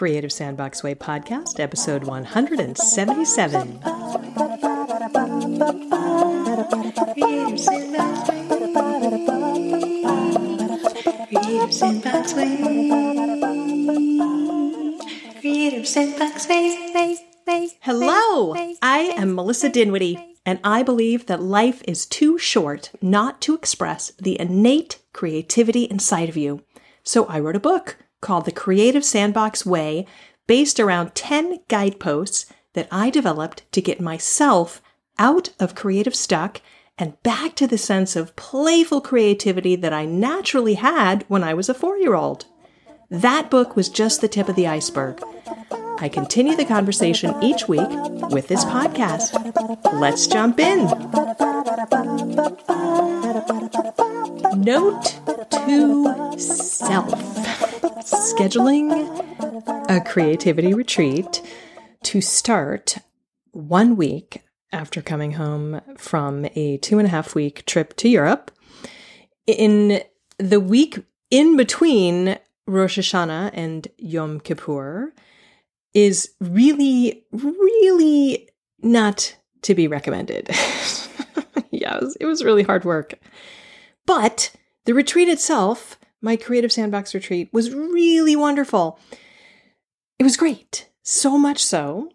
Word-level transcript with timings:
Creative 0.00 0.32
Sandbox 0.32 0.82
Way 0.82 0.94
podcast, 0.94 1.60
episode 1.60 2.04
177. 2.04 3.80
Creative 7.12 7.60
Sandbox 7.60 8.32
Way. 8.32 8.46
Creative 11.28 11.74
Sandbox 11.74 12.32
Way. 12.32 12.56
Creative 15.38 15.86
Sandbox 15.86 16.48
Way. 16.48 17.18
Hello, 17.82 18.54
I 18.80 19.12
am 19.18 19.34
Melissa 19.34 19.68
Dinwiddie, 19.68 20.38
and 20.46 20.60
I 20.64 20.82
believe 20.82 21.26
that 21.26 21.42
life 21.42 21.82
is 21.86 22.06
too 22.06 22.38
short 22.38 22.90
not 23.02 23.42
to 23.42 23.54
express 23.54 24.12
the 24.12 24.40
innate 24.40 24.98
creativity 25.12 25.84
inside 25.84 26.30
of 26.30 26.38
you. 26.38 26.62
So 27.04 27.26
I 27.26 27.38
wrote 27.38 27.56
a 27.56 27.60
book 27.60 27.98
called 28.20 28.44
The 28.44 28.52
Creative 28.52 29.04
Sandbox 29.04 29.64
Way, 29.64 30.06
based 30.46 30.80
around 30.80 31.14
10 31.14 31.60
guideposts 31.68 32.46
that 32.74 32.88
I 32.90 33.10
developed 33.10 33.70
to 33.72 33.80
get 33.80 34.00
myself 34.00 34.82
out 35.18 35.50
of 35.58 35.74
creative 35.74 36.14
stuck 36.14 36.60
and 36.98 37.20
back 37.22 37.54
to 37.56 37.66
the 37.66 37.78
sense 37.78 38.14
of 38.16 38.36
playful 38.36 39.00
creativity 39.00 39.74
that 39.76 39.92
I 39.92 40.04
naturally 40.04 40.74
had 40.74 41.24
when 41.28 41.42
I 41.42 41.54
was 41.54 41.68
a 41.68 41.74
four 41.74 41.96
year 41.96 42.14
old. 42.14 42.46
That 43.10 43.50
book 43.50 43.74
was 43.74 43.88
just 43.88 44.20
the 44.20 44.28
tip 44.28 44.48
of 44.48 44.56
the 44.56 44.66
iceberg. 44.66 45.22
I 45.98 46.08
continue 46.08 46.56
the 46.56 46.64
conversation 46.64 47.34
each 47.42 47.68
week 47.68 47.88
with 48.30 48.48
this 48.48 48.64
podcast. 48.64 49.34
Let's 49.92 50.26
jump 50.26 50.58
in. 50.60 50.88
Note 54.56 55.18
to 55.50 56.38
self 56.38 57.08
scheduling 58.04 58.90
a 59.88 60.00
creativity 60.00 60.74
retreat 60.74 61.42
to 62.04 62.20
start 62.20 62.98
one 63.52 63.96
week 63.96 64.42
after 64.72 65.02
coming 65.02 65.32
home 65.32 65.80
from 65.96 66.46
a 66.54 66.78
two 66.78 66.98
and 66.98 67.06
a 67.06 67.10
half 67.10 67.34
week 67.34 67.64
trip 67.66 67.96
to 67.96 68.08
Europe. 68.08 68.50
In 69.46 70.02
the 70.38 70.60
week 70.60 70.98
in 71.30 71.56
between 71.56 72.38
Rosh 72.66 72.98
Hashanah 72.98 73.50
and 73.52 73.88
Yom 73.98 74.40
Kippur, 74.40 75.12
is 75.94 76.30
really, 76.40 77.24
really 77.32 78.48
not 78.82 79.36
to 79.62 79.74
be 79.74 79.88
recommended. 79.88 80.48
yeah, 81.70 81.96
it 81.96 82.02
was, 82.02 82.16
it 82.20 82.26
was 82.26 82.44
really 82.44 82.62
hard 82.62 82.84
work. 82.84 83.14
But 84.06 84.52
the 84.84 84.94
retreat 84.94 85.28
itself, 85.28 85.98
my 86.20 86.36
Creative 86.36 86.72
Sandbox 86.72 87.14
retreat, 87.14 87.50
was 87.52 87.74
really 87.74 88.36
wonderful. 88.36 88.98
It 90.18 90.24
was 90.24 90.36
great. 90.36 90.88
So 91.02 91.38
much 91.38 91.64
so 91.64 92.10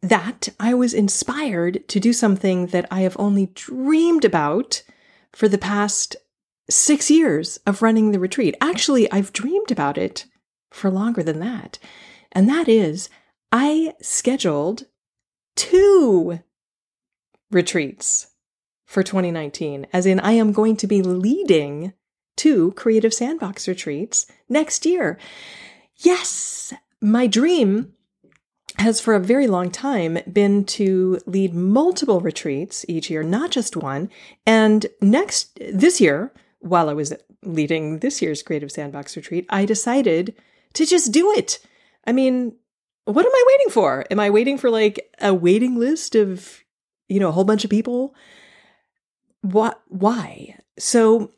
that 0.00 0.48
I 0.60 0.74
was 0.74 0.92
inspired 0.92 1.88
to 1.88 1.98
do 1.98 2.12
something 2.12 2.66
that 2.68 2.86
I 2.90 3.00
have 3.00 3.16
only 3.18 3.46
dreamed 3.46 4.24
about 4.24 4.82
for 5.32 5.48
the 5.48 5.58
past 5.58 6.16
six 6.68 7.10
years 7.10 7.58
of 7.66 7.82
running 7.82 8.12
the 8.12 8.18
retreat. 8.18 8.56
Actually, 8.60 9.10
I've 9.10 9.32
dreamed 9.32 9.70
about 9.70 9.98
it 9.98 10.26
for 10.70 10.90
longer 10.90 11.22
than 11.22 11.40
that. 11.40 11.78
And 12.32 12.48
that 12.48 12.68
is, 12.68 13.08
I 13.52 13.94
scheduled 14.00 14.86
two 15.56 16.40
retreats 17.50 18.28
for 18.94 19.02
2019, 19.02 19.88
as 19.92 20.06
in, 20.06 20.20
I 20.20 20.32
am 20.32 20.52
going 20.52 20.76
to 20.76 20.86
be 20.86 21.02
leading 21.02 21.92
two 22.36 22.72
Creative 22.72 23.12
Sandbox 23.12 23.68
retreats 23.68 24.26
next 24.48 24.86
year. 24.86 25.18
Yes, 25.96 26.72
my 27.00 27.26
dream 27.26 27.92
has 28.78 29.00
for 29.00 29.14
a 29.14 29.20
very 29.20 29.46
long 29.46 29.70
time 29.70 30.18
been 30.32 30.64
to 30.64 31.20
lead 31.26 31.54
multiple 31.54 32.20
retreats 32.20 32.84
each 32.88 33.10
year, 33.10 33.22
not 33.22 33.50
just 33.50 33.76
one. 33.76 34.10
And 34.46 34.86
next, 35.00 35.58
this 35.60 36.00
year, 36.00 36.32
while 36.60 36.88
I 36.88 36.94
was 36.94 37.12
leading 37.42 37.98
this 37.98 38.22
year's 38.22 38.42
Creative 38.42 38.70
Sandbox 38.70 39.16
retreat, 39.16 39.44
I 39.50 39.64
decided 39.64 40.34
to 40.74 40.86
just 40.86 41.12
do 41.12 41.32
it. 41.32 41.58
I 42.06 42.12
mean, 42.12 42.54
what 43.04 43.26
am 43.26 43.32
I 43.32 43.44
waiting 43.46 43.72
for? 43.72 44.04
Am 44.10 44.20
I 44.20 44.30
waiting 44.30 44.56
for 44.56 44.70
like 44.70 45.12
a 45.20 45.34
waiting 45.34 45.78
list 45.78 46.14
of, 46.14 46.62
you 47.08 47.18
know, 47.20 47.28
a 47.28 47.32
whole 47.32 47.44
bunch 47.44 47.64
of 47.64 47.70
people? 47.70 48.14
What, 49.44 49.82
why? 49.88 50.58
So 50.78 51.32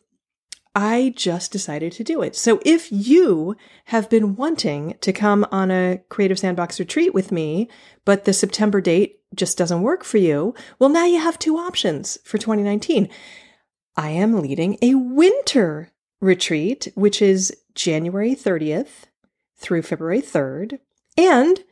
I 0.76 1.12
just 1.16 1.50
decided 1.50 1.90
to 1.92 2.04
do 2.04 2.22
it. 2.22 2.36
So 2.36 2.60
if 2.64 2.92
you 2.92 3.56
have 3.86 4.08
been 4.08 4.36
wanting 4.36 4.94
to 5.00 5.12
come 5.12 5.44
on 5.50 5.72
a 5.72 5.98
Creative 6.08 6.38
Sandbox 6.38 6.78
retreat 6.78 7.12
with 7.12 7.32
me, 7.32 7.68
but 8.04 8.24
the 8.24 8.32
September 8.32 8.80
date 8.80 9.18
just 9.34 9.58
doesn't 9.58 9.82
work 9.82 10.04
for 10.04 10.18
you, 10.18 10.54
well, 10.78 10.88
now 10.88 11.04
you 11.04 11.18
have 11.18 11.36
two 11.36 11.56
options 11.56 12.16
for 12.22 12.38
2019. 12.38 13.08
I 13.96 14.10
am 14.10 14.40
leading 14.40 14.78
a 14.80 14.94
winter 14.94 15.90
retreat, 16.20 16.86
which 16.94 17.20
is 17.20 17.56
January 17.74 18.36
30th 18.36 19.06
through 19.56 19.82
February 19.82 20.22
3rd, 20.22 20.78
and 21.18 21.64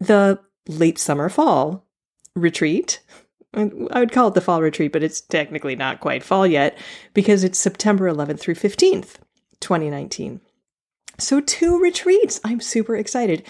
the 0.00 0.40
late 0.66 0.98
summer 0.98 1.28
fall 1.28 1.84
retreat. 2.34 3.00
I 3.54 4.00
would 4.00 4.12
call 4.12 4.28
it 4.28 4.34
the 4.34 4.40
fall 4.40 4.62
retreat, 4.62 4.92
but 4.92 5.02
it's 5.02 5.20
technically 5.20 5.76
not 5.76 6.00
quite 6.00 6.22
fall 6.22 6.46
yet 6.46 6.78
because 7.12 7.44
it's 7.44 7.58
September 7.58 8.10
11th 8.10 8.40
through 8.40 8.54
15th, 8.54 9.16
2019. 9.60 10.40
So, 11.18 11.40
two 11.40 11.78
retreats. 11.78 12.40
I'm 12.44 12.60
super 12.60 12.96
excited. 12.96 13.46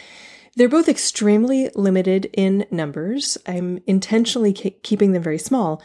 They're 0.57 0.69
both 0.69 0.89
extremely 0.89 1.71
limited 1.75 2.29
in 2.33 2.67
numbers. 2.71 3.39
I'm 3.47 3.81
intentionally 3.87 4.53
keeping 4.53 5.13
them 5.13 5.23
very 5.23 5.39
small. 5.39 5.81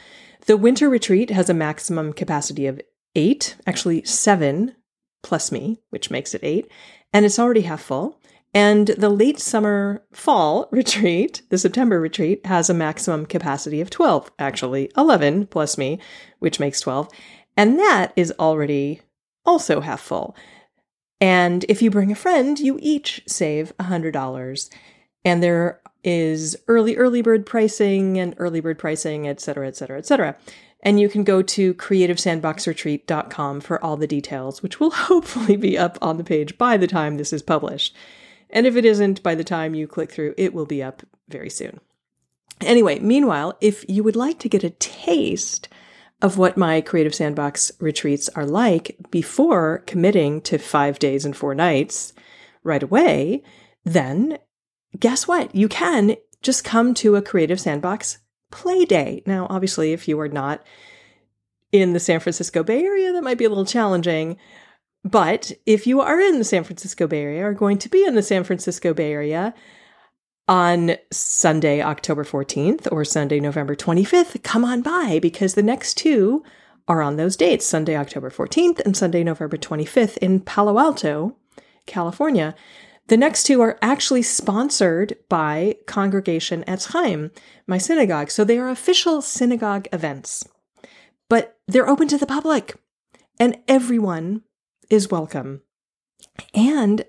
The 0.48 0.58
winter 0.58 0.90
retreat 0.90 1.30
has 1.30 1.50
a 1.50 1.54
maximum 1.54 2.12
capacity 2.12 2.66
of 2.66 2.82
eight, 3.16 3.56
actually 3.68 4.04
seven 4.04 4.76
plus 5.22 5.52
me, 5.52 5.80
which 5.90 6.10
makes 6.10 6.34
it 6.34 6.44
eight 6.44 6.70
and 7.14 7.26
it's 7.26 7.40
already 7.40 7.62
half 7.62 7.82
full. 7.82 8.20
And 8.54 8.88
the 8.88 9.10
late 9.10 9.40
summer 9.40 10.04
fall 10.12 10.68
retreat, 10.72 11.42
the 11.50 11.58
September 11.58 12.00
retreat, 12.00 12.46
has 12.46 12.70
a 12.70 12.74
maximum 12.74 13.26
capacity 13.26 13.82
of 13.82 13.90
12, 13.90 14.32
actually 14.40 14.92
11 14.98 15.48
plus 15.48 15.78
me, 15.78 16.00
which 16.40 16.60
makes 16.60 16.80
12. 16.82 17.10
And 17.56 17.80
that 17.80 18.14
is 18.16 18.34
already 18.40 19.02
also 19.46 19.82
half 19.82 20.02
full. 20.02 20.36
And 21.20 21.66
if 21.68 21.82
you 21.82 21.90
bring 21.90 22.12
a 22.12 22.16
friend, 22.16 22.60
you 22.60 22.78
each 22.82 23.24
save 23.28 23.76
$100. 23.78 24.70
And 25.26 25.42
there 25.42 25.82
is 26.04 26.56
early, 26.68 26.96
early 26.96 27.22
bird 27.22 27.46
pricing 27.46 28.20
and 28.20 28.36
early 28.38 28.60
bird 28.60 28.78
pricing, 28.78 29.28
et 29.28 29.42
cetera, 29.42 29.68
et 29.68 29.76
cetera, 29.76 29.98
et 29.98 30.06
cetera. 30.06 30.36
And 30.82 31.00
you 31.00 31.10
can 31.10 31.24
go 31.24 31.42
to 31.42 31.74
creativesandboxretreat.com 31.74 33.62
for 33.62 33.84
all 33.84 33.98
the 33.98 34.08
details, 34.08 34.62
which 34.62 34.80
will 34.80 34.92
hopefully 35.10 35.58
be 35.58 35.78
up 35.78 35.98
on 36.02 36.18
the 36.18 36.24
page 36.24 36.58
by 36.58 36.78
the 36.78 36.88
time 36.88 37.18
this 37.18 37.34
is 37.34 37.42
published. 37.42 37.96
And 38.50 38.66
if 38.66 38.76
it 38.76 38.86
isn't 38.86 39.24
by 39.24 39.36
the 39.36 39.44
time 39.44 39.76
you 39.76 39.88
click 39.88 40.12
through, 40.12 40.34
it 40.38 40.54
will 40.54 40.66
be 40.66 40.82
up 40.82 41.04
very 41.28 41.50
soon. 41.50 41.80
Anyway, 42.62 43.00
meanwhile, 43.00 43.58
if 43.62 43.86
you 43.88 44.04
would 44.04 44.16
like 44.16 44.40
to 44.40 44.50
get 44.50 44.64
a 44.64 44.72
taste 44.72 45.70
of 46.22 46.38
what 46.38 46.58
my 46.58 46.82
Creative 46.82 47.14
Sandbox 47.14 47.72
retreats 47.80 48.30
are 48.30 48.46
like 48.46 48.98
before 49.12 49.84
committing 49.86 50.42
to 50.42 50.58
five 50.58 50.98
days 50.98 51.26
and 51.26 51.36
four 51.36 51.54
nights 51.54 52.14
right 52.64 52.82
away, 52.82 53.44
then 53.86 54.40
guess 55.00 55.28
what? 55.28 55.54
You 55.54 55.68
can 55.68 56.16
just 56.42 56.64
come 56.64 56.94
to 56.96 57.16
a 57.16 57.22
Creative 57.22 57.60
Sandbox 57.60 58.18
play 58.50 58.86
day. 58.86 59.22
Now, 59.26 59.46
obviously, 59.50 59.94
if 59.94 60.08
you 60.08 60.20
are 60.20 60.30
not 60.30 60.66
in 61.72 61.94
the 61.94 62.00
San 62.00 62.20
Francisco 62.20 62.64
Bay 62.64 62.84
Area, 62.84 63.14
that 63.14 63.24
might 63.24 63.38
be 63.38 63.46
a 63.46 63.50
little 63.50 63.66
challenging. 63.66 64.38
But 65.08 65.54
if 65.66 65.88
you 65.88 66.02
are 66.02 66.20
in 66.20 66.38
the 66.38 66.44
San 66.44 66.66
Francisco 66.66 67.08
Bay 67.08 67.22
Area, 67.22 67.46
or 67.46 67.54
going 67.54 67.78
to 67.78 67.90
be 67.90 68.04
in 68.04 68.16
the 68.16 68.22
San 68.22 68.44
Francisco 68.44 68.94
Bay 68.94 69.14
Area 69.14 69.54
on 70.50 70.98
Sunday, 71.12 71.82
October 71.82 72.26
14th 72.26 72.92
or 72.92 73.06
Sunday, 73.06 73.40
November 73.40 73.74
25th, 73.74 74.44
come 74.44 74.66
on 74.66 74.82
by 74.82 75.20
because 75.22 75.54
the 75.54 75.64
next 75.64 75.94
two 75.94 76.44
are 76.90 77.02
on 77.02 77.16
those 77.16 77.38
dates 77.38 77.66
Sunday, 77.66 77.96
October 77.96 78.30
14th 78.30 78.80
and 78.82 78.98
Sunday, 78.98 79.24
November 79.24 79.56
25th 79.56 80.18
in 80.18 80.42
Palo 80.42 80.78
Alto, 80.78 81.38
California. 81.86 82.54
The 83.08 83.18
next 83.18 83.44
two 83.44 83.62
are 83.62 83.78
actually 83.82 84.24
sponsored 84.24 85.16
by 85.30 85.78
Congregation 85.86 86.66
Etz 86.66 86.92
Chaim, 86.92 87.32
my 87.66 87.78
synagogue. 87.78 88.30
So 88.30 88.44
they 88.44 88.58
are 88.58 88.68
official 88.68 89.22
synagogue 89.22 89.88
events, 89.94 90.46
but 91.30 91.58
they're 91.66 91.88
open 91.88 92.10
to 92.10 92.18
the 92.18 92.26
public 92.26 92.76
and 93.40 93.58
everyone 93.70 94.44
is 94.90 95.12
welcome. 95.12 95.62
And 96.54 97.04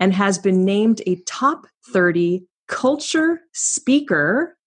and 0.00 0.12
has 0.12 0.36
been 0.36 0.64
named 0.64 1.00
a 1.06 1.14
top 1.26 1.68
30 1.92 2.44
culture 2.66 3.42
speaker 3.52 4.58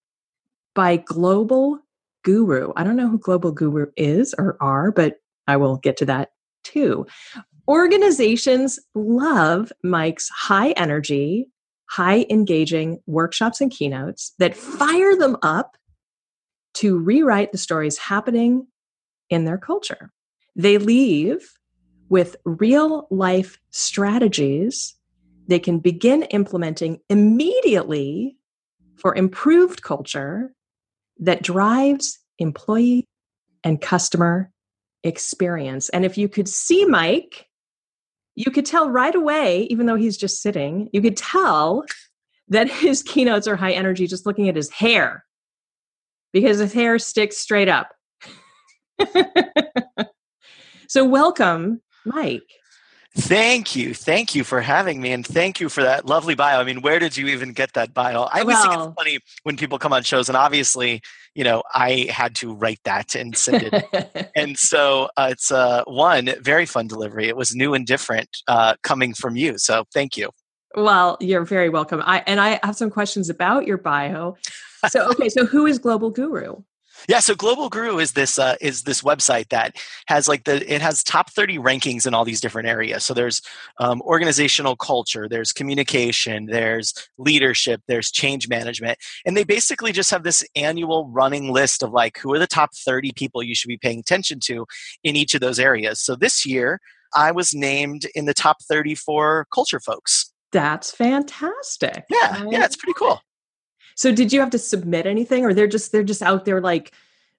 by 0.76 0.96
Global 0.96 1.80
Guru. 2.24 2.72
I 2.78 2.86
don't 2.86 2.96
know 2.96 3.10
who 3.10 3.20
Global 3.20 3.52
Guru 3.52 3.88
is 3.98 4.34
or 4.38 4.56
are, 4.62 4.94
but 4.94 5.18
I 5.46 5.58
will 5.58 5.76
get 5.76 5.98
to 5.98 6.06
that 6.06 6.30
too. 6.64 7.06
Organizations 7.68 8.80
love 8.94 9.74
Mike's 9.84 10.30
high 10.30 10.72
energy, 10.72 11.50
high 11.90 12.26
engaging 12.30 13.00
workshops 13.06 13.62
and 13.62 13.72
keynotes 13.72 14.34
that 14.40 14.56
fire 14.56 15.16
them 15.16 15.38
up 15.42 15.78
to 16.76 16.98
rewrite 16.98 17.52
the 17.52 17.58
stories 17.58 17.98
happening 17.98 18.68
in 19.30 19.46
their 19.46 19.58
culture. 19.58 20.12
They 20.56 20.78
leave 20.78 21.58
with 22.10 22.36
real 22.46 23.08
life 23.10 23.58
strategies 23.72 24.96
they 25.48 25.60
can 25.60 25.80
begin 25.80 26.24
implementing 26.24 27.00
immediately 27.10 28.38
for 28.96 29.16
improved 29.16 29.82
culture 29.82 30.54
that 31.20 31.44
drives 31.44 32.20
employee 32.40 33.06
and 33.64 33.80
customer 33.80 34.52
experience. 35.04 35.90
And 35.90 36.04
if 36.04 36.18
you 36.18 36.28
could 36.28 36.50
see 36.50 36.86
Mike, 36.86 37.48
you 38.36 38.52
could 38.52 38.66
tell 38.66 38.90
right 38.90 39.16
away, 39.16 39.64
even 39.70 39.86
though 39.86 39.96
he's 39.96 40.18
just 40.18 40.42
sitting, 40.42 40.90
you 40.92 41.02
could 41.02 41.18
tell 41.18 41.86
that 42.50 42.70
his 42.72 43.02
keynotes 43.02 43.48
are 43.48 43.56
high 43.56 43.72
energy 43.72 44.08
just 44.08 44.26
looking 44.26 44.50
at 44.50 44.56
his 44.56 44.70
hair 44.70 45.26
because 46.34 46.60
his 46.60 46.74
hair 46.74 47.00
sticks 47.00 47.38
straight 47.38 47.70
up. 47.70 47.94
so, 50.88 51.06
welcome, 51.06 51.82
Mike. 52.06 52.44
Thank 53.18 53.78
you. 53.78 53.94
Thank 53.94 54.36
you 54.36 54.44
for 54.44 54.60
having 54.60 55.00
me. 55.00 55.14
And 55.14 55.26
thank 55.26 55.62
you 55.62 55.70
for 55.70 55.82
that 55.84 56.06
lovely 56.06 56.36
bio. 56.36 56.60
I 56.60 56.66
mean, 56.66 56.82
where 56.82 57.00
did 57.00 57.16
you 57.16 57.28
even 57.28 57.54
get 57.54 57.72
that 57.74 57.94
bio? 57.94 58.24
I 58.24 58.42
always 58.42 58.56
well, 58.56 58.62
think 58.62 58.74
it's 58.74 58.94
funny 58.96 59.20
when 59.44 59.56
people 59.56 59.80
come 59.80 59.94
on 59.94 60.04
shows, 60.04 60.28
and 60.28 60.36
obviously, 60.36 61.02
you 61.34 61.46
know, 61.46 61.64
I 61.74 62.08
had 62.10 62.36
to 62.36 62.54
write 62.54 62.82
that 62.84 63.16
and 63.16 63.36
send 63.36 63.70
it. 63.72 64.32
and 64.36 64.58
so 64.58 65.10
uh, 65.16 65.30
it's 65.32 65.50
uh, 65.50 65.84
one 65.86 66.30
very 66.42 66.66
fun 66.66 66.88
delivery. 66.88 67.30
It 67.30 67.38
was 67.38 67.56
new 67.56 67.74
and 67.74 67.88
different 67.88 68.30
uh, 68.50 68.76
coming 68.84 69.14
from 69.14 69.38
you. 69.38 69.58
So 69.58 69.86
thank 69.94 70.18
you. 70.18 70.32
Well, 70.76 71.16
you're 71.22 71.46
very 71.46 71.70
welcome. 71.70 72.02
I 72.06 72.22
and 72.28 72.42
I 72.42 72.60
have 72.64 72.76
some 72.76 72.90
questions 72.90 73.30
about 73.30 73.66
your 73.66 73.78
bio. 73.78 74.36
So, 74.90 75.10
okay, 75.12 75.30
so 75.30 75.46
who 75.46 75.66
is 75.66 75.80
Global 75.80 76.12
Guru? 76.12 76.58
Yeah, 77.08 77.20
so 77.20 77.36
Global 77.36 77.70
Guru 77.70 78.00
is 78.00 78.14
this 78.14 78.40
uh, 78.40 78.56
is 78.62 78.84
this 78.84 79.02
website 79.02 79.50
that 79.50 79.76
has 80.08 80.28
like 80.28 80.44
the 80.46 80.74
it 80.74 80.82
has 80.82 81.04
top 81.04 81.32
thirty 81.32 81.58
rankings 81.58 82.08
in 82.08 82.14
all 82.14 82.26
these 82.26 82.42
different 82.42 82.68
areas. 82.68 83.06
So 83.06 83.14
there's 83.14 83.42
um, 83.80 84.02
organizational 84.02 84.76
culture, 84.76 85.28
there's 85.30 85.52
communication, 85.52 86.48
there's 86.48 86.94
leadership, 87.18 87.82
there's 87.88 88.12
change 88.12 88.48
management, 88.48 88.98
and 89.26 89.38
they 89.38 89.44
basically 89.44 89.92
just 89.92 90.12
have 90.12 90.24
this 90.24 90.44
annual 90.56 91.08
running 91.10 91.52
list 91.52 91.84
of 91.84 91.92
like 91.92 92.18
who 92.18 92.34
are 92.34 92.40
the 92.40 92.48
top 92.48 92.72
thirty 92.76 93.12
people 93.12 93.44
you 93.44 93.56
should 93.56 93.68
be 93.68 93.78
paying 93.78 94.00
attention 94.00 94.40
to 94.42 94.66
in 95.04 95.16
each 95.16 95.36
of 95.36 95.42
those 95.42 95.60
areas. 95.60 96.00
So 96.02 96.16
this 96.16 96.46
year, 96.46 96.80
I 97.14 97.32
was 97.32 97.54
named 97.54 98.06
in 98.16 98.26
the 98.26 98.34
top 98.34 98.58
thirty 98.64 98.96
for 98.96 99.48
culture 99.54 99.80
folks. 99.80 100.32
That's 100.52 100.92
fantastic. 100.92 102.06
Yeah, 102.10 102.46
yeah, 102.50 102.66
it's 102.66 102.78
pretty 102.78 102.94
cool. 102.98 103.20
So 103.96 104.14
did 104.14 104.32
you 104.32 104.40
have 104.42 104.52
to 104.52 104.60
submit 104.60 105.06
anything 105.06 105.46
or 105.46 105.54
they're 105.54 105.68
just 105.68 105.92
they're 105.92 106.04
just 106.04 106.22
out 106.22 106.46
there 106.46 106.62
like 106.62 106.94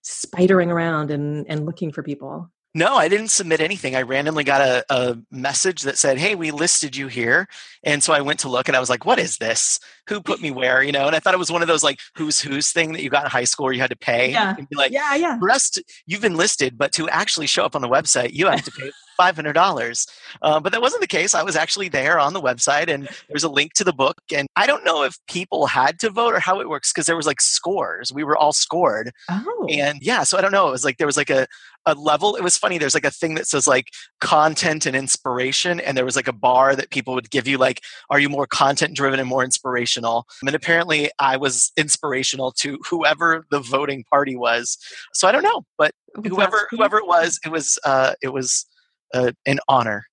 spidering 0.05 0.69
around 0.69 1.11
and 1.11 1.47
and 1.49 1.67
looking 1.67 1.93
for 1.93 2.03
people? 2.03 2.50
No, 2.75 2.94
I 2.94 3.08
didn't 3.08 3.29
submit 3.29 3.61
anything. 3.61 3.97
I 3.97 4.03
randomly 4.03 4.44
got 4.44 4.61
a, 4.61 4.85
a 4.91 5.17
message 5.31 5.81
that 5.82 5.97
said, 5.97 6.19
Hey, 6.19 6.35
we 6.35 6.50
listed 6.50 6.94
you 6.94 7.06
here. 7.08 7.49
And 7.82 8.05
so 8.05 8.12
I 8.12 8.20
went 8.20 8.41
to 8.41 8.50
look 8.50 8.69
and 8.69 8.76
I 8.76 8.81
was 8.81 8.91
like, 8.91 9.06
What 9.06 9.19
is 9.19 9.38
this? 9.38 9.81
Who 10.08 10.20
put 10.20 10.43
me 10.43 10.50
where? 10.50 10.82
You 10.82 10.93
know, 10.93 11.06
and 11.06 11.17
I 11.17 11.19
thought 11.19 11.32
it 11.32 11.38
was 11.38 11.50
one 11.50 11.62
of 11.62 11.69
those 11.69 11.82
like 11.82 12.00
who's 12.17 12.38
who's 12.38 12.73
thing 12.73 12.93
that 12.93 13.02
you 13.02 13.09
got 13.09 13.25
in 13.25 13.31
high 13.31 13.44
school 13.44 13.64
where 13.64 13.73
you 13.73 13.81
had 13.81 13.88
to 13.91 13.97
pay. 13.97 14.31
Yeah. 14.31 14.55
And 14.59 14.69
be 14.69 14.76
like, 14.76 14.93
Yeah, 14.93 15.14
yeah. 15.14 15.38
rest 15.41 15.82
you've 16.05 16.20
been 16.20 16.37
listed, 16.37 16.76
but 16.76 16.93
to 16.93 17.09
actually 17.09 17.47
show 17.47 17.64
up 17.64 17.75
on 17.75 17.81
the 17.81 17.88
website, 17.88 18.35
you 18.35 18.47
have 18.47 18.62
to 18.64 18.70
pay 18.70 18.91
$500. 19.19 20.09
Uh, 20.43 20.61
but 20.61 20.73
that 20.73 20.83
wasn't 20.83 21.01
the 21.01 21.07
case. 21.07 21.35
I 21.35 21.43
was 21.43 21.57
actually 21.57 21.89
there 21.89 22.19
on 22.19 22.33
the 22.33 22.41
website 22.41 22.89
and 22.89 23.09
there's 23.29 23.45
a 23.45 23.49
link 23.49 23.75
to 23.75 23.85
the 23.85 23.93
book. 23.93 24.17
And 24.35 24.49
I 24.57 24.67
don't 24.67 24.85
know 24.85 25.03
if 25.03 25.19
people 25.29 25.67
had 25.67 25.99
to 26.01 26.11
vote 26.11 26.35
or 26.35 26.41
how 26.41 26.61
it 26.61 26.69
works 26.69 26.93
because 26.93 27.07
there 27.07 27.17
was 27.17 27.27
like 27.27 27.41
scores. 27.41 28.13
We 28.13 28.25
were 28.25 28.37
all 28.37 28.53
scored. 28.53 29.13
Oh. 29.31 29.67
And 29.71 30.01
yeah, 30.03 30.23
so 30.23 30.39
I 30.39 30.41
don't 30.41 30.53
know. 30.53 30.69
It 30.69 30.73
was 30.73 30.85
like 30.85 30.99
there 30.99 31.07
was 31.07 31.17
like 31.17 31.31
a, 31.31 31.47
a 31.87 31.95
level. 31.95 32.35
It 32.35 32.43
was 32.43 32.57
funny. 32.57 32.79
There's 32.79 32.95
like 32.95 33.05
a 33.05 33.11
thing 33.11 33.35
that 33.35 33.47
says 33.47 33.67
like 33.67 33.93
content 34.21 34.87
and 34.87 34.97
inspiration. 34.97 35.81
And 35.81 35.97
there 35.97 36.05
was 36.05 36.17
like 36.17 36.29
a 36.29 36.33
bar 36.33 36.75
that 36.75 36.90
people 36.90 37.14
would 37.14 37.31
give 37.31 37.47
you 37.47 37.59
like, 37.59 37.83
are 38.11 38.19
you 38.19 38.29
more 38.29 38.47
content 38.47 38.97
driven 38.97 39.21
and 39.21 39.29
more 39.29 39.45
inspirational? 39.45 40.26
And 40.45 40.55
apparently 40.55 41.11
I 41.19 41.37
was 41.37 41.73
inspirational 41.76 42.52
to 42.52 42.79
whoever 42.88 43.47
the 43.50 43.61
voting 43.61 44.05
party 44.11 44.37
was. 44.37 44.79
So 45.12 45.29
I 45.29 45.33
don't 45.33 45.43
know, 45.43 45.64
but 45.79 45.93
whoever 46.25 46.67
whoever 46.71 46.99
it 46.99 47.07
was, 47.07 47.38
it 47.45 47.50
was 47.50 47.79
uh, 47.85 48.14
it 48.23 48.33
was 48.33 48.67
uh, 49.16 49.32
an 49.46 49.58
honor. 49.68 50.04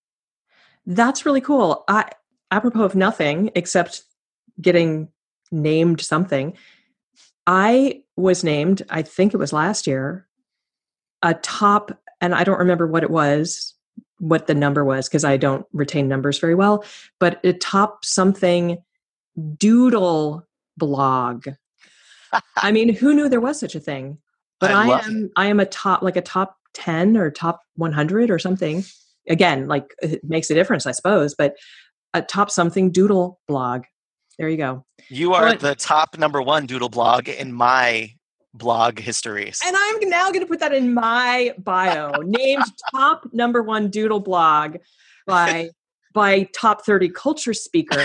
That's 0.85 1.25
really 1.25 1.41
cool. 1.41 1.83
I, 1.87 2.09
apropos 2.51 2.83
of 2.83 2.95
nothing 2.95 3.51
except 3.55 4.03
getting 4.61 5.09
named 5.51 6.01
something, 6.01 6.57
I 7.45 8.03
was 8.15 8.43
named, 8.43 8.83
I 8.89 9.01
think 9.01 9.33
it 9.33 9.37
was 9.37 9.53
last 9.53 9.87
year, 9.87 10.27
a 11.21 11.33
top, 11.33 11.97
and 12.21 12.33
I 12.33 12.43
don't 12.43 12.59
remember 12.59 12.87
what 12.87 13.03
it 13.03 13.09
was, 13.09 13.73
what 14.19 14.47
the 14.47 14.55
number 14.55 14.85
was, 14.85 15.07
because 15.07 15.25
I 15.25 15.37
don't 15.37 15.65
retain 15.73 16.07
numbers 16.07 16.39
very 16.39 16.55
well, 16.55 16.85
but 17.19 17.39
a 17.43 17.53
top 17.53 18.05
something 18.05 18.77
doodle 19.57 20.47
blog. 20.77 21.47
I 22.57 22.71
mean, 22.71 22.93
who 22.93 23.13
knew 23.13 23.29
there 23.29 23.41
was 23.41 23.59
such 23.59 23.75
a 23.75 23.79
thing? 23.79 24.19
But 24.59 24.71
I, 24.71 24.89
I 24.89 24.99
am, 24.99 25.25
it. 25.25 25.31
I 25.35 25.45
am 25.47 25.59
a 25.59 25.65
top, 25.65 26.01
like 26.01 26.15
a 26.15 26.21
top 26.21 26.57
10 26.73 27.17
or 27.17 27.31
top 27.31 27.61
100 27.75 28.29
or 28.29 28.39
something. 28.39 28.83
Again, 29.29 29.67
like 29.67 29.93
it 30.01 30.23
makes 30.23 30.49
a 30.49 30.53
difference, 30.53 30.85
I 30.85 30.91
suppose, 30.91 31.35
but 31.35 31.55
a 32.13 32.21
top 32.21 32.51
something 32.51 32.91
doodle 32.91 33.39
blog. 33.47 33.83
There 34.37 34.49
you 34.49 34.57
go. 34.57 34.85
You 35.09 35.33
are 35.33 35.51
but, 35.51 35.59
the 35.59 35.75
top 35.75 36.17
number 36.17 36.41
one 36.41 36.65
doodle 36.65 36.89
blog 36.89 37.29
in 37.29 37.53
my 37.53 38.13
blog 38.53 38.99
histories. 38.99 39.59
And 39.65 39.75
I'm 39.77 40.09
now 40.09 40.29
going 40.29 40.41
to 40.41 40.45
put 40.45 40.59
that 40.59 40.73
in 40.73 40.93
my 40.93 41.53
bio. 41.57 42.11
Named 42.21 42.63
top 42.91 43.27
number 43.31 43.61
one 43.61 43.89
doodle 43.89 44.19
blog 44.19 44.77
by 45.25 45.69
by 46.13 46.47
top 46.55 46.85
30 46.85 47.09
culture 47.09 47.53
speaker 47.53 48.03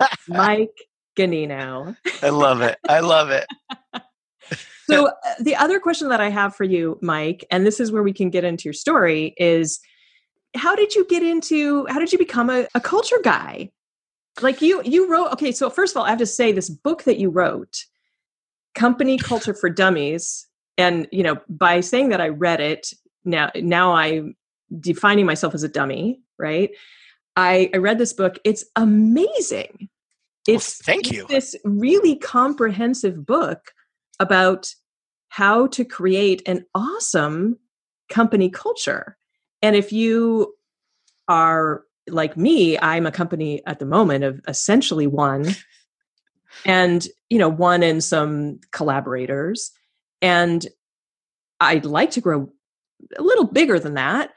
Mike 0.28 0.76
Ganino. 1.16 1.96
I 2.22 2.30
love 2.30 2.60
it. 2.62 2.78
I 2.88 3.00
love 3.00 3.30
it. 3.30 3.46
so 4.90 5.08
uh, 5.08 5.12
the 5.40 5.56
other 5.56 5.80
question 5.80 6.08
that 6.08 6.20
I 6.20 6.30
have 6.30 6.54
for 6.54 6.64
you, 6.64 6.98
Mike, 7.02 7.44
and 7.50 7.66
this 7.66 7.80
is 7.80 7.92
where 7.92 8.02
we 8.02 8.12
can 8.12 8.30
get 8.30 8.44
into 8.44 8.64
your 8.64 8.72
story, 8.72 9.34
is 9.36 9.80
how 10.56 10.74
did 10.74 10.94
you 10.94 11.04
get 11.06 11.22
into 11.22 11.86
how 11.86 11.98
did 11.98 12.12
you 12.12 12.18
become 12.18 12.50
a, 12.50 12.66
a 12.74 12.80
culture 12.80 13.20
guy? 13.22 13.70
Like 14.40 14.62
you 14.62 14.82
you 14.84 15.10
wrote 15.10 15.32
okay, 15.32 15.52
so 15.52 15.70
first 15.70 15.94
of 15.94 15.98
all, 15.98 16.06
I 16.06 16.10
have 16.10 16.18
to 16.18 16.26
say 16.26 16.52
this 16.52 16.70
book 16.70 17.04
that 17.04 17.18
you 17.18 17.30
wrote, 17.30 17.84
Company 18.74 19.18
Culture 19.30 19.54
for 19.54 19.70
Dummies, 19.70 20.46
and 20.76 21.06
you 21.12 21.22
know, 21.22 21.38
by 21.48 21.80
saying 21.80 22.08
that 22.10 22.20
I 22.20 22.28
read 22.28 22.60
it, 22.60 22.92
now 23.24 23.50
now 23.54 23.92
I'm 23.92 24.36
defining 24.80 25.26
myself 25.26 25.54
as 25.54 25.62
a 25.62 25.68
dummy, 25.68 26.20
right? 26.38 26.70
I, 27.36 27.70
I 27.74 27.78
read 27.78 27.98
this 27.98 28.12
book. 28.12 28.38
It's 28.44 28.64
amazing. 28.76 29.88
It's 30.46 30.80
well, 30.80 30.94
thank 30.94 31.10
you. 31.10 31.26
This 31.28 31.56
really 31.64 32.16
comprehensive 32.16 33.24
book 33.24 33.72
about 34.20 34.72
how 35.28 35.66
to 35.68 35.84
create 35.84 36.42
an 36.46 36.64
awesome 36.74 37.58
company 38.08 38.48
culture. 38.48 39.16
And 39.62 39.74
if 39.74 39.92
you 39.92 40.54
are 41.28 41.82
like 42.08 42.36
me, 42.36 42.78
I'm 42.78 43.06
a 43.06 43.12
company 43.12 43.62
at 43.66 43.78
the 43.78 43.86
moment 43.86 44.24
of 44.24 44.40
essentially 44.46 45.06
one 45.06 45.46
and, 46.64 47.06
you 47.30 47.38
know, 47.38 47.48
one 47.48 47.82
and 47.82 48.04
some 48.04 48.60
collaborators. 48.72 49.72
And 50.22 50.66
I'd 51.60 51.84
like 51.84 52.10
to 52.12 52.20
grow 52.20 52.50
a 53.16 53.22
little 53.22 53.46
bigger 53.46 53.78
than 53.78 53.94
that. 53.94 54.30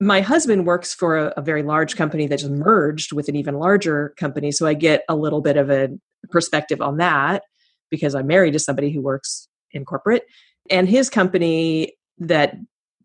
My 0.00 0.20
husband 0.20 0.66
works 0.66 0.92
for 0.92 1.16
a, 1.16 1.34
a 1.36 1.42
very 1.42 1.62
large 1.62 1.94
company 1.94 2.26
that 2.26 2.40
just 2.40 2.50
merged 2.50 3.12
with 3.12 3.28
an 3.28 3.36
even 3.36 3.54
larger 3.54 4.14
company. 4.16 4.50
So 4.50 4.66
I 4.66 4.74
get 4.74 5.04
a 5.08 5.14
little 5.14 5.40
bit 5.40 5.56
of 5.56 5.70
a 5.70 5.90
perspective 6.30 6.80
on 6.80 6.96
that 6.96 7.44
because 7.92 8.16
I'm 8.16 8.26
married 8.26 8.54
to 8.54 8.58
somebody 8.58 8.90
who 8.90 9.00
works 9.00 9.46
in 9.70 9.84
corporate. 9.84 10.24
And 10.70 10.88
his 10.88 11.08
company 11.08 11.92
that 12.18 12.56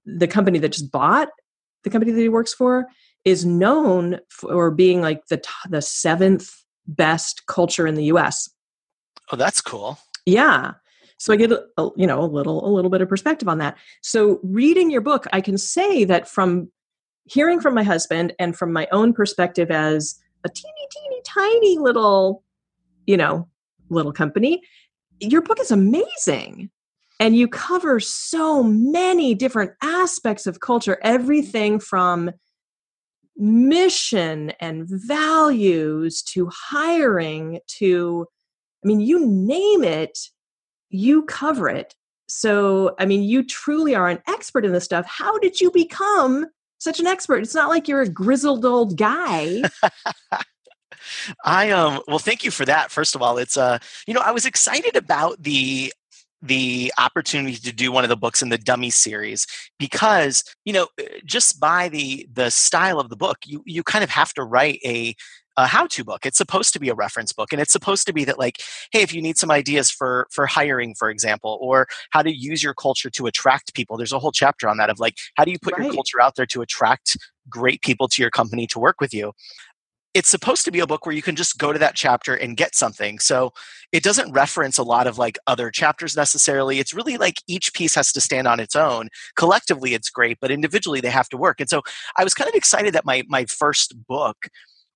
the 0.06 0.28
company 0.28 0.58
that 0.60 0.72
just 0.72 0.92
bought 0.92 1.28
the 1.84 1.90
company 1.92 2.12
that 2.12 2.22
he 2.22 2.30
works 2.30 2.54
for 2.54 2.88
is 3.26 3.46
known 3.46 4.20
for 4.30 4.72
being 4.72 5.02
like 5.02 5.28
the 5.28 5.44
the 5.70 5.82
seventh 5.82 6.64
best 6.88 7.46
culture 7.46 7.86
in 7.86 7.96
the 7.96 8.06
US. 8.06 8.50
Oh, 9.32 9.36
that's 9.36 9.62
cool. 9.62 10.00
Yeah. 10.26 10.74
So 11.18 11.34
I 11.34 11.36
get 11.36 11.52
a, 11.52 11.66
a, 11.78 11.90
you 11.98 12.08
know 12.08 12.22
a 12.22 12.26
little 12.26 12.66
a 12.66 12.72
little 12.72 12.90
bit 12.90 13.02
of 13.02 13.10
perspective 13.10 13.50
on 13.50 13.58
that. 13.58 13.78
So 14.02 14.40
reading 14.42 14.90
your 14.90 15.02
book, 15.02 15.28
I 15.34 15.42
can 15.42 15.58
say 15.58 16.06
that 16.06 16.28
from 16.28 16.72
hearing 17.26 17.60
from 17.60 17.74
my 17.74 17.84
husband 17.84 18.34
and 18.40 18.56
from 18.56 18.72
my 18.72 18.88
own 18.92 19.14
perspective 19.14 19.70
as 19.70 20.16
a 20.46 20.50
teeny 20.50 20.88
teeny 20.92 21.22
tiny 21.26 21.78
little 21.78 22.44
you 23.06 23.18
know 23.18 23.48
little 23.90 24.14
company, 24.14 24.62
your 25.20 25.42
book 25.42 25.60
is 25.60 25.72
amazing. 25.72 26.70
And 27.20 27.36
you 27.36 27.48
cover 27.48 28.00
so 28.00 28.62
many 28.62 29.34
different 29.34 29.72
aspects 29.82 30.46
of 30.46 30.60
culture, 30.60 31.00
everything 31.02 31.80
from 31.80 32.32
mission 33.36 34.52
and 34.60 34.88
values 34.88 36.22
to 36.24 36.50
hiring 36.54 37.60
to, 37.68 38.28
I 38.84 38.88
mean, 38.88 39.00
you 39.00 39.26
name 39.26 39.84
it, 39.84 40.18
you 40.90 41.24
cover 41.24 41.70
it. 41.70 41.96
So, 42.28 42.96
I 43.00 43.06
mean, 43.06 43.24
you 43.24 43.44
truly 43.44 43.96
are 43.96 44.10
an 44.10 44.22
expert 44.28 44.66
in 44.66 44.74
this 44.74 44.84
stuff. 44.84 45.06
How 45.08 45.40
did 45.40 45.62
you 45.62 45.72
become 45.72 46.46
such 46.78 47.00
an 47.00 47.08
expert? 47.08 47.38
It's 47.38 47.56
not 47.56 47.70
like 47.70 47.88
you're 47.88 48.02
a 48.02 48.10
grizzled 48.10 48.66
old 48.66 48.98
guy. 48.98 49.64
I 51.44 51.72
um 51.72 52.02
well 52.08 52.20
thank 52.20 52.44
you 52.44 52.52
for 52.52 52.66
that 52.66 52.92
first 52.92 53.16
of 53.16 53.22
all. 53.22 53.38
It's 53.38 53.58
uh 53.58 53.80
you 54.08 54.14
know 54.14 54.22
I 54.22 54.32
was 54.32 54.46
excited 54.46 54.96
about 54.96 55.42
the 55.44 55.94
the 56.42 56.94
opportunity 57.00 57.56
to 57.56 57.74
do 57.74 57.92
one 57.92 58.04
of 58.04 58.10
the 58.10 58.18
books 58.18 58.42
in 58.42 58.50
the 58.50 58.58
dummy 58.58 58.92
series 58.92 59.48
because 59.80 60.44
you 60.66 60.74
know 60.74 60.88
uh, 61.00 61.04
just 61.26 61.60
by 61.60 61.90
the 61.90 62.28
the 62.32 62.50
style 62.50 63.00
of 63.00 63.10
the 63.10 63.16
book 63.16 63.38
you 63.46 63.64
you 63.66 63.84
kind 63.84 64.04
of 64.04 64.10
have 64.10 64.34
to 64.34 64.44
write 64.44 64.80
a 64.86 65.16
a 65.58 65.66
how-to 65.66 66.04
book. 66.04 66.26
It's 66.26 66.38
supposed 66.38 66.72
to 66.74 66.80
be 66.80 66.90
a 66.90 66.94
reference 66.94 67.34
book 67.34 67.52
and 67.52 67.60
it's 67.60 67.72
supposed 67.72 68.06
to 68.06 68.14
be 68.14 68.24
that 68.26 68.38
like 68.38 68.62
hey 68.92 69.02
if 69.02 69.14
you 69.14 69.22
need 69.22 69.38
some 69.38 69.52
ideas 69.52 69.90
for 69.90 70.28
for 70.32 70.46
hiring 70.46 70.94
for 70.94 71.10
example 71.10 71.58
or 71.62 71.88
how 72.12 72.22
to 72.22 72.32
use 72.32 72.62
your 72.62 72.76
culture 72.76 73.10
to 73.10 73.26
attract 73.26 73.74
people 73.74 73.98
there's 73.98 74.14
a 74.14 74.20
whole 74.20 74.32
chapter 74.32 74.70
on 74.70 74.78
that 74.78 74.90
of 74.90 75.00
like 75.00 75.18
how 75.36 75.44
do 75.44 75.52
you 75.52 75.58
put 75.60 75.74
right. 75.74 75.86
your 75.86 75.94
culture 75.94 76.22
out 76.22 76.36
there 76.36 76.46
to 76.46 76.62
attract 76.62 77.18
great 77.50 77.82
people 77.82 78.08
to 78.08 78.22
your 78.22 78.30
company 78.30 78.68
to 78.68 78.80
work 78.80 79.02
with 79.02 79.14
you 79.14 79.34
it's 80.18 80.30
supposed 80.30 80.66
to 80.66 80.72
be 80.72 80.80
a 80.80 80.88
book 80.88 81.06
where 81.06 81.14
you 81.14 81.22
can 81.22 81.36
just 81.36 81.60
go 81.60 81.72
to 81.72 81.78
that 81.78 81.94
chapter 81.94 82.34
and 82.34 82.58
get 82.58 82.74
something. 82.74 83.20
So 83.20 83.54
it 83.92 84.02
doesn't 84.02 84.32
reference 84.32 84.80
a 84.80 84.84
lot 84.84 85.06
of 85.06 85.20
like 85.20 85.38
other 85.46 85.70
chapters 85.70 86.18
necessarily. 86.18 86.80
It's 86.80 86.92
really 86.92 87.18
like 87.18 87.36
each 87.48 87.72
piece 87.76 87.94
has 87.94 88.12
to 88.14 88.20
stand 88.20 88.48
on 88.48 88.60
its 88.60 88.76
own. 88.76 89.10
Collectively, 89.36 89.94
it's 89.94 90.10
great, 90.10 90.40
but 90.42 90.50
individually, 90.50 91.02
they 91.02 91.12
have 91.12 91.30
to 91.30 91.38
work. 91.38 91.60
And 91.60 91.70
so 91.70 91.84
I 92.18 92.24
was 92.24 92.34
kind 92.34 92.50
of 92.50 92.56
excited 92.56 92.96
that 92.96 93.06
my 93.06 93.22
my 93.28 93.46
first 93.46 93.94
book 94.08 94.48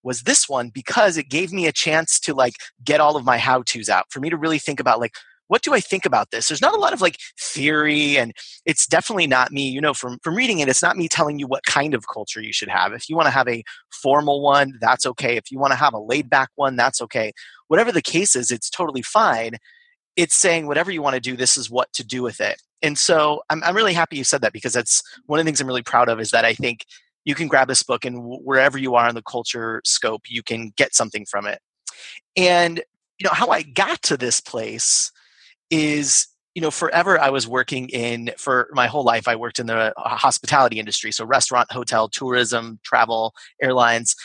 was 0.02 0.24
this 0.24 0.50
one 0.50 0.70
because 0.70 1.18
it 1.18 1.30
gave 1.30 1.54
me 1.54 1.68
a 1.68 1.72
chance 1.72 2.20
to 2.22 2.34
like 2.34 2.56
get 2.84 3.00
all 3.00 3.16
of 3.16 3.24
my 3.24 3.38
how 3.38 3.62
to's 3.62 3.90
out 3.90 4.06
for 4.10 4.20
me 4.20 4.32
to 4.32 4.38
really 4.38 4.58
think 4.58 4.80
about 4.80 5.00
like 5.00 5.14
what 5.52 5.64
do 5.64 5.74
I 5.74 5.82
think 5.82 6.06
about 6.06 6.32
this? 6.32 6.48
There's 6.48 6.62
not 6.62 6.74
a 6.74 6.80
lot 6.80 6.94
of 6.94 7.02
like 7.02 7.18
theory, 7.38 8.18
and 8.18 8.32
it's 8.66 8.88
definitely 8.88 9.28
not 9.28 9.52
me. 9.52 9.68
You 9.68 9.82
know, 9.82 9.94
from 9.94 10.18
from 10.24 10.34
reading 10.34 10.60
it, 10.60 10.70
it's 10.70 10.82
not 10.82 10.96
me 10.96 11.10
telling 11.10 11.40
you 11.40 11.46
what 11.46 11.66
kind 11.66 11.94
of 11.94 12.08
culture 12.08 12.42
you 12.42 12.54
should 12.54 12.70
have. 12.70 12.94
If 12.94 13.10
you 13.10 13.18
want 13.18 13.26
to 13.26 13.32
have 13.32 13.50
a 13.50 13.62
formal 13.92 14.42
one, 14.42 14.78
that's 14.80 15.06
okay. 15.06 15.36
If 15.36 15.52
you 15.52 15.60
want 15.60 15.72
to 15.72 15.78
have 15.78 15.94
a 15.94 16.00
laid 16.00 16.30
back 16.30 16.48
one, 16.56 16.78
that's 16.78 17.02
okay. 17.02 17.34
Whatever 17.68 17.92
the 17.92 18.02
case 18.02 18.34
is, 18.34 18.50
it's 18.50 18.70
totally 18.70 19.02
fine. 19.02 19.58
It's 20.16 20.36
saying 20.36 20.68
whatever 20.68 20.90
you 20.90 21.02
want 21.02 21.16
to 21.16 21.20
do, 21.20 21.36
this 21.36 21.58
is 21.58 21.70
what 21.70 21.92
to 21.96 22.04
do 22.06 22.24
with 22.24 22.40
it. 22.40 22.62
And 22.82 22.98
so 22.98 23.42
I'm, 23.50 23.62
I'm 23.66 23.76
really 23.76 23.94
happy 23.94 24.16
you 24.16 24.24
said 24.24 24.42
that 24.44 24.54
because 24.54 24.72
that's 24.72 25.04
one 25.26 25.38
of 25.38 25.44
the 25.46 25.50
things 25.50 25.60
I'm 25.60 25.68
really 25.68 25.84
proud 25.84 26.08
of 26.08 26.22
is 26.22 26.32
that 26.32 26.46
I 26.46 26.54
think 26.54 26.86
you 27.26 27.36
can 27.36 27.50
grab 27.50 27.68
this 27.68 27.84
book 27.84 28.06
and 28.06 28.24
wherever 28.24 28.78
you 28.78 28.96
are 28.96 29.10
in 29.10 29.16
the 29.16 29.22
culture 29.22 29.82
scope, 29.84 30.22
you 30.30 30.44
can 30.44 30.72
get 30.78 30.96
something 30.96 31.26
from 31.30 31.46
it. 31.46 31.60
And 32.38 32.82
you 33.20 33.26
know 33.26 33.34
how 33.34 33.50
I 33.50 33.64
got 33.64 34.02
to 34.04 34.16
this 34.16 34.40
place 34.40 35.12
is 35.72 36.28
you 36.54 36.62
know 36.62 36.70
forever 36.70 37.20
i 37.20 37.30
was 37.30 37.48
working 37.48 37.88
in 37.90 38.30
for 38.38 38.70
my 38.74 38.88
whole 38.88 39.04
life 39.04 39.28
i 39.28 39.36
worked 39.36 39.58
in 39.58 39.68
the 39.68 39.94
uh, 39.98 40.16
hospitality 40.18 40.80
industry 40.80 41.12
so 41.12 41.26
restaurant 41.26 41.72
hotel 41.72 42.08
tourism 42.08 42.80
travel 42.84 43.34
airlines. 43.62 44.16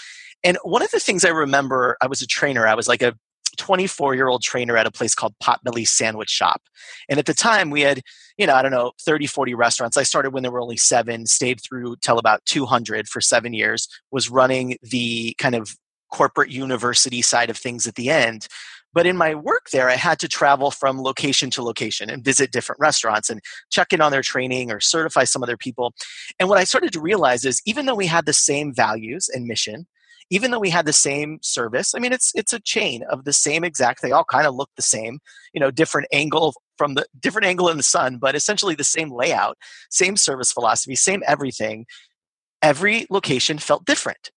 And 0.45 0.59
one 0.65 0.83
of 0.83 0.91
the 0.91 1.01
things 1.01 1.25
i 1.25 1.31
remember 1.31 1.97
i 2.03 2.07
was 2.07 2.21
a 2.21 2.27
trainer 2.27 2.67
i 2.67 2.75
was 2.75 2.89
like 2.89 3.03
a 3.03 3.15
24 3.57 4.15
year 4.15 4.29
old 4.29 4.43
trainer 4.43 4.77
at 4.77 4.87
a 4.87 4.91
place 4.91 5.15
called 5.15 5.35
potbelly 5.43 5.89
sandwich 5.89 6.29
shop. 6.29 6.63
And 7.09 7.19
at 7.19 7.27
the 7.27 7.35
time 7.35 7.71
we 7.71 7.81
had 7.83 8.03
you 8.37 8.47
know 8.47 8.55
i 8.55 8.63
don't 8.63 8.71
know 8.71 8.93
30 9.05 9.27
40 9.27 9.55
restaurants. 9.55 9.97
I 9.97 10.03
started 10.03 10.33
when 10.33 10.43
there 10.43 10.53
were 10.53 10.61
only 10.61 10.77
seven 10.77 11.27
stayed 11.27 11.61
through 11.63 11.97
till 12.03 12.19
about 12.19 12.45
200 12.47 13.09
for 13.09 13.21
seven 13.21 13.55
years 13.55 13.89
was 14.11 14.31
running 14.31 14.77
the 14.83 15.35
kind 15.39 15.55
of 15.55 15.77
corporate 16.13 16.51
university 16.51 17.23
side 17.23 17.51
of 17.51 17.57
things 17.57 17.87
at 17.87 17.97
the 17.97 18.11
end 18.11 18.47
but 18.97 19.07
in 19.07 19.15
my 19.15 19.35
work 19.35 19.69
there, 19.73 19.91
I 19.91 19.97
had 19.97 20.19
to 20.21 20.29
travel 20.29 20.71
from 20.71 21.03
location 21.03 21.51
to 21.51 21.63
location 21.63 22.09
and 22.09 22.25
visit 22.25 22.51
different 22.51 22.81
restaurants 22.81 23.29
and 23.29 23.43
check 23.71 23.93
in 23.93 24.01
on 24.01 24.11
their 24.11 24.23
training 24.23 24.73
or 24.73 24.81
certify 24.81 25.25
some 25.25 25.43
other 25.43 25.59
people. 25.59 25.93
And 26.41 26.49
what 26.49 26.57
I 26.57 26.65
started 26.65 26.95
to 26.95 27.01
realize 27.01 27.45
is 27.45 27.61
even 27.67 27.85
though 27.85 27.95
we 27.95 28.07
had 28.07 28.25
the 28.25 28.33
same 28.33 28.73
values 28.75 29.29
and 29.29 29.45
mission, 29.45 29.87
even 30.31 30.51
though 30.51 30.59
we 30.59 30.71
had 30.71 30.87
the 30.87 30.95
same 30.95 31.39
service, 31.43 31.95
I 31.95 31.99
mean, 31.99 32.15
it's 32.15 32.33
it's 32.35 32.55
a 32.55 32.59
chain 32.59 33.03
of 33.11 33.25
the 33.25 33.35
same 33.35 33.65
exact. 33.65 34.01
They 34.01 34.13
all 34.13 34.25
kind 34.25 34.47
of 34.47 34.55
look 34.55 34.71
the 34.77 34.83
same, 34.83 35.19
you 35.53 35.61
know, 35.61 35.71
different 35.71 36.09
angle 36.11 36.55
from 36.79 36.95
the 36.95 37.05
different 37.21 37.47
angle 37.47 37.69
in 37.69 37.77
the 37.77 37.83
sun, 37.83 38.17
but 38.17 38.35
essentially 38.35 38.75
the 38.75 38.83
same 38.83 39.13
layout, 39.13 39.59
same 39.91 40.17
service 40.17 40.53
philosophy, 40.53 40.97
same 40.97 41.23
everything. 41.27 41.85
Every 42.63 43.07
location 43.11 43.59
felt 43.59 43.85
different, 43.85 44.31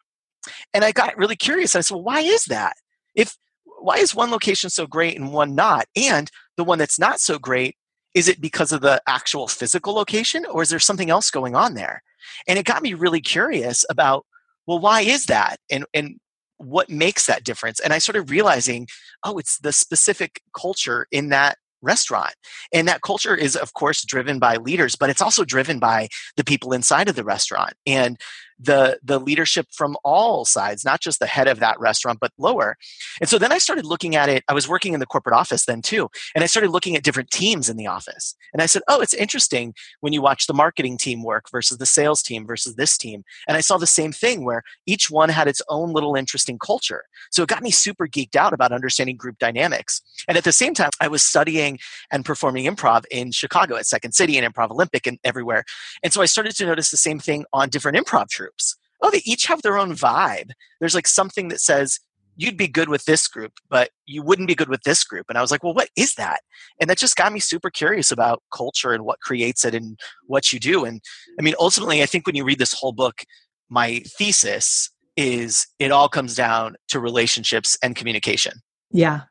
and 0.74 0.84
I 0.84 0.92
got 0.92 1.18
really 1.18 1.38
curious. 1.38 1.78
I 1.78 1.80
said, 1.80 1.96
"Well, 1.96 2.04
why 2.04 2.20
is 2.20 2.44
that? 2.46 2.75
If 3.16 3.38
why 3.82 3.98
is 3.98 4.16
one 4.16 4.32
location 4.32 4.70
so 4.70 4.88
great 4.88 5.18
and 5.18 5.34
one 5.34 5.56
not? 5.56 5.86
And 5.96 6.30
the 6.58 6.64
one 6.64 6.80
that's 6.80 7.00
not 7.00 7.20
so 7.20 7.40
great, 7.40 7.76
is 8.14 8.28
it 8.28 8.42
because 8.42 8.72
of 8.72 8.82
the 8.82 9.02
actual 9.08 9.48
physical 9.48 9.94
location 9.94 10.46
or 10.46 10.62
is 10.62 10.70
there 10.70 10.80
something 10.80 11.10
else 11.10 11.32
going 11.32 11.56
on 11.56 11.74
there? 11.74 12.02
And 12.48 12.58
it 12.60 12.66
got 12.66 12.84
me 12.84 12.94
really 12.94 13.22
curious 13.22 13.86
about, 13.90 14.26
well, 14.68 14.80
why 14.80 15.02
is 15.02 15.26
that? 15.28 15.58
And, 15.72 15.86
and 15.94 16.20
what 16.58 16.90
makes 16.90 17.26
that 17.28 17.44
difference? 17.44 17.80
And 17.80 17.94
I 17.94 18.00
started 18.00 18.30
realizing, 18.30 18.88
oh, 19.24 19.38
it's 19.38 19.60
the 19.60 19.72
specific 19.72 20.42
culture 20.54 21.08
in 21.12 21.30
that 21.30 21.58
restaurant. 21.82 22.34
And 22.74 22.88
that 22.88 23.02
culture 23.02 23.36
is, 23.36 23.56
of 23.56 23.74
course, 23.74 24.04
driven 24.04 24.40
by 24.40 24.58
leaders, 24.58 24.96
but 24.96 25.10
it's 25.10 25.22
also 25.22 25.46
driven 25.46 25.80
by 25.80 26.10
the 26.36 26.44
people 26.44 26.74
inside 26.74 27.08
of 27.08 27.16
the 27.16 27.24
restaurant. 27.24 27.74
And 27.86 28.18
the 28.60 29.00
the 29.01 29.20
leadership 29.20 29.68
from 29.72 29.96
all 30.04 30.44
sides 30.44 30.84
not 30.84 31.00
just 31.00 31.20
the 31.20 31.25
head 31.25 31.48
of 31.48 31.60
that 31.60 31.80
restaurant 31.80 32.20
but 32.20 32.32
lower. 32.38 32.75
And 33.22 33.30
so 33.30 33.38
then 33.38 33.51
i 33.51 33.58
started 33.58 33.86
looking 33.86 34.16
at 34.16 34.28
it 34.28 34.44
i 34.50 34.54
was 34.54 34.68
working 34.68 34.94
in 34.94 35.00
the 35.00 35.06
corporate 35.06 35.36
office 35.36 35.66
then 35.66 35.82
too 35.82 36.10
and 36.36 36.44
i 36.44 36.48
started 36.48 36.72
looking 36.72 36.96
at 36.96 37.04
different 37.04 37.32
teams 37.32 37.70
in 37.70 37.78
the 37.78 37.88
office. 37.88 38.36
And 38.54 38.62
i 38.62 38.66
said 38.66 38.82
oh 38.88 39.00
it's 39.00 39.13
interesting 39.13 39.74
when 40.01 40.12
you 40.12 40.22
watch 40.22 40.48
the 40.48 40.54
marketing 40.54 40.98
team 40.98 41.24
work 41.24 41.46
versus 41.51 41.78
the 41.78 41.86
sales 41.86 42.22
team 42.22 42.46
versus 42.46 42.75
this 42.75 42.98
team. 42.98 43.24
And 43.48 43.56
i 43.56 43.62
saw 43.62 43.78
the 43.78 43.88
same 43.88 44.12
thing 44.12 44.44
where 44.44 44.63
each 44.86 45.10
one 45.10 45.30
had 45.30 45.48
its 45.48 45.62
own 45.70 45.94
little 45.94 46.16
interesting 46.16 46.60
culture. 46.60 47.06
So 47.32 47.44
it 47.44 47.50
got 47.50 47.63
me 47.63 47.72
super 47.72 48.08
geeked 48.08 48.36
out 48.36 48.54
about 48.54 48.72
understanding 48.72 49.16
group 49.16 49.38
dynamics. 49.39 50.01
And 50.28 50.38
at 50.38 50.44
the 50.44 50.51
same 50.51 50.74
time 50.74 50.89
i 51.00 51.08
was 51.08 51.24
studying 51.24 51.80
and 52.12 52.25
performing 52.25 52.66
improv 52.66 53.06
in 53.10 53.32
chicago 53.32 53.78
at 53.78 53.86
second 53.86 54.12
city 54.12 54.38
and 54.38 54.54
improv 54.54 54.72
olympic 54.72 55.08
and 55.08 55.18
everywhere. 55.24 55.63
And 56.04 56.12
so 56.12 56.22
i 56.22 56.25
started 56.25 56.56
to 56.58 56.66
notice 56.66 56.92
the 56.92 56.98
same 56.98 57.20
thing 57.20 57.46
on 57.54 57.70
different 57.70 57.98
improv 57.98 58.28
troupes 58.30 58.49
groups 58.50 58.75
oh 59.01 59.10
they 59.10 59.22
each 59.25 59.46
have 59.46 59.62
their 59.62 59.77
own 59.77 59.94
vibe 59.94 60.51
there's 60.79 60.96
like 60.96 61.08
something 61.08 61.48
that 61.50 61.62
says 61.62 62.00
you'd 62.39 62.58
be 62.58 62.70
good 62.70 62.88
with 62.88 63.03
this 63.03 63.27
group, 63.27 63.51
but 63.70 63.89
you 64.06 64.24
wouldn't 64.24 64.48
be 64.48 64.56
good 64.56 64.70
with 64.70 64.84
this 64.84 65.03
group. 65.03 65.25
And 65.27 65.38
I 65.38 65.41
was 65.41 65.51
like, 65.51 65.62
well, 65.62 65.74
what 65.74 65.89
is 65.98 66.13
that? 66.13 66.39
And 66.79 66.89
that 66.89 66.98
just 66.98 67.18
got 67.18 67.34
me 67.34 67.41
super 67.41 67.70
curious 67.70 68.13
about 68.13 68.41
culture 68.56 68.94
and 68.94 69.03
what 69.03 69.20
creates 69.20 69.65
it 69.65 69.75
and 69.75 70.00
what 70.25 70.53
you 70.53 70.60
do. 70.60 70.86
And 70.86 71.01
I 71.38 71.41
mean, 71.41 71.53
ultimately, 71.60 72.01
I 72.01 72.06
think 72.06 72.25
when 72.25 72.38
you 72.38 72.46
read 72.46 72.58
this 72.58 72.72
whole 72.72 72.94
book, 72.94 73.25
my 73.70 74.01
thesis 74.18 74.89
is 75.18 75.68
it 75.79 75.91
all 75.91 76.08
comes 76.08 76.34
down 76.34 76.77
to 76.88 77.00
relationships 77.01 77.77
and 77.84 77.94
communication. 77.94 78.53
Yeah, 78.89 79.24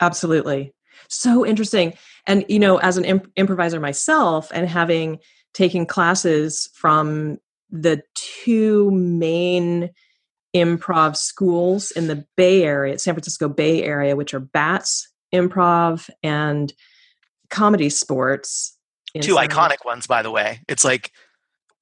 absolutely. 0.00 0.72
So 1.08 1.44
interesting. 1.44 1.94
And, 2.28 2.44
you 2.48 2.60
know, 2.60 2.76
as 2.76 2.96
an 2.96 3.04
imp- 3.04 3.32
improviser 3.34 3.80
myself 3.80 4.52
and 4.54 4.68
having 4.68 5.18
taken 5.52 5.84
classes 5.84 6.70
from 6.74 7.38
the 7.72 8.02
two 8.14 8.90
main 8.90 9.90
improv 10.54 11.16
schools 11.16 11.90
in 11.90 12.06
the 12.06 12.24
Bay 12.36 12.62
Area, 12.62 12.98
San 12.98 13.14
Francisco 13.14 13.48
Bay 13.48 13.82
Area, 13.82 14.14
which 14.14 14.34
are 14.34 14.40
BATS 14.40 15.08
Improv 15.34 16.10
and 16.22 16.72
ComedySportz. 17.50 18.72
Two 19.20 19.36
iconic 19.36 19.84
ones, 19.84 20.06
by 20.06 20.22
the 20.22 20.30
way. 20.30 20.60
It's 20.68 20.84
like 20.84 21.10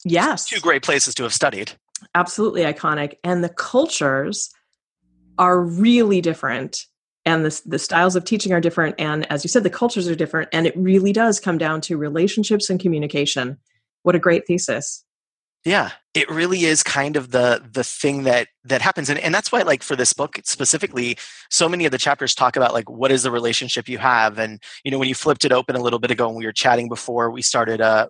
yes, 0.05 0.49
two 0.49 0.61
great 0.61 0.83
places 0.83 1.15
to 1.17 1.25
have 1.25 1.35
studied. 1.35 1.73
Absolutely 2.15 2.63
iconic, 2.63 3.15
and 3.23 3.45
the 3.45 3.49
cultures 3.49 4.51
are 5.39 5.61
really 5.61 6.21
different, 6.21 6.87
and 7.25 7.45
the 7.45 7.61
the 7.67 7.79
styles 7.79 8.17
of 8.17 8.25
teaching 8.25 8.53
are 8.53 8.61
different, 8.61 8.97
and 8.99 9.31
as 9.31 9.45
you 9.45 9.49
said, 9.49 9.63
the 9.63 9.71
cultures 9.71 10.09
are 10.09 10.17
different, 10.17 10.49
and 10.53 10.67
it 10.67 10.77
really 10.77 11.13
does 11.13 11.39
come 11.39 11.59
down 11.59 11.81
to 11.83 11.97
relationships 11.97 12.69
and 12.69 12.81
communication. 12.81 13.59
What 14.03 14.17
a 14.17 14.21
great 14.21 14.47
thesis! 14.47 15.05
Yeah 15.65 15.91
it 16.15 16.29
really 16.31 16.65
is 16.65 16.83
kind 16.83 17.17
of 17.17 17.31
the 17.31 17.63
the 17.73 17.85
thing 17.85 18.25
that 18.25 18.49
that 18.65 18.81
happens 18.81 19.09
and, 19.09 19.19
and 19.19 19.35
that's 19.35 19.53
why 19.53 19.63
like 19.63 19.83
for 19.83 19.97
this 19.97 20.13
book 20.13 20.39
specifically 20.45 21.17
so 21.51 21.69
many 21.69 21.85
of 21.85 21.93
the 21.93 21.99
chapters 21.99 22.35
talk 22.35 22.57
about 22.57 22.73
like 22.73 22.89
what 22.89 23.11
is 23.11 23.23
the 23.23 23.31
relationship 23.31 23.89
you 23.89 23.99
have 23.99 24.39
and 24.39 24.63
you 24.85 24.91
know 24.91 24.99
when 24.99 25.09
you 25.09 25.15
flipped 25.15 25.45
it 25.45 25.53
open 25.53 25.77
a 25.77 25.81
little 25.81 25.99
bit 25.99 26.11
ago 26.11 26.29
and 26.29 26.37
we 26.37 26.47
were 26.47 26.53
chatting 26.53 26.89
before 26.89 27.31
we 27.31 27.43
started 27.43 27.81
uh 27.81 28.07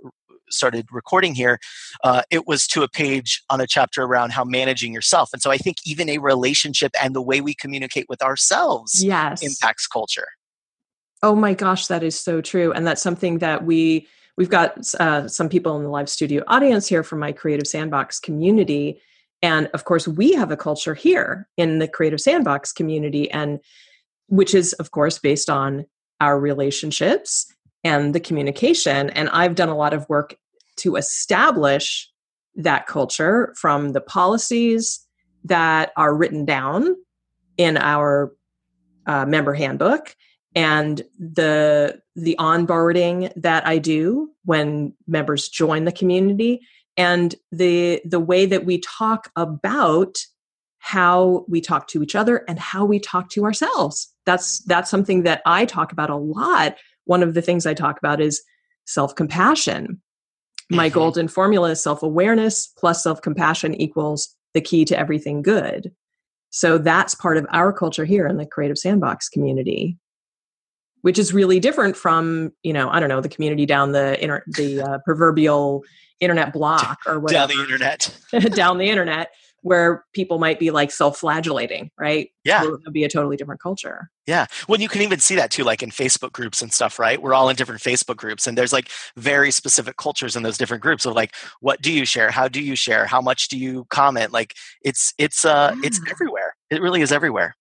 started 0.50 0.86
recording 0.90 1.34
here 1.34 1.58
uh, 2.02 2.22
it 2.28 2.44
was 2.46 2.66
to 2.66 2.82
a 2.82 2.88
page 2.88 3.40
on 3.50 3.60
a 3.60 3.68
chapter 3.68 4.02
around 4.02 4.32
how 4.32 4.42
managing 4.42 4.92
yourself 4.92 5.30
and 5.32 5.40
so 5.40 5.50
i 5.50 5.56
think 5.56 5.76
even 5.86 6.08
a 6.08 6.18
relationship 6.18 6.90
and 7.00 7.14
the 7.14 7.22
way 7.22 7.40
we 7.40 7.54
communicate 7.54 8.06
with 8.08 8.20
ourselves 8.22 9.02
yes. 9.04 9.42
impacts 9.42 9.86
culture. 9.86 10.26
Oh 11.22 11.36
my 11.36 11.54
gosh 11.54 11.86
that 11.86 12.02
is 12.02 12.18
so 12.18 12.40
true 12.40 12.72
and 12.72 12.86
that's 12.86 13.02
something 13.02 13.38
that 13.38 13.64
we 13.64 14.08
we've 14.40 14.48
got 14.48 14.94
uh, 14.94 15.28
some 15.28 15.50
people 15.50 15.76
in 15.76 15.82
the 15.82 15.90
live 15.90 16.08
studio 16.08 16.42
audience 16.46 16.86
here 16.86 17.02
from 17.02 17.18
my 17.18 17.30
creative 17.30 17.66
sandbox 17.66 18.18
community. 18.18 18.98
And 19.42 19.68
of 19.74 19.84
course 19.84 20.08
we 20.08 20.32
have 20.32 20.50
a 20.50 20.56
culture 20.56 20.94
here 20.94 21.46
in 21.58 21.78
the 21.78 21.86
creative 21.86 22.22
sandbox 22.22 22.72
community 22.72 23.30
and 23.30 23.60
which 24.28 24.54
is 24.54 24.72
of 24.74 24.92
course 24.92 25.18
based 25.18 25.50
on 25.50 25.84
our 26.22 26.40
relationships 26.40 27.52
and 27.84 28.14
the 28.14 28.20
communication. 28.20 29.10
And 29.10 29.28
i've 29.28 29.56
done 29.56 29.68
a 29.68 29.76
lot 29.76 29.92
of 29.92 30.08
work 30.08 30.34
to 30.76 30.96
establish 30.96 32.10
that 32.54 32.86
culture 32.86 33.52
from 33.58 33.90
the 33.90 34.00
policies 34.00 35.06
that 35.44 35.92
are 35.98 36.14
written 36.14 36.46
down 36.46 36.96
in 37.58 37.76
our 37.76 38.32
uh, 39.06 39.26
member 39.26 39.52
handbook 39.52 40.16
and 40.54 41.02
the 41.18 42.00
the 42.20 42.36
onboarding 42.38 43.32
that 43.36 43.66
I 43.66 43.78
do 43.78 44.30
when 44.44 44.94
members 45.06 45.48
join 45.48 45.84
the 45.84 45.92
community 45.92 46.60
and 46.96 47.34
the 47.52 48.00
the 48.04 48.20
way 48.20 48.46
that 48.46 48.64
we 48.64 48.78
talk 48.78 49.30
about 49.36 50.18
how 50.78 51.44
we 51.48 51.60
talk 51.60 51.86
to 51.88 52.02
each 52.02 52.14
other 52.14 52.44
and 52.48 52.58
how 52.58 52.84
we 52.84 52.98
talk 52.98 53.28
to 53.30 53.44
ourselves. 53.44 54.12
That's 54.26 54.60
that's 54.64 54.90
something 54.90 55.22
that 55.24 55.42
I 55.46 55.64
talk 55.66 55.92
about 55.92 56.10
a 56.10 56.16
lot. 56.16 56.76
One 57.04 57.22
of 57.22 57.34
the 57.34 57.42
things 57.42 57.66
I 57.66 57.74
talk 57.74 57.98
about 57.98 58.20
is 58.20 58.42
self-compassion. 58.86 60.00
My 60.70 60.88
mm-hmm. 60.88 60.94
golden 60.94 61.28
formula 61.28 61.70
is 61.70 61.82
self-awareness 61.82 62.68
plus 62.78 63.02
self-compassion 63.02 63.80
equals 63.80 64.34
the 64.54 64.60
key 64.60 64.84
to 64.86 64.98
everything 64.98 65.42
good. 65.42 65.92
So 66.50 66.78
that's 66.78 67.14
part 67.14 67.36
of 67.36 67.46
our 67.50 67.72
culture 67.72 68.04
here 68.04 68.26
in 68.26 68.36
the 68.36 68.46
creative 68.46 68.78
sandbox 68.78 69.28
community 69.28 69.96
which 71.02 71.18
is 71.18 71.32
really 71.32 71.60
different 71.60 71.96
from 71.96 72.52
you 72.62 72.72
know 72.72 72.88
i 72.90 73.00
don't 73.00 73.08
know 73.08 73.20
the 73.20 73.28
community 73.28 73.66
down 73.66 73.92
the 73.92 74.22
inter- 74.22 74.44
the 74.46 74.80
uh, 74.80 74.98
proverbial 75.04 75.82
internet 76.20 76.52
block 76.52 77.00
or 77.06 77.18
whatever 77.18 77.48
down 77.48 77.56
the 77.56 77.62
internet. 77.62 78.16
Down 78.54 78.78
the 78.78 78.88
internet 78.88 79.32
where 79.62 80.04
people 80.14 80.38
might 80.38 80.58
be 80.58 80.70
like 80.70 80.90
self-flagellating 80.90 81.90
right? 81.98 82.30
Yeah. 82.44 82.64
It 82.64 82.70
would 82.70 82.92
be 82.92 83.04
a 83.04 83.10
totally 83.10 83.36
different 83.36 83.60
culture. 83.60 84.10
Yeah. 84.26 84.46
Well 84.68 84.80
you 84.80 84.88
can 84.88 85.02
even 85.02 85.18
see 85.18 85.34
that 85.34 85.50
too 85.50 85.64
like 85.64 85.82
in 85.82 85.90
facebook 85.90 86.32
groups 86.32 86.62
and 86.62 86.72
stuff 86.72 86.98
right? 86.98 87.20
We're 87.20 87.34
all 87.34 87.48
in 87.48 87.56
different 87.56 87.82
facebook 87.82 88.16
groups 88.16 88.46
and 88.46 88.56
there's 88.56 88.72
like 88.72 88.88
very 89.16 89.50
specific 89.50 89.96
cultures 89.96 90.36
in 90.36 90.42
those 90.42 90.56
different 90.56 90.82
groups 90.82 91.04
of 91.04 91.14
like 91.14 91.34
what 91.60 91.82
do 91.82 91.92
you 91.92 92.06
share? 92.06 92.30
How 92.30 92.48
do 92.48 92.62
you 92.62 92.74
share? 92.76 93.06
How 93.06 93.20
much 93.20 93.48
do 93.48 93.58
you 93.58 93.86
comment? 93.90 94.32
Like 94.32 94.54
it's 94.82 95.12
it's 95.18 95.44
uh 95.44 95.72
yeah. 95.74 95.80
it's 95.86 96.00
everywhere. 96.10 96.56
It 96.70 96.80
really 96.80 97.02
is 97.02 97.12
everywhere. 97.12 97.56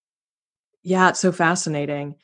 Yeah 0.83 1.09
it's 1.09 1.19
so 1.19 1.31
fascinating 1.31 2.15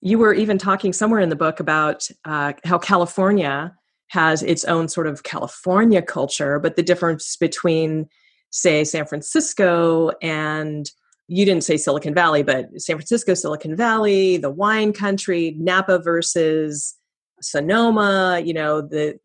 you 0.00 0.18
were 0.18 0.34
even 0.34 0.58
talking 0.58 0.92
somewhere 0.92 1.20
in 1.20 1.28
the 1.28 1.36
book 1.36 1.60
about 1.60 2.08
uh, 2.24 2.52
how 2.64 2.78
California 2.78 3.74
has 4.08 4.42
its 4.42 4.64
own 4.64 4.88
sort 4.88 5.06
of 5.06 5.22
California 5.22 6.00
culture, 6.00 6.58
but 6.58 6.76
the 6.76 6.82
difference 6.82 7.36
between, 7.36 8.08
say, 8.50 8.84
San 8.84 9.06
Francisco 9.06 10.10
and 10.22 10.90
you 11.28 11.44
didn't 11.44 11.64
say 11.64 11.76
Silicon 11.76 12.14
Valley, 12.14 12.42
but 12.42 12.80
San 12.80 12.96
Francisco, 12.96 13.34
Silicon 13.34 13.76
Valley, 13.76 14.38
the 14.38 14.50
wine 14.50 14.94
country, 14.94 15.54
Napa 15.58 15.98
versus 15.98 16.96
Sonoma, 17.42 18.40
you 18.44 18.54
know, 18.54 18.80
the 18.80 19.18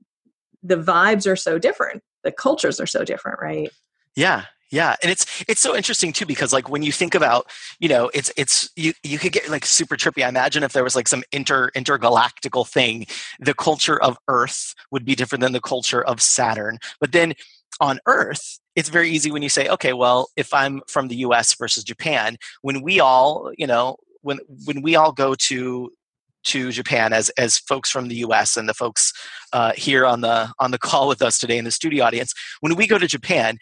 the 0.62 0.78
vibes 0.78 1.30
are 1.30 1.36
so 1.36 1.58
different. 1.58 2.02
The 2.24 2.32
cultures 2.32 2.80
are 2.80 2.86
so 2.88 3.04
different, 3.04 3.40
right? 3.42 3.70
Yeah, 4.16 4.46
yeah, 4.74 4.96
and 5.04 5.12
it's 5.12 5.44
it's 5.48 5.62
so 5.62 5.76
interesting 5.76 6.12
too 6.12 6.26
because 6.26 6.52
like 6.52 6.68
when 6.68 6.82
you 6.82 6.92
think 6.92 7.14
about 7.14 7.46
you 7.80 7.88
know 7.88 8.10
it's 8.12 8.32
it's 8.36 8.72
you 8.76 8.94
you 9.04 9.20
could 9.20 9.32
get 9.32 9.48
like 9.48 9.68
super 9.68 9.96
trippy. 9.96 10.26
I 10.26 10.30
imagine 10.30 10.64
if 10.64 10.74
there 10.74 10.84
was 10.84 10.96
like 10.96 11.08
some 11.08 11.24
inter 11.32 11.70
intergalactical 11.76 12.68
thing, 12.68 13.06
the 13.40 13.54
culture 13.54 14.02
of 14.02 14.18
Earth 14.28 14.74
would 14.90 15.06
be 15.06 15.14
different 15.14 15.44
than 15.44 15.52
the 15.52 15.62
culture 15.62 16.04
of 16.04 16.24
Saturn. 16.24 16.80
But 17.00 17.12
then 17.12 17.36
on 17.82 18.00
Earth, 18.08 18.60
it's 18.76 18.90
very 18.90 19.12
easy 19.12 19.30
when 19.30 19.44
you 19.44 19.50
say, 19.50 19.70
okay, 19.70 19.94
well, 19.94 20.30
if 20.36 20.52
I'm 20.52 20.82
from 20.88 21.08
the 21.08 21.18
U.S. 21.18 21.54
versus 21.54 21.84
Japan, 21.84 22.38
when 22.64 22.82
we 22.82 23.00
all 23.00 23.52
you 23.56 23.68
know 23.68 23.98
when 24.22 24.40
when 24.66 24.82
we 24.82 24.96
all 24.96 25.12
go 25.12 25.36
to 25.36 25.94
to 26.46 26.72
Japan 26.72 27.14
as 27.14 27.30
as 27.38 27.60
folks 27.60 27.92
from 27.92 28.08
the 28.08 28.16
U.S. 28.16 28.58
and 28.58 28.68
the 28.68 28.74
folks 28.74 29.14
uh, 29.54 29.74
here 29.74 30.04
on 30.04 30.22
the 30.22 30.52
on 30.58 30.72
the 30.72 30.80
call 30.80 31.08
with 31.08 31.22
us 31.22 31.38
today 31.38 31.60
in 31.60 31.66
the 31.66 31.70
studio 31.70 32.04
audience. 32.06 32.34
When 32.62 32.76
we 32.76 32.88
go 32.88 32.98
to 32.98 33.08
Japan, 33.08 33.60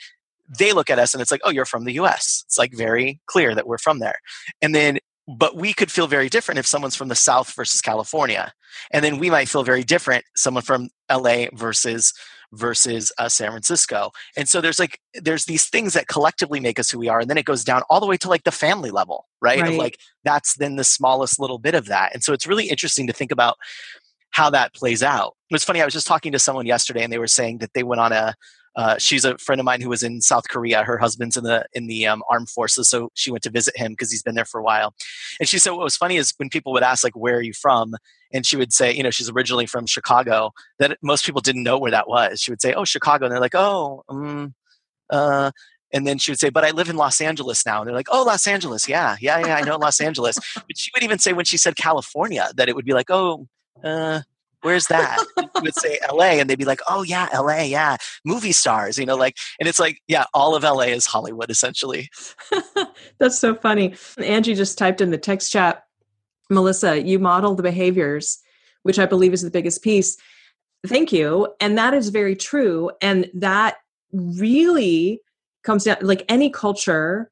they 0.58 0.74
look 0.74 0.90
at 0.90 1.00
us 1.00 1.14
and 1.14 1.22
it's 1.22 1.32
like, 1.32 1.42
oh, 1.44 1.50
you're 1.50 1.66
from 1.66 1.86
the 1.86 1.94
US. 1.94 2.44
It's 2.46 2.58
like 2.58 2.74
very 2.74 3.20
clear 3.26 3.56
that 3.56 3.68
we're 3.68 3.78
from 3.78 4.00
there. 4.00 4.20
And 4.62 4.76
then, 4.76 5.00
but 5.28 5.56
we 5.56 5.74
could 5.74 5.92
feel 5.92 6.08
very 6.08 6.30
different 6.30 6.60
if 6.60 6.68
someone's 6.68 6.96
from 6.96 7.08
the 7.08 7.16
South 7.16 7.54
versus 7.56 7.82
California. 7.82 8.54
And 8.92 9.04
then 9.04 9.18
we 9.18 9.30
might 9.30 9.48
feel 9.48 9.64
very 9.64 9.84
different, 9.84 10.26
someone 10.36 10.64
from 10.64 10.90
LA 11.10 11.46
versus 11.54 12.14
versus 12.54 13.12
uh, 13.18 13.30
San 13.30 13.50
Francisco. 13.50 14.12
And 14.36 14.50
so 14.50 14.60
there's 14.62 14.80
like 14.80 15.00
there's 15.14 15.46
these 15.46 15.70
things 15.70 15.94
that 15.94 16.08
collectively 16.08 16.60
make 16.60 16.80
us 16.80 16.90
who 16.90 17.00
we 17.00 17.08
are, 17.08 17.20
and 17.20 17.30
then 17.30 17.38
it 17.38 17.46
goes 17.46 17.64
down 17.64 17.84
all 17.90 18.00
the 18.00 18.06
way 18.06 18.18
to 18.18 18.30
like 18.30 18.44
the 18.44 18.52
family 18.52 18.92
level, 18.92 19.28
right? 19.42 19.62
right. 19.62 19.72
Of 19.72 19.76
like 19.76 19.98
that's 20.24 20.56
then 20.56 20.76
the 20.76 20.84
smallest 20.84 21.40
little 21.40 21.60
bit 21.60 21.76
of 21.76 21.86
that. 21.86 22.14
And 22.14 22.24
so 22.24 22.34
it's 22.34 22.48
really 22.48 22.68
interesting 22.68 23.08
to 23.08 23.14
think 23.14 23.32
about 23.32 23.58
how 24.32 24.50
that 24.50 24.74
plays 24.74 25.04
out. 25.04 25.36
It 25.50 25.56
was 25.56 25.64
funny. 25.64 25.82
I 25.82 25.86
was 25.86 25.94
just 25.94 26.08
talking 26.08 26.32
to 26.32 26.40
someone 26.40 26.66
yesterday, 26.66 27.04
and 27.04 27.12
they 27.12 27.20
were 27.20 27.28
saying 27.28 27.60
that 27.60 27.74
they 27.74 27.84
went 27.84 28.02
on 28.02 28.12
a 28.12 28.36
uh, 28.76 28.98
she's 28.98 29.26
a 29.26 29.38
friend 29.38 29.60
of 29.60 29.66
mine 29.66 29.82
who 29.82 29.90
was 29.90 30.04
in 30.04 30.22
South 30.22 30.48
Korea. 30.50 30.84
Her 30.84 30.98
husband's 30.98 31.36
in 31.36 31.44
the 31.44 31.66
in 31.74 31.88
the 31.88 32.08
um, 32.08 32.24
armed 32.30 32.50
forces, 32.50 32.90
so 32.90 33.10
she 33.16 33.32
went 33.32 33.44
to 33.44 33.50
visit 33.50 33.76
him 33.76 33.92
because 33.92 34.12
he's 34.12 34.24
been 34.24 34.36
there 34.36 34.46
for 34.46 34.60
a 34.60 34.64
while. 34.64 34.94
And 35.40 35.50
she 35.50 35.60
said 35.60 35.72
what 35.72 35.84
was 35.84 35.98
funny 35.98 36.18
is 36.18 36.34
when 36.38 36.50
people 36.50 36.72
would 36.74 36.84
ask 36.84 37.04
like, 37.04 37.16
"Where 37.16 37.38
are 37.38 37.42
you 37.42 37.54
from?" 37.54 37.96
and 38.34 38.46
she 38.46 38.58
would 38.58 38.74
say, 38.74 38.94
you 38.94 39.04
know, 39.04 39.10
she's 39.10 39.30
originally 39.30 39.66
from 39.66 39.86
Chicago. 39.86 40.52
That 40.80 40.98
most 41.02 41.26
people 41.26 41.42
didn't 41.42 41.64
know 41.64 41.78
where 41.78 41.92
that 41.92 42.08
was. 42.08 42.42
She 42.42 42.52
would 42.52 42.62
say, 42.62 42.74
"Oh, 42.74 42.86
Chicago," 42.86 43.26
and 43.26 43.34
they're 43.34 43.42
like, 43.42 43.56
"Oh, 43.56 44.04
um, 44.10 44.54
uh." 45.10 45.52
And 45.94 46.08
then 46.08 46.18
she 46.18 46.32
would 46.32 46.40
say, 46.40 46.50
"But 46.50 46.64
I 46.64 46.72
live 46.72 46.90
in 46.90 46.96
Los 46.96 47.20
Angeles 47.20 47.66
now." 47.66 47.82
And 47.82 47.88
they're 47.88 47.96
like, 47.96 48.08
"Oh, 48.10 48.24
Los 48.24 48.48
Angeles, 48.48 48.88
yeah, 48.88 49.18
yeah, 49.20 49.40
yeah, 49.46 49.56
I 49.56 49.62
know 49.62 49.78
Los 49.78 50.00
Angeles." 50.00 50.38
But 50.56 50.78
she 50.78 50.92
would 50.96 51.04
even 51.04 51.20
say 51.20 51.34
when 51.34 51.46
she 51.46 51.58
said 51.58 51.76
California 51.76 52.50
that 52.56 52.70
it 52.70 52.76
would 52.76 52.86
be 52.86 52.94
like, 52.94 53.10
"Oh, 53.10 53.48
uh, 53.84 54.22
where's 54.62 54.88
that? 54.88 55.24
you 55.38 55.62
would 55.62 55.76
say 55.76 56.00
LA 56.12 56.40
and 56.40 56.50
they'd 56.50 56.58
be 56.58 56.66
like, 56.66 56.82
oh 56.90 57.04
yeah, 57.04 57.28
LA, 57.34 57.62
yeah, 57.62 57.98
movie 58.26 58.52
stars, 58.52 58.98
you 58.98 59.06
know, 59.06 59.16
like, 59.16 59.38
and 59.60 59.68
it's 59.68 59.80
like, 59.80 60.02
yeah, 60.08 60.26
all 60.34 60.56
of 60.56 60.64
LA 60.64 60.84
is 60.84 61.06
Hollywood 61.06 61.50
essentially. 61.50 62.10
That's 63.20 63.38
so 63.38 63.56
funny. 63.56 63.96
Angie 64.18 64.56
just 64.56 64.78
typed 64.78 65.02
in 65.02 65.12
the 65.12 65.18
text 65.18 65.52
chat, 65.52 65.84
Melissa, 66.50 67.02
you 67.02 67.20
model 67.20 67.56
the 67.56 67.64
behaviors, 67.64 68.40
which 68.84 69.00
I 69.00 69.06
believe 69.06 69.34
is 69.34 69.42
the 69.42 69.52
biggest 69.52 69.82
piece. 69.82 70.18
Thank 70.86 71.12
you. 71.12 71.54
And 71.60 71.78
that 71.78 71.94
is 71.94 72.10
very 72.10 72.36
true. 72.36 72.92
And 73.02 73.30
that 73.36 73.78
really 74.12 75.22
comes 75.64 75.84
down 75.84 75.98
like 76.02 76.26
any 76.28 76.50
culture 76.50 77.32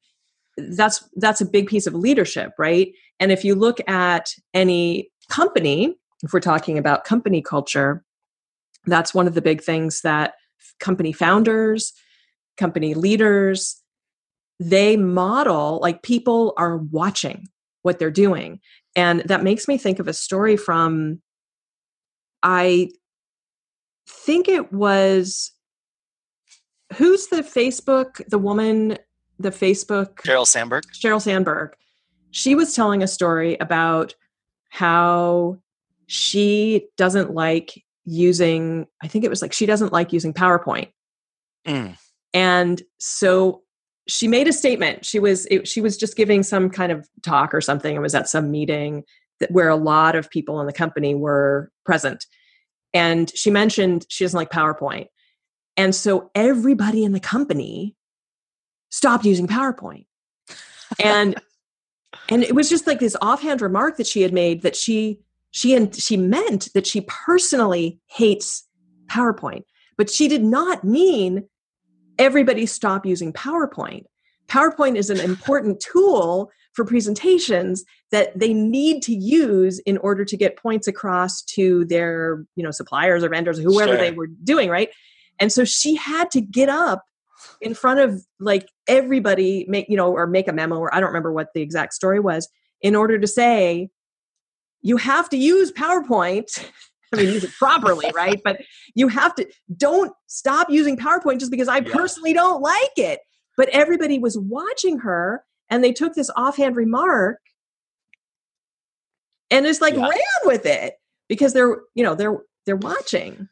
that's 0.56 1.08
that's 1.16 1.40
a 1.40 1.46
big 1.46 1.66
piece 1.66 1.86
of 1.86 1.94
leadership 1.94 2.52
right 2.58 2.92
and 3.18 3.32
if 3.32 3.44
you 3.44 3.54
look 3.54 3.78
at 3.88 4.34
any 4.54 5.10
company 5.28 5.96
if 6.22 6.32
we're 6.32 6.40
talking 6.40 6.78
about 6.78 7.04
company 7.04 7.42
culture 7.42 8.04
that's 8.86 9.14
one 9.14 9.26
of 9.26 9.34
the 9.34 9.42
big 9.42 9.62
things 9.62 10.00
that 10.02 10.34
company 10.78 11.12
founders 11.12 11.92
company 12.56 12.94
leaders 12.94 13.80
they 14.60 14.96
model 14.96 15.80
like 15.80 16.02
people 16.02 16.52
are 16.58 16.76
watching 16.76 17.48
what 17.82 17.98
they're 17.98 18.10
doing. 18.10 18.60
And 18.94 19.20
that 19.20 19.42
makes 19.42 19.66
me 19.66 19.78
think 19.78 19.98
of 19.98 20.06
a 20.06 20.12
story 20.12 20.56
from 20.56 21.20
i 22.42 22.88
think 24.08 24.48
it 24.48 24.72
was 24.72 25.52
who's 26.94 27.26
the 27.26 27.42
facebook 27.42 28.26
the 28.28 28.38
woman 28.38 28.96
the 29.38 29.50
facebook 29.50 30.14
sheryl 30.16 30.46
sandberg. 30.46 30.84
Sheryl 30.94 31.20
sandberg. 31.20 31.74
She 32.30 32.54
was 32.54 32.74
telling 32.74 33.02
a 33.02 33.06
story 33.06 33.58
about 33.60 34.14
how 34.70 35.58
she 36.10 36.86
doesn't 36.96 37.32
like 37.32 37.82
using 38.04 38.86
i 39.02 39.06
think 39.06 39.24
it 39.24 39.30
was 39.30 39.42
like 39.42 39.52
she 39.52 39.66
doesn't 39.66 39.92
like 39.92 40.12
using 40.12 40.32
powerpoint. 40.32 40.88
Mm. 41.66 41.96
and 42.32 42.82
so 42.98 43.62
she 44.10 44.28
made 44.28 44.48
a 44.48 44.52
statement. 44.52 45.04
She 45.04 45.18
was 45.18 45.46
it, 45.46 45.68
she 45.68 45.80
was 45.80 45.96
just 45.96 46.16
giving 46.16 46.42
some 46.42 46.68
kind 46.68 46.90
of 46.90 47.08
talk 47.22 47.54
or 47.54 47.60
something. 47.60 47.94
It 47.94 48.00
was 48.00 48.14
at 48.14 48.28
some 48.28 48.50
meeting 48.50 49.04
that 49.38 49.50
where 49.50 49.68
a 49.68 49.76
lot 49.76 50.16
of 50.16 50.28
people 50.30 50.60
in 50.60 50.66
the 50.66 50.72
company 50.72 51.14
were 51.14 51.70
present. 51.84 52.26
And 52.92 53.30
she 53.36 53.50
mentioned 53.50 54.06
she 54.08 54.24
doesn't 54.24 54.36
like 54.36 54.50
powerpoint. 54.50 55.06
And 55.76 55.94
so 55.94 56.30
everybody 56.34 57.04
in 57.04 57.12
the 57.12 57.20
company 57.20 57.94
stopped 58.90 59.24
using 59.24 59.46
powerpoint. 59.46 60.06
And 61.02 61.40
and 62.28 62.42
it 62.42 62.54
was 62.54 62.68
just 62.68 62.86
like 62.86 62.98
this 62.98 63.16
offhand 63.22 63.62
remark 63.62 63.96
that 63.96 64.06
she 64.06 64.22
had 64.22 64.32
made 64.32 64.62
that 64.62 64.74
she 64.74 65.20
she 65.50 65.74
and 65.74 65.94
she 65.94 66.16
meant 66.16 66.68
that 66.74 66.86
she 66.86 67.00
personally 67.02 67.98
hates 68.06 68.66
powerpoint 69.10 69.62
but 69.96 70.10
she 70.10 70.28
did 70.28 70.42
not 70.42 70.84
mean 70.84 71.44
everybody 72.18 72.66
stop 72.66 73.04
using 73.04 73.32
powerpoint 73.32 74.04
powerpoint 74.48 74.96
is 74.96 75.10
an 75.10 75.20
important 75.30 75.80
tool 75.80 76.50
for 76.72 76.84
presentations 76.84 77.84
that 78.12 78.38
they 78.38 78.54
need 78.54 79.02
to 79.02 79.12
use 79.12 79.80
in 79.80 79.98
order 79.98 80.24
to 80.24 80.36
get 80.36 80.56
points 80.56 80.86
across 80.86 81.42
to 81.42 81.84
their 81.86 82.44
you 82.56 82.62
know 82.62 82.70
suppliers 82.70 83.24
or 83.24 83.28
vendors 83.28 83.58
or 83.58 83.62
whoever 83.62 83.92
Sure. 83.92 84.00
they 84.00 84.12
were 84.12 84.28
doing 84.44 84.68
right 84.68 84.90
and 85.38 85.50
so 85.52 85.64
she 85.64 85.96
had 85.96 86.30
to 86.30 86.40
get 86.40 86.68
up 86.68 87.04
in 87.60 87.74
front 87.74 88.00
of 88.00 88.24
like 88.38 88.68
everybody 88.86 89.64
make 89.68 89.86
you 89.88 89.96
know 89.96 90.12
or 90.12 90.26
make 90.26 90.46
a 90.46 90.52
memo 90.52 90.78
or 90.78 90.94
i 90.94 91.00
don't 91.00 91.08
remember 91.08 91.32
what 91.32 91.48
the 91.54 91.62
exact 91.62 91.92
story 91.94 92.20
was 92.20 92.48
in 92.82 92.94
order 92.94 93.18
to 93.18 93.26
say 93.26 93.88
you 94.82 94.96
have 94.96 95.28
to 95.28 95.36
use 95.36 95.72
powerpoint 95.72 96.64
i 97.12 97.16
mean 97.16 97.30
use 97.32 97.44
it 97.44 97.50
properly 97.58 98.10
right 98.14 98.40
but 98.44 98.60
you 98.94 99.08
have 99.08 99.34
to 99.34 99.46
don't 99.76 100.12
stop 100.26 100.68
using 100.70 100.96
powerpoint 100.96 101.38
just 101.38 101.50
because 101.50 101.68
i 101.68 101.78
Yeah. 101.78 101.92
personally 101.92 102.32
don't 102.32 102.60
like 102.62 102.96
it 102.96 103.20
but 103.56 103.68
everybody 103.70 104.18
was 104.18 104.38
watching 104.38 104.98
her 105.00 105.44
and 105.68 105.82
they 105.84 105.92
took 105.92 106.14
this 106.14 106.30
offhand 106.36 106.76
remark 106.76 107.40
and 109.50 109.66
just 109.66 109.80
like 109.80 109.94
Yeah. 109.94 110.08
ran 110.08 110.40
with 110.44 110.66
it 110.66 110.94
because 111.28 111.52
they're 111.52 111.78
you 111.94 112.04
know 112.04 112.14
they're 112.14 112.38
they're 112.66 112.76
watching 112.76 113.48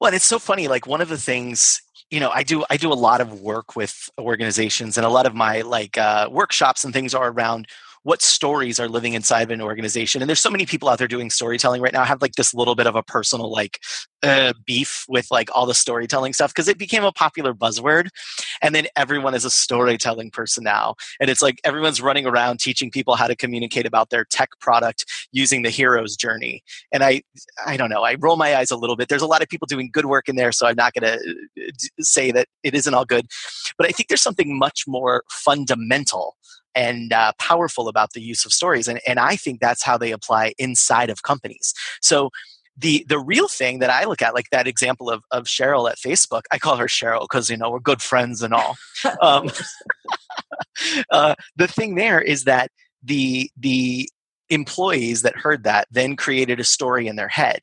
Well, 0.00 0.08
and 0.08 0.16
it's 0.16 0.24
so 0.24 0.38
funny. 0.38 0.68
Like 0.68 0.86
one 0.86 1.00
of 1.00 1.08
the 1.08 1.18
things, 1.18 1.82
you 2.08 2.20
know, 2.20 2.30
I 2.30 2.44
do 2.44 2.64
I 2.70 2.76
do 2.76 2.92
a 2.92 2.94
lot 2.94 3.20
of 3.20 3.40
work 3.40 3.74
with 3.74 4.08
organizations, 4.18 4.96
and 4.96 5.04
a 5.04 5.08
lot 5.10 5.26
of 5.26 5.34
my 5.34 5.62
like 5.62 5.98
uh, 5.98 6.28
workshops 6.30 6.84
and 6.84 6.94
things 6.94 7.14
are 7.14 7.30
around 7.30 7.66
what 8.02 8.22
stories 8.22 8.78
are 8.78 8.88
living 8.88 9.14
inside 9.14 9.42
of 9.42 9.50
an 9.50 9.60
organization. 9.60 10.22
And 10.22 10.28
there's 10.28 10.40
so 10.40 10.50
many 10.50 10.66
people 10.66 10.88
out 10.88 10.98
there 10.98 11.08
doing 11.08 11.30
storytelling 11.30 11.82
right 11.82 11.92
now. 11.92 12.02
I 12.02 12.06
have 12.06 12.22
like 12.22 12.34
this 12.34 12.54
little 12.54 12.74
bit 12.74 12.86
of 12.86 12.96
a 12.96 13.02
personal 13.02 13.50
like 13.50 13.78
uh, 14.22 14.52
beef 14.66 15.04
with 15.08 15.26
like 15.30 15.48
all 15.54 15.66
the 15.66 15.74
storytelling 15.74 16.32
stuff 16.32 16.52
because 16.52 16.68
it 16.68 16.78
became 16.78 17.04
a 17.04 17.12
popular 17.12 17.54
buzzword, 17.54 18.08
and 18.62 18.74
then 18.74 18.86
everyone 18.96 19.34
is 19.34 19.44
a 19.44 19.50
storytelling 19.50 20.30
person 20.30 20.64
now, 20.64 20.94
and 21.20 21.30
it's 21.30 21.42
like 21.42 21.60
everyone's 21.64 22.00
running 22.00 22.26
around 22.26 22.58
teaching 22.58 22.90
people 22.90 23.14
how 23.14 23.26
to 23.26 23.36
communicate 23.36 23.86
about 23.86 24.10
their 24.10 24.24
tech 24.24 24.50
product 24.60 25.04
using 25.32 25.62
the 25.62 25.70
hero's 25.70 26.16
journey. 26.16 26.62
And 26.92 27.04
I 27.04 27.22
I 27.66 27.76
don't 27.76 27.90
know. 27.90 28.02
I 28.02 28.16
roll 28.18 28.36
my 28.36 28.56
eyes 28.56 28.70
a 28.70 28.76
little 28.76 28.96
bit. 28.96 29.08
There's 29.08 29.22
a 29.22 29.26
lot 29.26 29.42
of 29.42 29.48
people 29.48 29.66
doing 29.66 29.90
good 29.92 30.06
work 30.06 30.28
in 30.28 30.36
there, 30.36 30.52
so 30.52 30.66
I'm 30.66 30.76
not 30.76 30.94
going 30.94 31.18
to 31.18 31.72
say 32.00 32.32
that 32.32 32.48
it 32.62 32.74
isn't 32.74 32.94
all 32.94 33.04
good. 33.04 33.26
But 33.76 33.86
I 33.86 33.90
think 33.90 34.08
there's 34.08 34.22
something 34.22 34.58
much 34.58 34.84
more 34.86 35.22
fundamental 35.30 36.36
and 36.78 37.12
uh, 37.12 37.32
powerful 37.38 37.88
about 37.88 38.12
the 38.12 38.22
use 38.22 38.44
of 38.44 38.52
stories, 38.52 38.88
and 38.88 39.00
and 39.06 39.18
I 39.18 39.36
think 39.36 39.60
that's 39.60 39.82
how 39.82 39.98
they 39.98 40.12
apply 40.12 40.54
inside 40.58 41.10
of 41.10 41.22
companies. 41.22 41.74
So. 42.00 42.30
The, 42.80 43.04
the 43.08 43.18
real 43.18 43.48
thing 43.48 43.80
that 43.80 43.90
I 43.90 44.04
look 44.04 44.22
at, 44.22 44.34
like 44.34 44.50
that 44.52 44.68
example 44.68 45.10
of, 45.10 45.24
of 45.32 45.46
Sheryl 45.46 45.90
at 45.90 45.98
Facebook, 45.98 46.42
I 46.52 46.60
call 46.60 46.76
her 46.76 46.86
Sheryl 46.86 47.22
because, 47.22 47.50
you 47.50 47.56
know, 47.56 47.72
we're 47.72 47.80
good 47.80 48.00
friends 48.00 48.40
and 48.40 48.54
all. 48.54 48.76
Um, 49.20 49.50
uh, 51.10 51.34
the 51.56 51.66
thing 51.66 51.96
there 51.96 52.20
is 52.20 52.44
that 52.44 52.70
the 53.02 53.50
the 53.56 54.08
employees 54.48 55.22
that 55.22 55.36
heard 55.36 55.64
that 55.64 55.88
then 55.90 56.14
created 56.14 56.60
a 56.60 56.64
story 56.64 57.08
in 57.08 57.16
their 57.16 57.26
head 57.26 57.62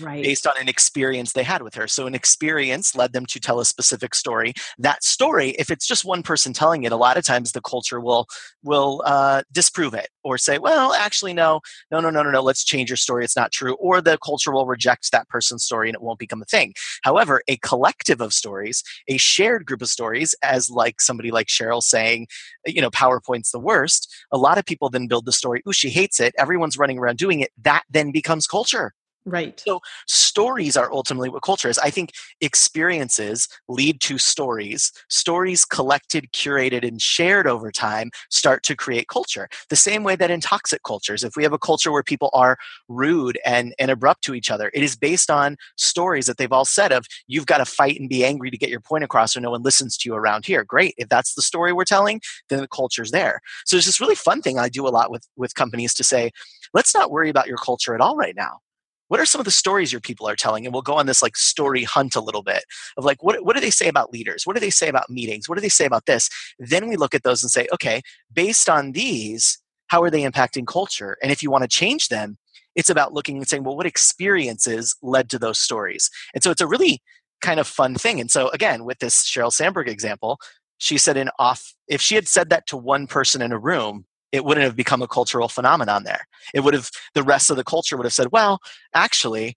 right 0.00 0.22
based 0.22 0.46
on 0.46 0.54
an 0.60 0.68
experience 0.68 1.32
they 1.32 1.42
had 1.42 1.62
with 1.62 1.74
her. 1.74 1.86
So 1.88 2.06
an 2.06 2.14
experience 2.14 2.94
led 2.94 3.12
them 3.12 3.26
to 3.26 3.40
tell 3.40 3.60
a 3.60 3.64
specific 3.64 4.14
story. 4.14 4.54
That 4.78 5.02
story, 5.02 5.50
if 5.50 5.70
it's 5.70 5.86
just 5.86 6.04
one 6.04 6.22
person 6.22 6.52
telling 6.52 6.84
it, 6.84 6.92
a 6.92 6.96
lot 6.96 7.16
of 7.16 7.24
times 7.24 7.52
the 7.52 7.60
culture 7.60 8.00
will 8.00 8.26
will 8.62 9.02
uh, 9.04 9.42
disprove 9.52 9.94
it 9.94 10.08
or 10.22 10.38
say, 10.38 10.58
"Well, 10.58 10.92
actually, 10.92 11.32
no, 11.32 11.60
no, 11.90 12.00
no, 12.00 12.10
no, 12.10 12.22
no, 12.22 12.30
no. 12.30 12.42
Let's 12.42 12.64
change 12.64 12.90
your 12.90 12.96
story. 12.96 13.24
It's 13.24 13.36
not 13.36 13.52
true." 13.52 13.74
Or 13.74 14.00
the 14.00 14.18
culture 14.18 14.52
will 14.52 14.66
reject 14.66 15.10
that 15.12 15.28
person's 15.28 15.64
story 15.64 15.88
and 15.88 15.94
it 15.94 16.02
won't 16.02 16.18
become 16.18 16.42
a 16.42 16.46
thing. 16.46 16.74
However, 17.02 17.42
a 17.48 17.56
collective 17.58 18.20
of 18.20 18.32
stories, 18.32 18.82
a 19.08 19.16
shared 19.16 19.66
group 19.66 19.82
of 19.82 19.88
stories, 19.88 20.34
as 20.42 20.70
like 20.70 21.00
somebody 21.00 21.30
like 21.30 21.46
Sheryl 21.46 21.82
saying, 21.82 22.26
you 22.66 22.80
know, 22.80 22.90
PowerPoint's 22.90 23.50
the 23.50 23.60
worst. 23.60 24.12
A 24.32 24.38
lot 24.38 24.58
of 24.58 24.64
people 24.64 24.90
then 24.90 25.06
build 25.06 25.24
the 25.24 25.32
story. 25.32 25.62
Ooh, 25.68 25.72
she 25.72 25.90
hates 25.90 26.20
it. 26.20 26.34
Everyone's 26.38 26.78
running 26.78 26.98
around 26.98 27.18
doing 27.18 27.40
it. 27.40 27.50
That 27.62 27.84
then 27.90 28.12
becomes 28.12 28.46
culture 28.46 28.92
right 29.30 29.62
So 29.66 29.80
stories 30.06 30.76
are 30.76 30.92
ultimately 30.92 31.28
what 31.28 31.42
culture 31.42 31.68
is. 31.68 31.78
I 31.78 31.90
think 31.90 32.12
experiences 32.40 33.48
lead 33.68 34.00
to 34.02 34.18
stories. 34.18 34.92
Stories 35.08 35.64
collected, 35.64 36.28
curated, 36.32 36.86
and 36.86 37.00
shared 37.00 37.46
over 37.46 37.70
time 37.70 38.10
start 38.30 38.62
to 38.64 38.76
create 38.76 39.08
culture. 39.08 39.48
The 39.68 39.76
same 39.76 40.04
way 40.04 40.16
that 40.16 40.30
in 40.30 40.40
toxic 40.40 40.82
cultures, 40.82 41.24
if 41.24 41.36
we 41.36 41.42
have 41.42 41.52
a 41.52 41.58
culture 41.58 41.92
where 41.92 42.02
people 42.02 42.30
are 42.32 42.56
rude 42.88 43.38
and, 43.44 43.74
and 43.78 43.90
abrupt 43.90 44.22
to 44.24 44.34
each 44.34 44.50
other, 44.50 44.70
it 44.74 44.82
is 44.82 44.96
based 44.96 45.30
on 45.30 45.56
stories 45.76 46.26
that 46.26 46.36
they've 46.36 46.52
all 46.52 46.64
said 46.64 46.92
of 46.92 47.06
you've 47.26 47.46
got 47.46 47.58
to 47.58 47.64
fight 47.64 47.98
and 47.98 48.08
be 48.08 48.24
angry 48.24 48.50
to 48.50 48.58
get 48.58 48.70
your 48.70 48.80
point 48.80 49.04
across 49.04 49.36
or 49.36 49.40
no 49.40 49.50
one 49.50 49.62
listens 49.62 49.96
to 49.96 50.08
you 50.08 50.14
around 50.14 50.46
here. 50.46 50.64
Great. 50.64 50.94
If 50.96 51.08
that's 51.08 51.34
the 51.34 51.42
story 51.42 51.72
we're 51.72 51.84
telling, 51.84 52.20
then 52.48 52.60
the 52.60 52.68
culture's 52.68 53.10
there. 53.10 53.40
So 53.66 53.76
there's 53.76 53.86
this 53.86 54.00
really 54.00 54.14
fun 54.14 54.42
thing 54.42 54.58
I 54.58 54.68
do 54.68 54.86
a 54.86 54.90
lot 54.90 55.10
with, 55.10 55.26
with 55.36 55.54
companies 55.54 55.94
to 55.94 56.04
say, 56.04 56.30
let's 56.74 56.94
not 56.94 57.10
worry 57.10 57.30
about 57.30 57.46
your 57.46 57.58
culture 57.58 57.94
at 57.94 58.00
all 58.00 58.16
right 58.16 58.36
now 58.36 58.60
what 59.08 59.20
are 59.20 59.26
some 59.26 59.40
of 59.40 59.44
the 59.44 59.50
stories 59.50 59.92
your 59.92 60.00
people 60.00 60.28
are 60.28 60.36
telling? 60.36 60.64
And 60.64 60.72
we'll 60.72 60.82
go 60.82 60.94
on 60.94 61.06
this 61.06 61.22
like 61.22 61.36
story 61.36 61.84
hunt 61.84 62.14
a 62.14 62.20
little 62.20 62.42
bit 62.42 62.64
of 62.96 63.04
like 63.04 63.22
what, 63.22 63.44
what 63.44 63.54
do 63.54 63.60
they 63.60 63.70
say 63.70 63.88
about 63.88 64.12
leaders? 64.12 64.46
What 64.46 64.54
do 64.54 64.60
they 64.60 64.70
say 64.70 64.88
about 64.88 65.10
meetings? 65.10 65.48
What 65.48 65.56
do 65.56 65.60
they 65.60 65.68
say 65.68 65.84
about 65.84 66.06
this? 66.06 66.28
Then 66.58 66.88
we 66.88 66.96
look 66.96 67.14
at 67.14 67.22
those 67.22 67.42
and 67.42 67.50
say 67.50 67.68
okay 67.72 68.02
based 68.32 68.68
on 68.68 68.92
these 68.92 69.58
how 69.88 70.02
are 70.02 70.10
they 70.10 70.22
impacting 70.22 70.66
culture? 70.66 71.16
And 71.22 71.32
if 71.32 71.42
you 71.42 71.50
want 71.50 71.62
to 71.62 71.68
change 71.68 72.08
them 72.08 72.38
it's 72.74 72.90
about 72.90 73.12
looking 73.12 73.38
and 73.38 73.48
saying 73.48 73.64
well 73.64 73.76
what 73.76 73.86
experiences 73.86 74.94
led 75.02 75.30
to 75.30 75.38
those 75.38 75.58
stories? 75.58 76.10
And 76.34 76.42
so 76.42 76.50
it's 76.50 76.60
a 76.60 76.66
really 76.66 77.02
kind 77.40 77.60
of 77.60 77.66
fun 77.66 77.94
thing. 77.94 78.20
And 78.20 78.30
so 78.30 78.48
again 78.50 78.84
with 78.84 78.98
this 78.98 79.24
sheryl 79.24 79.52
sandberg 79.52 79.88
example 79.88 80.38
she 80.78 80.96
said 80.96 81.16
in 81.16 81.28
off 81.38 81.74
if 81.88 82.00
she 82.00 82.14
had 82.14 82.28
said 82.28 82.50
that 82.50 82.66
to 82.68 82.76
one 82.76 83.06
person 83.06 83.42
in 83.42 83.52
a 83.52 83.58
room 83.58 84.04
it 84.32 84.44
wouldn't 84.44 84.64
have 84.64 84.76
become 84.76 85.02
a 85.02 85.08
cultural 85.08 85.48
phenomenon 85.48 86.04
there. 86.04 86.26
It 86.54 86.60
would 86.60 86.74
have 86.74 86.90
the 87.14 87.22
rest 87.22 87.50
of 87.50 87.56
the 87.56 87.64
culture 87.64 87.96
would 87.96 88.06
have 88.06 88.12
said 88.12 88.28
well 88.32 88.60
actually 88.94 89.56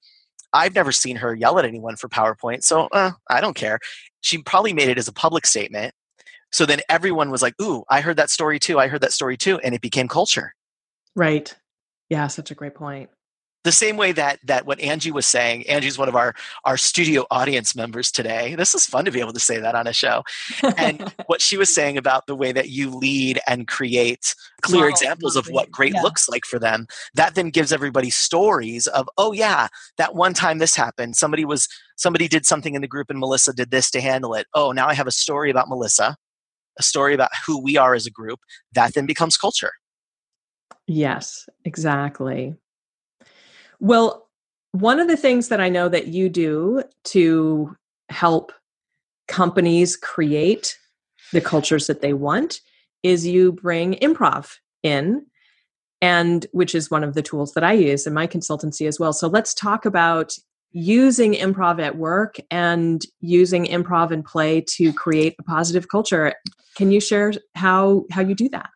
i've 0.54 0.76
never 0.76 0.92
seen 0.92 1.16
her 1.16 1.34
yell 1.34 1.58
at 1.60 1.66
anyone 1.66 1.96
for 1.96 2.10
powerpoint 2.10 2.64
so 2.64 2.88
uh, 2.92 3.12
i 3.30 3.42
don't 3.42 3.56
care. 3.56 3.80
She 4.22 4.38
probably 4.38 4.74
made 4.74 4.88
it 4.88 5.00
as 5.00 5.08
a 5.08 5.14
public 5.14 5.48
statement. 5.48 5.96
So 6.52 6.66
then 6.66 6.82
everyone 6.90 7.32
was 7.32 7.42
like 7.42 7.56
ooh 7.62 7.84
i 7.90 8.02
heard 8.02 8.18
that 8.18 8.30
story 8.30 8.60
too 8.60 8.80
i 8.80 8.88
heard 8.88 9.02
that 9.02 9.14
story 9.14 9.38
too 9.38 9.60
and 9.60 9.74
it 9.74 9.82
became 9.82 10.08
culture. 10.08 10.54
Right. 11.16 11.56
Yeah 12.10 12.28
such 12.28 12.52
a 12.52 12.56
great 12.56 12.76
point 12.76 13.10
the 13.64 13.72
same 13.72 13.98
way 13.98 14.12
that 14.14 14.40
that 14.44 14.66
what 14.66 14.80
Angie 14.80 15.12
was 15.12 15.26
saying, 15.26 15.68
Angie's 15.68 15.98
one 15.98 16.10
of 16.10 16.16
our 16.16 16.34
our 16.66 16.78
studio 16.78 17.26
audience 17.30 17.76
members 17.76 18.12
today. 18.12 18.56
This 18.56 18.74
is 18.74 18.86
fun 18.86 19.06
to 19.06 19.12
be 19.12 19.20
able 19.20 19.34
to 19.34 19.40
say 19.40 19.60
that 19.60 19.76
on 19.76 19.88
a 19.88 19.94
show. 19.94 20.24
And 20.78 21.14
what 21.28 21.42
she 21.42 21.58
was 21.58 21.74
saying 21.74 21.98
about 21.98 22.26
the 22.26 22.36
way 22.36 22.52
that 22.52 22.70
you 22.70 22.90
lead 22.90 23.40
and 23.48 23.68
create 23.68 24.34
clear 24.62 24.90
examples 24.90 25.36
of 25.36 25.46
what 25.48 25.72
great 25.72 25.94
yeah. 25.94 26.02
looks 26.02 26.28
like 26.28 26.46
for 26.46 26.60
them, 26.60 26.88
that 27.14 27.36
then 27.36 27.50
gives 27.50 27.72
everybody 27.72 28.10
stories 28.10 28.88
of, 28.88 29.10
oh 29.18 29.32
yeah, 29.32 29.68
that 29.98 30.16
one 30.16 30.34
time 30.34 30.58
this 30.58 30.76
happened. 30.76 31.16
Somebody 31.16 31.46
was 31.46 31.68
somebody 31.98 32.28
did 32.28 32.46
something 32.46 32.74
in 32.74 32.82
the 32.82 32.88
group 32.88 33.10
and 33.10 33.20
Melissa 33.20 33.54
did 33.54 33.72
this 33.72 33.92
to 33.92 34.02
handle 34.02 34.34
it. 34.34 34.48
Oh, 34.54 34.72
now 34.72 34.88
I 34.88 34.94
have 34.94 35.08
a 35.08 35.12
story 35.12 35.52
about 35.52 35.70
Melissa. 35.70 36.18
a 36.80 36.84
story 36.84 37.14
about 37.14 37.30
who 37.46 37.62
we 37.62 37.78
are 37.78 37.94
as 37.94 38.06
a 38.06 38.12
group, 38.12 38.40
that 38.74 38.94
then 38.94 39.06
becomes 39.06 39.38
culture. 39.38 39.74
Yes, 40.88 41.48
exactly. 41.66 42.56
Well, 43.82 44.30
one 44.74 45.00
of 45.00 45.08
the 45.08 45.18
things 45.18 45.50
that 45.50 45.60
I 45.60 45.68
know 45.68 45.90
that 45.90 46.08
you 46.08 46.30
do 46.30 46.84
to 47.06 47.76
help 48.10 48.54
companies 49.28 49.98
create 49.98 50.78
the 51.34 51.42
cultures 51.42 51.88
that 51.88 52.02
they 52.02 52.14
want 52.14 52.62
is 53.02 53.26
you 53.26 53.52
bring 53.52 53.96
improv 53.96 54.54
in 54.84 55.26
and 56.00 56.46
which 56.52 56.76
is 56.76 56.92
one 56.92 57.04
of 57.04 57.16
the 57.16 57.24
tools 57.24 57.54
that 57.54 57.64
I 57.64 57.74
use 57.74 58.06
in 58.06 58.14
my 58.14 58.28
consultancy 58.28 58.88
as 58.88 59.00
well. 59.00 59.14
So 59.14 59.28
let's 59.28 59.54
talk 59.54 59.86
about 59.86 60.36
using 60.72 61.34
improv 61.34 61.82
at 61.82 61.98
work 61.98 62.38
and 62.52 63.02
using 63.20 63.66
improv 63.66 64.12
and 64.12 64.24
play 64.24 64.64
to 64.76 64.94
create 64.94 65.36
a 65.40 65.44
positive 65.44 65.90
culture. 65.90 66.34
Can 66.76 66.92
you 66.92 67.02
share 67.02 67.34
how 67.56 68.06
how 68.12 68.22
you 68.22 68.36
do 68.36 68.48
that? 68.50 68.70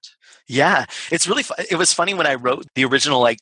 Yeah, 0.47 0.85
it's 1.11 1.27
really. 1.27 1.43
Fu- 1.43 1.55
it 1.69 1.75
was 1.75 1.91
funny 1.91 2.13
when 2.13 2.27
I 2.27 2.35
wrote 2.35 2.65
the 2.75 2.85
original, 2.85 3.19
like, 3.19 3.39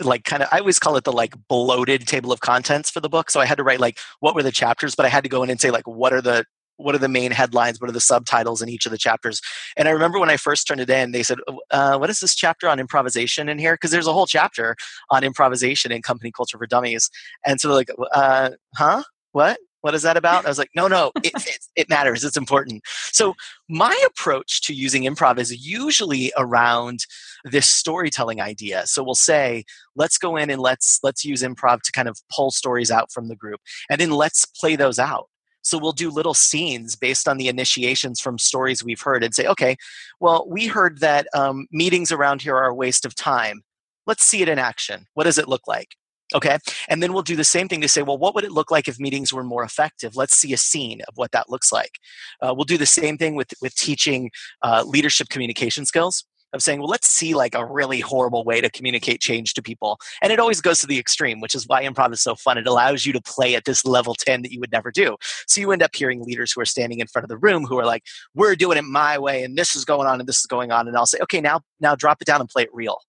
like 0.00 0.24
kind 0.24 0.42
of. 0.42 0.48
I 0.50 0.58
always 0.58 0.78
call 0.80 0.96
it 0.96 1.04
the 1.04 1.12
like 1.12 1.34
bloated 1.48 2.06
table 2.08 2.32
of 2.32 2.40
contents 2.40 2.90
for 2.90 3.00
the 3.00 3.08
book. 3.08 3.30
So 3.30 3.40
I 3.40 3.46
had 3.46 3.56
to 3.58 3.62
write 3.62 3.78
like 3.80 3.98
what 4.18 4.34
were 4.34 4.42
the 4.42 4.50
chapters, 4.50 4.94
but 4.96 5.06
I 5.06 5.08
had 5.10 5.22
to 5.22 5.30
go 5.30 5.42
in 5.44 5.50
and 5.50 5.60
say 5.60 5.70
like 5.70 5.86
what 5.86 6.12
are 6.12 6.20
the 6.20 6.44
what 6.76 6.94
are 6.94 6.98
the 6.98 7.08
main 7.08 7.30
headlines? 7.30 7.80
What 7.80 7.90
are 7.90 7.92
the 7.92 8.00
subtitles 8.00 8.62
in 8.62 8.68
each 8.68 8.84
of 8.86 8.90
the 8.90 8.98
chapters? 8.98 9.40
And 9.76 9.86
I 9.86 9.92
remember 9.92 10.18
when 10.18 10.30
I 10.30 10.36
first 10.38 10.66
turned 10.66 10.80
it 10.80 10.90
in, 10.90 11.12
they 11.12 11.22
said, 11.22 11.38
uh, 11.70 11.98
"What 11.98 12.10
is 12.10 12.18
this 12.20 12.34
chapter 12.34 12.68
on 12.68 12.80
improvisation 12.80 13.48
in 13.48 13.58
here?" 13.58 13.74
Because 13.74 13.92
there's 13.92 14.06
a 14.08 14.12
whole 14.12 14.26
chapter 14.26 14.74
on 15.10 15.22
improvisation 15.22 15.92
in 15.92 16.02
company 16.02 16.32
culture 16.32 16.58
for 16.58 16.66
dummies. 16.66 17.10
And 17.46 17.60
so 17.60 17.72
like, 17.72 17.90
uh, 18.12 18.50
"Huh? 18.76 19.04
What?" 19.32 19.58
What 19.82 19.94
is 19.94 20.02
that 20.02 20.16
about? 20.16 20.44
I 20.44 20.48
was 20.48 20.58
like, 20.58 20.70
no, 20.74 20.88
no, 20.88 21.10
it, 21.22 21.32
it, 21.34 21.58
it, 21.76 21.88
matters. 21.88 22.24
It's 22.24 22.36
important. 22.36 22.82
So, 23.12 23.34
my 23.68 23.96
approach 24.06 24.62
to 24.62 24.74
using 24.74 25.04
improv 25.04 25.38
is 25.38 25.66
usually 25.66 26.32
around 26.36 27.00
this 27.44 27.68
storytelling 27.68 28.40
idea. 28.40 28.86
So, 28.86 29.02
we'll 29.02 29.14
say, 29.14 29.64
let's 29.96 30.18
go 30.18 30.36
in 30.36 30.50
and 30.50 30.60
let's 30.60 30.98
let's 31.02 31.24
use 31.24 31.42
improv 31.42 31.82
to 31.82 31.92
kind 31.92 32.08
of 32.08 32.18
pull 32.34 32.50
stories 32.50 32.90
out 32.90 33.10
from 33.12 33.28
the 33.28 33.36
group, 33.36 33.60
and 33.88 34.00
then 34.00 34.10
let's 34.10 34.44
play 34.44 34.76
those 34.76 34.98
out. 34.98 35.28
So 35.62 35.78
we'll 35.78 35.92
do 35.92 36.10
little 36.10 36.34
scenes 36.34 36.96
based 36.96 37.28
on 37.28 37.36
the 37.36 37.48
initiations 37.48 38.20
from 38.20 38.38
stories 38.38 38.82
we've 38.82 39.00
heard 39.00 39.22
and 39.22 39.34
say, 39.34 39.46
okay, 39.46 39.76
well, 40.18 40.46
we 40.48 40.66
heard 40.66 41.00
that 41.00 41.26
um, 41.34 41.66
meetings 41.70 42.10
around 42.10 42.42
here 42.42 42.56
are 42.56 42.68
a 42.68 42.74
waste 42.74 43.04
of 43.04 43.14
time. 43.14 43.62
Let's 44.06 44.24
see 44.24 44.42
it 44.42 44.48
in 44.48 44.58
action. 44.58 45.06
What 45.14 45.24
does 45.24 45.38
it 45.38 45.48
look 45.48 45.68
like? 45.68 45.96
Okay. 46.34 46.58
And 46.88 47.02
then 47.02 47.12
we'll 47.12 47.22
do 47.22 47.36
the 47.36 47.44
same 47.44 47.68
thing 47.68 47.80
to 47.80 47.88
say, 47.88 48.02
well, 48.02 48.18
what 48.18 48.34
would 48.34 48.44
it 48.44 48.52
look 48.52 48.70
like 48.70 48.88
if 48.88 49.00
meetings 49.00 49.32
were 49.32 49.44
more 49.44 49.64
effective? 49.64 50.16
Let's 50.16 50.36
see 50.36 50.52
a 50.52 50.56
scene 50.56 51.00
of 51.08 51.14
what 51.16 51.32
that 51.32 51.50
looks 51.50 51.72
like. 51.72 51.98
Uh, 52.40 52.54
we'll 52.54 52.64
do 52.64 52.78
the 52.78 52.86
same 52.86 53.18
thing 53.18 53.34
with, 53.34 53.52
with 53.60 53.74
teaching 53.74 54.30
uh, 54.62 54.84
leadership 54.86 55.28
communication 55.28 55.86
skills 55.86 56.24
of 56.52 56.62
saying, 56.62 56.80
well, 56.80 56.88
let's 56.88 57.08
see 57.08 57.34
like 57.34 57.54
a 57.54 57.64
really 57.64 58.00
horrible 58.00 58.44
way 58.44 58.60
to 58.60 58.70
communicate 58.70 59.20
change 59.20 59.54
to 59.54 59.62
people. 59.62 59.98
And 60.22 60.32
it 60.32 60.40
always 60.40 60.60
goes 60.60 60.80
to 60.80 60.86
the 60.86 60.98
extreme, 60.98 61.40
which 61.40 61.54
is 61.54 61.66
why 61.66 61.84
improv 61.84 62.12
is 62.12 62.20
so 62.20 62.34
fun. 62.34 62.58
It 62.58 62.66
allows 62.66 63.06
you 63.06 63.12
to 63.12 63.20
play 63.20 63.54
at 63.54 63.64
this 63.64 63.84
level 63.84 64.14
10 64.14 64.42
that 64.42 64.52
you 64.52 64.60
would 64.60 64.72
never 64.72 64.90
do. 64.90 65.16
So 65.46 65.60
you 65.60 65.70
end 65.72 65.82
up 65.82 65.94
hearing 65.94 66.22
leaders 66.22 66.52
who 66.52 66.60
are 66.60 66.66
standing 66.66 67.00
in 67.00 67.06
front 67.06 67.24
of 67.24 67.28
the 67.28 67.38
room 67.38 67.64
who 67.64 67.78
are 67.78 67.86
like, 67.86 68.04
we're 68.34 68.56
doing 68.56 68.78
it 68.78 68.84
my 68.84 69.18
way 69.18 69.42
and 69.44 69.56
this 69.56 69.76
is 69.76 69.84
going 69.84 70.08
on 70.08 70.20
and 70.20 70.28
this 70.28 70.38
is 70.38 70.46
going 70.46 70.72
on. 70.72 70.88
And 70.88 70.96
I'll 70.96 71.06
say, 71.06 71.18
okay, 71.22 71.40
now, 71.40 71.60
now 71.80 71.94
drop 71.94 72.20
it 72.20 72.26
down 72.26 72.40
and 72.40 72.48
play 72.48 72.64
it 72.64 72.70
real. 72.72 73.00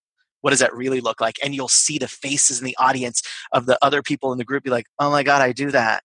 What 0.41 0.51
does 0.51 0.59
that 0.59 0.75
really 0.75 1.01
look 1.01 1.21
like? 1.21 1.37
And 1.43 1.55
you'll 1.55 1.67
see 1.67 1.97
the 1.97 2.07
faces 2.07 2.59
in 2.59 2.65
the 2.65 2.77
audience 2.77 3.21
of 3.51 3.65
the 3.65 3.77
other 3.81 4.01
people 4.01 4.31
in 4.31 4.37
the 4.37 4.45
group 4.45 4.63
be 4.63 4.69
like, 4.69 4.87
oh 4.99 5.11
my 5.11 5.23
God, 5.23 5.41
I 5.41 5.51
do 5.51 5.71
that. 5.71 6.03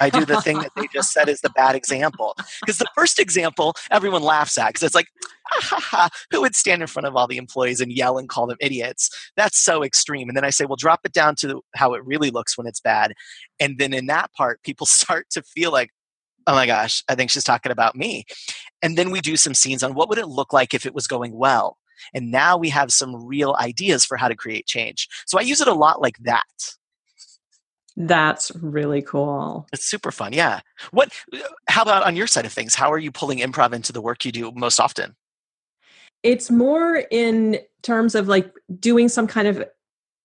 I 0.00 0.08
do 0.10 0.24
the 0.24 0.40
thing 0.40 0.58
that 0.60 0.72
they 0.76 0.86
just 0.92 1.12
said 1.12 1.28
is 1.28 1.40
the 1.40 1.50
bad 1.50 1.76
example. 1.76 2.34
Because 2.60 2.78
the 2.78 2.88
first 2.94 3.18
example, 3.18 3.74
everyone 3.90 4.22
laughs 4.22 4.56
at 4.58 4.68
because 4.68 4.82
it's 4.82 4.94
like, 4.94 5.08
ah, 5.52 5.60
ha, 5.60 5.80
ha, 5.80 6.08
who 6.30 6.40
would 6.40 6.56
stand 6.56 6.80
in 6.80 6.88
front 6.88 7.06
of 7.06 7.16
all 7.16 7.26
the 7.26 7.36
employees 7.36 7.80
and 7.80 7.92
yell 7.92 8.18
and 8.18 8.28
call 8.28 8.46
them 8.46 8.56
idiots? 8.60 9.10
That's 9.36 9.58
so 9.58 9.84
extreme. 9.84 10.28
And 10.28 10.36
then 10.36 10.44
I 10.44 10.50
say, 10.50 10.64
well, 10.64 10.76
drop 10.76 11.00
it 11.04 11.12
down 11.12 11.36
to 11.36 11.62
how 11.74 11.94
it 11.94 12.04
really 12.04 12.30
looks 12.30 12.56
when 12.56 12.66
it's 12.66 12.80
bad. 12.80 13.12
And 13.60 13.78
then 13.78 13.92
in 13.92 14.06
that 14.06 14.32
part, 14.32 14.62
people 14.62 14.86
start 14.90 15.28
to 15.30 15.42
feel 15.42 15.70
like, 15.70 15.90
oh 16.46 16.54
my 16.54 16.66
gosh, 16.66 17.04
I 17.08 17.14
think 17.14 17.30
she's 17.30 17.44
talking 17.44 17.70
about 17.70 17.94
me. 17.94 18.24
And 18.82 18.96
then 18.96 19.10
we 19.10 19.20
do 19.20 19.36
some 19.36 19.54
scenes 19.54 19.82
on 19.82 19.94
what 19.94 20.08
would 20.08 20.18
it 20.18 20.26
look 20.28 20.52
like 20.52 20.72
if 20.72 20.86
it 20.86 20.94
was 20.94 21.06
going 21.06 21.32
well. 21.36 21.76
And 22.14 22.30
now 22.30 22.56
we 22.56 22.68
have 22.70 22.92
some 22.92 23.26
real 23.26 23.56
ideas 23.58 24.04
for 24.04 24.16
how 24.16 24.28
to 24.28 24.36
create 24.36 24.66
change. 24.66 25.08
So 25.26 25.38
I 25.38 25.42
use 25.42 25.60
it 25.60 25.68
a 25.68 25.74
lot 25.74 26.00
like 26.00 26.18
that. 26.18 26.44
That's 27.96 28.52
really 28.54 29.02
cool. 29.02 29.66
It's 29.72 29.84
super 29.84 30.10
fun. 30.10 30.32
Yeah. 30.32 30.60
What 30.90 31.12
how 31.68 31.82
about 31.82 32.04
on 32.04 32.16
your 32.16 32.26
side 32.26 32.46
of 32.46 32.52
things? 32.52 32.74
How 32.74 32.92
are 32.92 32.98
you 32.98 33.12
pulling 33.12 33.38
improv 33.38 33.72
into 33.72 33.92
the 33.92 34.00
work 34.00 34.24
you 34.24 34.32
do 34.32 34.52
most 34.52 34.80
often? 34.80 35.16
It's 36.22 36.50
more 36.50 37.02
in 37.10 37.58
terms 37.82 38.14
of 38.14 38.28
like 38.28 38.52
doing 38.78 39.08
some 39.08 39.26
kind 39.26 39.48
of 39.48 39.64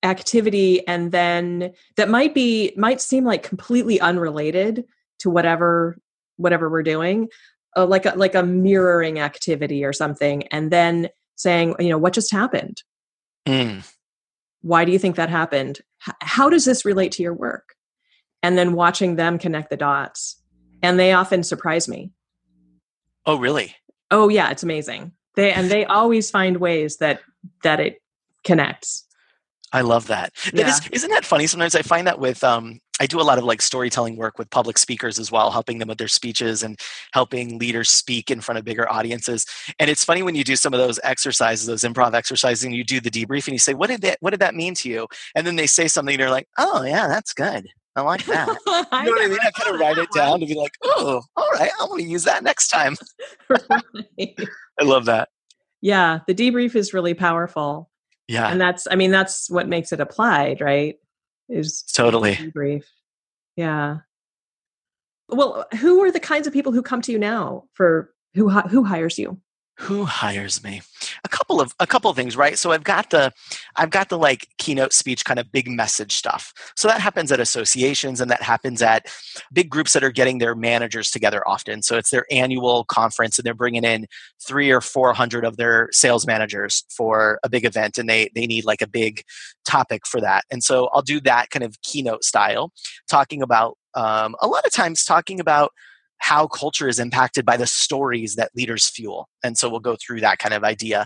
activity 0.03 0.88
and 0.88 1.11
then 1.11 1.73
that 1.97 2.09
might 2.09 2.33
be 2.33 2.73
might 2.77 3.01
seem 3.01 3.25
like 3.25 3.43
completely 3.43 3.99
unrelated 3.99 4.85
to 5.19 5.29
whatever 5.29 5.97
whatever 6.38 6.69
we're 6.69 6.83
doing 6.83 7.27
uh, 7.75 7.85
like 7.85 8.05
a 8.05 8.11
like 8.15 8.35
a 8.35 8.43
mirroring 8.43 9.19
activity 9.19 9.83
or 9.83 9.91
something 9.91 10.43
and 10.47 10.69
then 10.69 11.09
saying 11.36 11.76
you 11.80 11.89
know 11.89 11.98
what 11.98 12.13
just 12.13 12.32
happened 12.32 12.84
mm. 13.45 13.84
Why 14.65 14.84
do 14.84 14.91
you 14.91 14.98
think 14.98 15.15
that 15.17 15.30
happened? 15.30 15.82
H- 16.08 16.15
how 16.21 16.50
does 16.50 16.65
this 16.65 16.86
relate 16.86 17.12
to 17.13 17.24
your 17.24 17.36
work? 17.36 17.76
And 18.41 18.58
then 18.58 18.74
watching 18.74 19.15
them 19.15 19.38
connect 19.38 19.69
the 19.69 19.78
dots. 19.78 20.41
And 20.82 20.98
they 20.98 21.13
often 21.13 21.43
surprise 21.43 21.88
me. 21.88 22.10
Oh, 23.28 23.38
really? 23.38 23.76
Oh, 24.10 24.28
yeah, 24.28 24.50
it's 24.50 24.63
amazing. 24.63 25.12
They 25.36 25.54
and 25.54 25.69
they 25.69 25.86
always 25.86 26.32
find 26.32 26.58
ways 26.58 26.98
that 26.98 27.21
that 27.62 27.80
it 27.80 28.02
connects. 28.43 29.06
I 29.71 29.82
love 29.82 30.08
that. 30.08 30.34
Yeah. 30.45 30.63
That 30.63 30.69
is, 30.69 30.89
isn't 30.91 31.12
that 31.12 31.26
funny? 31.26 31.45
Sometimes 31.45 31.76
I 31.76 31.84
find 31.84 32.08
that 32.08 32.19
with 32.19 32.43
um, 32.43 32.80
I 32.99 33.08
do 33.08 33.19
a 33.19 33.23
lot 33.23 33.38
of 33.38 33.43
like 33.43 33.62
storytelling 33.62 34.15
work 34.15 34.38
with 34.38 34.49
public 34.49 34.77
speakers 34.77 35.19
as 35.19 35.31
well, 35.31 35.51
helping 35.51 35.79
them 35.79 35.89
with 35.89 35.97
their 35.97 36.08
speeches 36.08 36.63
and 36.63 36.79
helping 37.13 37.58
leaders 37.60 37.89
speak 37.89 38.31
in 38.31 38.41
front 38.41 38.58
of 38.58 38.65
bigger 38.65 38.89
audiences. 38.91 39.45
And 39.79 39.89
it's 39.89 40.03
funny 40.03 40.23
when 40.23 40.36
you 40.36 40.43
do 40.43 40.55
some 40.55 40.73
of 40.73 40.79
those 40.79 40.99
exercises, 41.03 41.67
those 41.67 41.84
improv 41.84 42.13
exercises, 42.13 42.63
and 42.63 42.73
you 42.73 42.84
do 42.84 42.99
the 42.99 43.10
debrief 43.10 43.47
and 43.47 43.53
you 43.53 43.60
say, 43.60 43.73
"What 43.73 43.89
did 43.89 44.01
that? 44.01 44.17
What 44.21 44.31
did 44.31 44.39
that 44.39 44.55
mean 44.55 44.75
to 44.75 44.89
you?" 44.89 45.08
And 45.36 45.45
then 45.45 45.55
they 45.55 45.67
say 45.67 45.88
something, 45.88 46.13
and 46.13 46.19
you're 46.19 46.29
like, 46.29 46.47
"Oh 46.58 46.84
yeah, 46.84 47.08
that's 47.08 47.34
good. 47.34 47.67
I 47.95 48.01
like 48.01 48.25
that." 48.27 48.47
you 48.47 48.53
know 48.71 48.86
I 48.91 49.05
what 49.05 49.21
I 49.21 49.27
mean? 49.27 49.39
I 49.41 49.51
kind 49.51 49.73
of 49.73 49.79
write 49.79 49.97
it 49.97 50.10
down 50.13 50.39
to 50.39 50.45
be 50.45 50.55
like, 50.55 50.73
"Oh, 50.84 51.21
all 51.36 51.51
right, 51.53 51.71
I'm 51.79 51.89
going 51.89 52.03
to 52.03 52.10
use 52.10 52.23
that 52.23 52.43
next 52.43 52.69
time." 52.69 52.95
right. 53.49 54.39
I 54.79 54.84
love 54.84 55.05
that. 55.05 55.29
Yeah, 55.81 56.19
the 56.27 56.34
debrief 56.34 56.75
is 56.75 56.93
really 56.93 57.13
powerful. 57.13 57.89
Yeah, 58.27 58.49
and 58.49 58.60
that's 58.60 58.88
I 58.89 58.95
mean 58.95 59.12
that's 59.12 59.49
what 59.49 59.67
makes 59.67 59.91
it 59.91 59.99
applied, 59.99 60.62
right? 60.62 60.95
Is 61.49 61.84
totally 61.84 62.51
brief. 62.53 62.89
Yeah. 63.55 63.99
Well, 65.29 65.65
who 65.79 66.03
are 66.03 66.12
the 66.12 66.19
kinds 66.19 66.47
of 66.47 66.53
people 66.53 66.71
who 66.71 66.81
come 66.81 67.01
to 67.01 67.12
you 67.12 67.19
now 67.19 67.65
for 67.73 68.13
who 68.36 68.49
who 68.49 68.84
hires 68.84 69.17
you? 69.17 69.39
Who 69.77 70.05
hires 70.05 70.63
me? 70.63 70.81
A 71.23 71.29
couple 71.29 71.59
of 71.59 71.73
a 71.79 71.88
couple 71.88 72.09
of 72.09 72.15
things 72.15 72.38
right? 72.38 72.57
So 72.57 72.71
i've 72.71 72.83
got 72.83 73.09
the 73.09 73.33
i've 73.75 73.89
got 73.89 74.09
the 74.09 74.17
like 74.17 74.47
keynote 74.57 74.93
speech 74.93 75.25
kind 75.25 75.39
of 75.39 75.51
big 75.51 75.67
message 75.67 76.15
stuff. 76.15 76.53
So 76.75 76.88
that 76.88 77.01
happens 77.01 77.31
at 77.31 77.39
associations 77.39 78.21
and 78.21 78.31
that 78.31 78.41
happens 78.41 78.81
at 78.81 79.07
big 79.51 79.69
groups 79.69 79.93
that 79.93 80.03
are 80.03 80.11
getting 80.11 80.38
their 80.38 80.55
managers 80.55 81.11
together 81.11 81.45
often. 81.47 81.81
So 81.81 81.97
it's 81.97 82.09
their 82.09 82.25
annual 82.31 82.85
conference 82.85 83.38
and 83.38 83.45
they're 83.45 83.53
bringing 83.53 83.83
in 83.83 84.07
three 84.45 84.71
or 84.71 84.81
four 84.81 85.13
hundred 85.13 85.43
of 85.43 85.57
their 85.57 85.89
sales 85.91 86.25
managers 86.25 86.85
for 86.89 87.39
a 87.43 87.49
big 87.49 87.65
event 87.65 87.97
and 87.97 88.09
they 88.09 88.29
they 88.33 88.47
need 88.47 88.65
like 88.65 88.81
a 88.81 88.88
big 88.88 89.23
topic 89.65 90.07
for 90.07 90.21
that. 90.21 90.45
And 90.51 90.63
so 90.63 90.89
i'll 90.93 91.01
do 91.01 91.19
that 91.21 91.49
kind 91.49 91.63
of 91.63 91.81
keynote 91.81 92.23
style 92.23 92.71
talking 93.09 93.41
about 93.41 93.77
um, 93.95 94.35
a 94.41 94.47
lot 94.47 94.65
of 94.65 94.73
times 94.73 95.03
talking 95.03 95.39
about 95.39 95.71
how 96.19 96.47
culture 96.47 96.88
is 96.88 96.99
impacted 96.99 97.45
by 97.45 97.58
the 97.58 97.67
stories 97.67 98.36
that 98.36 98.51
leaders 98.56 98.89
fuel. 98.89 99.30
And 99.43 99.58
so 99.58 99.69
we'll 99.69 99.80
go 99.80 99.95
through 99.95 100.21
that 100.21 100.39
kind 100.39 100.54
of 100.54 100.63
idea 100.63 101.06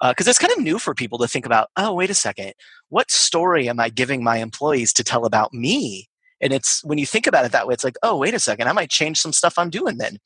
because 0.00 0.26
uh, 0.26 0.30
it's 0.30 0.38
kind 0.38 0.52
of 0.52 0.62
new 0.62 0.78
for 0.78 0.94
people 0.94 1.18
to 1.18 1.28
think 1.28 1.46
about 1.46 1.68
oh, 1.76 1.92
wait 1.94 2.10
a 2.10 2.14
second, 2.14 2.52
what 2.88 3.10
story 3.10 3.68
am 3.68 3.80
I 3.80 3.88
giving 3.88 4.22
my 4.22 4.38
employees 4.38 4.92
to 4.94 5.04
tell 5.04 5.24
about 5.24 5.52
me? 5.52 6.08
And 6.40 6.52
it's 6.52 6.84
when 6.84 6.98
you 6.98 7.06
think 7.06 7.26
about 7.26 7.44
it 7.44 7.52
that 7.52 7.68
way, 7.68 7.74
it's 7.74 7.84
like, 7.84 7.96
oh, 8.02 8.16
wait 8.16 8.34
a 8.34 8.40
second, 8.40 8.68
I 8.68 8.72
might 8.72 8.90
change 8.90 9.20
some 9.20 9.32
stuff 9.32 9.54
I'm 9.56 9.70
doing 9.70 9.98
then. 9.98 10.18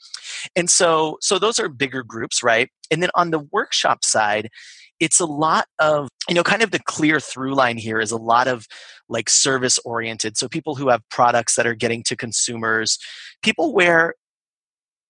And 0.57 0.71
so, 0.71 1.19
so 1.21 1.39
those 1.39 1.59
are 1.59 1.69
bigger 1.69 2.03
groups, 2.03 2.43
right? 2.43 2.71
And 2.91 3.03
then 3.03 3.11
on 3.15 3.31
the 3.31 3.47
workshop 3.53 4.03
side, 4.03 4.49
it's 5.01 5.21
a 5.21 5.27
lot 5.27 5.67
of 5.79 6.09
you 6.29 6.35
know 6.35 6.43
kind 6.43 6.63
of 6.63 6.71
the 6.71 6.81
clear 6.85 7.21
through 7.21 7.55
line 7.55 7.77
here 7.77 8.01
is 8.01 8.11
a 8.11 8.17
lot 8.17 8.49
of 8.49 8.67
like 9.09 9.31
service 9.31 9.79
oriented. 9.85 10.37
So 10.37 10.49
people 10.49 10.75
who 10.75 10.89
have 10.89 11.03
products 11.11 11.55
that 11.57 11.67
are 11.67 11.75
getting 11.75 12.03
to 12.05 12.17
consumers 12.17 12.99
people 13.43 13.73
where 13.73 14.15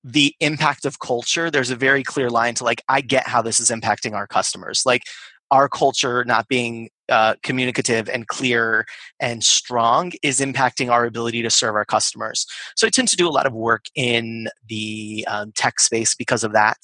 the 0.04 0.34
impact 0.40 0.84
of 0.84 1.00
culture 1.00 1.50
there's 1.50 1.70
a 1.70 1.76
very 1.76 2.04
clear 2.04 2.30
line 2.30 2.54
to 2.54 2.62
like 2.62 2.80
i 2.88 3.00
get 3.00 3.26
how 3.26 3.42
this 3.42 3.58
is 3.58 3.70
impacting 3.70 4.14
our 4.14 4.26
customers. 4.26 4.82
Like 4.86 5.02
our 5.50 5.68
culture 5.68 6.24
not 6.24 6.48
being 6.48 6.90
uh, 7.08 7.34
communicative 7.42 8.08
and 8.08 8.26
clear 8.28 8.86
and 9.20 9.44
strong 9.44 10.12
is 10.22 10.40
impacting 10.40 10.90
our 10.90 11.04
ability 11.04 11.42
to 11.42 11.50
serve 11.50 11.74
our 11.74 11.84
customers. 11.84 12.46
So 12.74 12.86
I 12.86 12.90
tend 12.90 13.08
to 13.08 13.16
do 13.16 13.28
a 13.28 13.30
lot 13.30 13.46
of 13.46 13.52
work 13.52 13.86
in 13.94 14.48
the 14.68 15.26
um, 15.28 15.52
tech 15.52 15.80
space 15.80 16.14
because 16.14 16.44
of 16.44 16.52
that. 16.52 16.78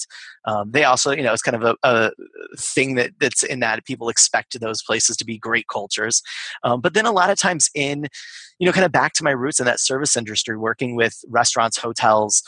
Um, 0.45 0.71
they 0.73 0.85
also, 0.85 1.13
you 1.13 1.23
know, 1.23 1.33
it's 1.33 1.43
kind 1.43 1.57
of 1.57 1.63
a, 1.63 1.77
a, 1.83 2.11
thing 2.59 2.97
that 2.97 3.13
that's 3.21 3.43
in 3.43 3.61
that 3.61 3.85
people 3.85 4.09
expect 4.09 4.59
those 4.61 4.83
places 4.83 5.17
to 5.17 5.25
be 5.25 5.39
great 5.39 5.67
cultures. 5.69 6.23
Um, 6.65 6.81
but 6.81 6.95
then 6.95 7.07
a 7.07 7.13
lot 7.13 7.31
of 7.31 7.39
times 7.39 7.71
in, 7.75 8.09
you 8.59 8.67
know, 8.67 8.73
kind 8.73 8.85
of 8.85 8.93
back 8.93 9.13
to 9.15 9.25
my 9.25 9.31
roots 9.31 9.61
in 9.61 9.67
that 9.67 9.81
service 9.81 10.17
industry, 10.17 10.57
working 10.57 10.97
with 10.97 11.25
restaurants, 11.29 11.79
hotels, 11.79 12.43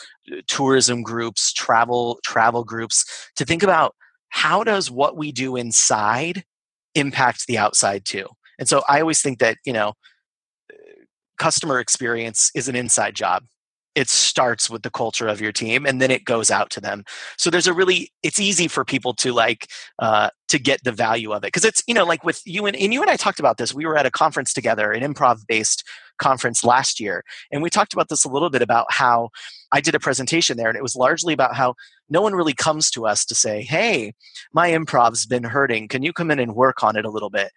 tourism 0.47 1.03
groups, 1.03 1.53
travel 1.53 2.19
travel 2.23 2.63
groups, 2.63 3.29
to 3.35 3.45
think 3.45 3.63
about 3.63 3.95
how 4.29 4.63
does 4.63 4.91
what 4.91 5.15
we 5.15 5.31
do 5.31 5.55
inside 5.55 6.43
impact 6.95 7.47
the 7.47 7.57
outside 7.57 8.05
too. 8.05 8.27
And 8.57 8.67
so 8.67 8.83
I 8.89 9.01
always 9.01 9.21
think 9.21 9.39
that, 9.39 9.57
you 9.65 9.73
know, 9.73 9.93
customer 11.37 11.79
experience 11.79 12.51
is 12.55 12.67
an 12.67 12.75
inside 12.75 13.15
job. 13.15 13.43
It 13.93 14.09
starts 14.09 14.69
with 14.69 14.83
the 14.83 14.89
culture 14.89 15.27
of 15.27 15.39
your 15.39 15.53
team 15.53 15.85
and 15.85 16.01
then 16.01 16.11
it 16.11 16.25
goes 16.25 16.51
out 16.51 16.69
to 16.71 16.81
them. 16.81 17.03
So 17.37 17.49
there's 17.49 17.67
a 17.67 17.73
really, 17.73 18.11
it's 18.23 18.39
easy 18.39 18.67
for 18.67 18.83
people 18.83 19.13
to 19.15 19.31
like, 19.31 19.67
uh, 19.99 20.29
to 20.49 20.59
get 20.59 20.83
the 20.83 20.91
value 20.91 21.31
of 21.31 21.43
it. 21.45 21.51
Cause 21.53 21.63
it's, 21.63 21.81
you 21.87 21.93
know, 21.93 22.05
like 22.05 22.23
with 22.23 22.41
you 22.45 22.65
and, 22.65 22.75
and 22.75 22.93
you 22.93 23.01
and 23.01 23.09
I 23.09 23.15
talked 23.15 23.39
about 23.39 23.57
this. 23.57 23.73
We 23.73 23.85
were 23.85 23.97
at 23.97 24.05
a 24.05 24.11
conference 24.11 24.53
together, 24.53 24.91
an 24.91 25.01
improv 25.01 25.39
based 25.47 25.83
conference 26.17 26.63
last 26.63 26.99
year. 26.99 27.23
And 27.51 27.61
we 27.61 27.69
talked 27.69 27.93
about 27.93 28.09
this 28.09 28.25
a 28.25 28.29
little 28.29 28.49
bit 28.49 28.61
about 28.61 28.87
how 28.89 29.29
I 29.71 29.81
did 29.81 29.95
a 29.95 29.99
presentation 29.99 30.57
there, 30.57 30.69
and 30.69 30.77
it 30.77 30.83
was 30.83 30.95
largely 30.95 31.33
about 31.33 31.55
how 31.55 31.75
no 32.09 32.21
one 32.21 32.33
really 32.33 32.53
comes 32.53 32.89
to 32.91 33.05
us 33.07 33.25
to 33.25 33.35
say, 33.35 33.63
Hey, 33.63 34.13
my 34.53 34.67
improv's 34.67 35.25
been 35.25 35.43
hurting. 35.43 35.87
Can 35.87 36.03
you 36.03 36.13
come 36.13 36.31
in 36.31 36.39
and 36.39 36.55
work 36.55 36.83
on 36.83 36.95
it 36.95 37.05
a 37.05 37.09
little 37.09 37.29
bit? 37.29 37.51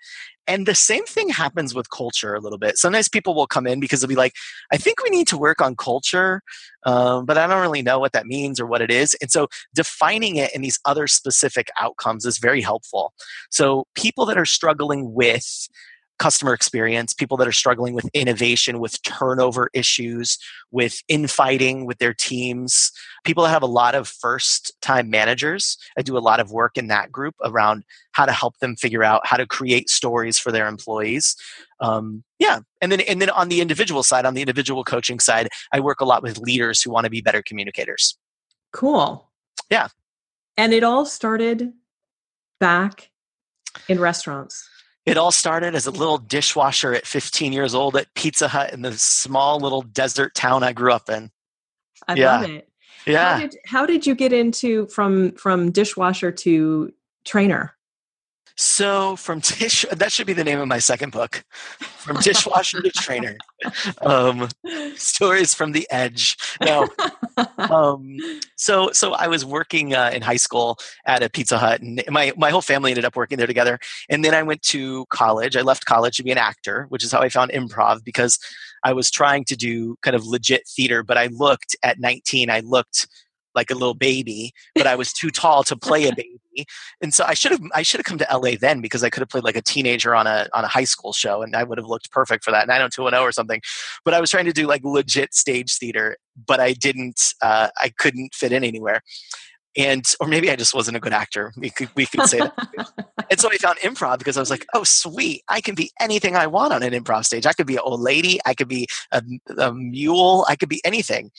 And 0.47 0.65
the 0.65 0.75
same 0.75 1.05
thing 1.05 1.29
happens 1.29 1.75
with 1.75 1.91
culture 1.91 2.35
a 2.35 2.41
little 2.41 2.59
bit. 2.59 2.79
Sometimes 2.79 3.09
people 3.09 3.35
will 3.35 3.47
come 3.47 3.67
in 3.67 3.81
because 3.81 4.01
they'll 4.01 4.09
be 4.09 4.15
like, 4.15 4.33
I 4.73 4.79
think 4.79 5.03
we 5.03 5.11
need 5.11 5.29
to 5.29 5.37
work 5.37 5.61
on 5.61 5.77
culture, 5.77 6.41
um, 6.87 7.27
but 7.27 7.37
I 7.37 7.47
don't 7.47 7.61
really 7.61 7.83
know 7.83 7.99
what 7.99 8.13
that 8.13 8.27
means 8.27 8.59
or 8.59 8.65
what 8.65 8.81
it 8.81 8.91
is. 8.91 9.15
And 9.21 9.31
so 9.31 9.49
defining 9.75 10.37
it 10.37 10.55
in 10.55 10.63
these 10.63 10.81
other 10.87 11.07
specific 11.07 11.69
outcomes 11.79 12.25
is 12.25 12.39
very 12.39 12.63
helpful. 12.63 13.13
So 13.51 13.87
people 13.95 14.25
that 14.27 14.39
are 14.39 14.47
struggling 14.47 15.13
with 15.13 15.69
customer 16.19 16.53
experience, 16.53 17.13
people 17.13 17.37
that 17.37 17.49
are 17.49 17.53
struggling 17.53 17.95
with 17.95 18.09
innovation, 18.13 18.81
with 18.81 19.01
turnover 19.03 19.71
issues, 19.73 20.39
with 20.71 21.01
infighting 21.09 21.87
with 21.87 21.99
their 21.99 22.13
teams, 22.15 22.93
people 23.25 23.45
that 23.45 23.51
have 23.51 23.63
a 23.63 23.67
lot 23.67 23.95
of 23.95 24.09
first 24.09 24.73
time 24.81 25.11
managers. 25.11 25.79
I 25.97 26.03
do 26.03 26.17
a 26.17 26.21
lot 26.21 26.41
of 26.41 26.51
work 26.51 26.77
in 26.77 26.89
that 26.89 27.13
group 27.13 27.35
around 27.45 27.85
how 28.13 28.27
to 28.27 28.33
help 28.33 28.59
them 28.59 28.77
figure 28.77 29.05
out 29.05 29.27
how 29.27 29.37
to 29.37 29.47
create 29.47 29.89
stories 29.89 30.39
for 30.39 30.51
their 30.51 30.67
employees. 30.67 31.37
Um, 31.81 32.25
yeah, 32.39 32.61
and 32.81 32.91
then 32.91 33.01
and 33.03 33.23
then 33.23 33.31
on 33.31 33.49
the 33.49 33.61
individual 33.61 34.03
side, 34.03 34.25
on 34.25 34.35
the 34.35 34.43
individual 34.43 34.85
coaching 34.85 35.21
side, 35.21 35.49
I 35.73 35.81
work 35.81 36.01
a 36.01 36.05
lot 36.05 36.23
with 36.23 36.39
leaders 36.39 36.83
who 36.83 36.91
want 36.91 37.05
to 37.05 37.11
be 37.11 37.21
better 37.21 37.43
communicators. 37.43 38.19
Cool. 38.73 39.31
Yeah. 39.71 39.89
And 40.57 40.73
it 40.73 40.83
all 40.83 41.07
started 41.07 41.73
back 42.59 43.11
in 43.89 44.01
restaurants. 44.01 44.69
It 45.09 45.17
all 45.17 45.31
started 45.31 45.75
as 45.75 45.87
a 45.87 45.91
little 45.91 46.19
dishwasher 46.19 46.93
at 46.95 47.07
15 47.07 47.53
years 47.53 47.75
old 47.75 47.97
at 47.97 48.13
Pizza 48.15 48.49
Hut 48.49 48.73
in 48.73 48.83
the 48.83 48.93
small 48.93 49.59
little 49.59 49.83
desert 49.83 50.35
town 50.35 50.63
I 50.63 50.73
grew 50.73 50.93
up 50.93 51.09
in. 51.09 51.31
I 52.07 52.15
yeah. 52.15 52.41
love 52.41 52.51
it. 52.51 52.69
Yeah. 53.07 53.33
How 53.33 53.39
did, 53.41 53.57
how 53.65 53.87
did 53.87 54.07
you 54.07 54.15
get 54.15 54.33
into 54.33 54.87
from 54.89 55.33
from 55.33 55.71
dishwasher 55.71 56.31
to 56.31 56.93
trainer? 57.25 57.75
So 58.61 59.15
from 59.15 59.39
dish, 59.39 59.87
that 59.93 60.11
should 60.11 60.27
be 60.27 60.33
the 60.33 60.43
name 60.43 60.59
of 60.59 60.67
my 60.67 60.81
second 60.81 61.13
book, 61.13 61.45
from 61.79 62.17
dishwasher 62.17 62.83
to 62.83 62.91
trainer. 62.91 63.37
Um, 64.03 64.49
stories 64.97 65.55
from 65.55 65.71
the 65.71 65.87
edge. 65.93 66.37
No, 66.61 66.89
um, 67.59 68.19
so 68.57 68.91
so 68.93 69.13
I 69.13 69.29
was 69.29 69.45
working 69.45 69.95
uh, 69.95 70.11
in 70.13 70.23
high 70.23 70.37
school 70.37 70.77
at 71.07 71.23
a 71.23 71.31
Pizza 71.31 71.57
Hut, 71.57 71.81
and 71.81 72.03
my 72.09 72.33
my 72.37 72.51
whole 72.51 72.61
family 72.61 72.91
ended 72.91 73.05
up 73.05 73.15
working 73.15 73.39
there 73.39 73.47
together. 73.47 73.79
And 74.11 74.25
then 74.25 74.35
I 74.35 74.43
went 74.43 74.63
to 74.63 75.07
college. 75.07 75.57
I 75.57 75.63
left 75.63 75.87
college 75.87 76.17
to 76.17 76.25
be 76.25 76.33
an 76.33 76.39
actor, 76.39 76.87
which 76.89 77.05
is 77.05 77.13
how 77.13 77.21
I 77.21 77.29
found 77.29 77.53
improv 77.53 78.03
because 78.03 78.41
I 78.83 78.93
was 78.93 79.09
trying 79.09 79.45
to 79.45 79.57
do 79.57 79.97
kind 80.03 80.17
of 80.17 80.27
legit 80.27 80.67
theater. 80.67 81.05
But 81.05 81.17
I 81.17 81.29
looked 81.29 81.77
at 81.85 82.01
19. 82.01 82.51
I 82.51 82.61
looked 82.61 83.07
like 83.59 83.71
a 83.71 83.75
little 83.75 83.95
baby, 83.95 84.53
but 84.75 84.87
I 84.87 84.95
was 84.95 85.13
too 85.13 85.31
tall 85.31 85.65
to 85.65 85.77
play 85.77 86.09
a 86.09 86.15
baby. 86.17 86.67
And 87.01 87.13
so 87.15 87.25
I 87.25 87.35
should 87.35 87.53
have 87.53 87.61
I 87.75 87.83
should 87.83 87.99
have 87.99 88.05
come 88.05 88.19
to 88.19 88.27
LA 88.33 88.53
then 88.61 88.81
because 88.81 89.05
I 89.05 89.11
could 89.11 89.21
have 89.21 89.29
played 89.29 89.45
like 89.45 89.57
a 89.57 89.63
teenager 89.63 90.15
on 90.15 90.27
a 90.27 90.49
on 90.55 90.65
a 90.65 90.69
high 90.69 90.85
school 90.85 91.13
show 91.13 91.43
and 91.43 91.55
I 91.55 91.63
would 91.63 91.79
have 91.79 91.87
looked 91.87 92.11
perfect 92.11 92.43
for 92.45 92.51
that 92.51 92.67
90210 92.67 93.21
or 93.23 93.33
something. 93.33 93.61
But 94.05 94.15
I 94.15 94.21
was 94.21 94.31
trying 94.31 94.47
to 94.47 94.53
do 94.53 94.67
like 94.67 94.83
legit 94.83 95.35
stage 95.35 95.77
theater, 95.79 96.17
but 96.47 96.59
I 96.59 96.73
didn't 96.73 97.21
uh, 97.43 97.69
I 97.79 97.93
couldn't 97.99 98.35
fit 98.35 98.53
in 98.53 98.65
anywhere 98.65 99.03
and 99.79 100.13
or 100.19 100.27
maybe 100.27 100.51
I 100.51 100.57
just 100.57 100.75
wasn't 100.75 100.97
a 100.97 101.01
good 101.01 101.13
actor. 101.13 101.53
We 101.57 101.71
could 101.71 101.89
we 101.95 102.05
could 102.05 102.29
say 102.29 102.39
that. 102.39 103.15
and 103.31 103.41
so 103.41 103.49
I 103.51 103.57
found 103.57 103.79
improv 103.79 104.19
because 104.19 104.37
I 104.37 104.41
was 104.41 104.51
like, 104.51 104.67
oh 104.75 104.83
sweet, 104.85 105.43
I 105.49 105.61
can 105.61 105.77
be 105.77 105.93
anything 106.01 106.37
I 106.37 106.49
want 106.49 106.73
on 106.73 106.83
an 106.83 106.93
improv 106.93 107.25
stage. 107.25 107.47
I 107.47 107.53
could 107.53 107.67
be 107.67 107.77
an 107.77 107.83
old 107.85 108.01
lady, 108.01 108.41
I 108.45 108.55
could 108.55 108.69
be 108.69 108.89
a, 109.13 109.23
a 109.57 109.73
mule, 109.73 110.45
I 110.49 110.57
could 110.57 110.69
be 110.69 110.83
anything. 110.85 111.31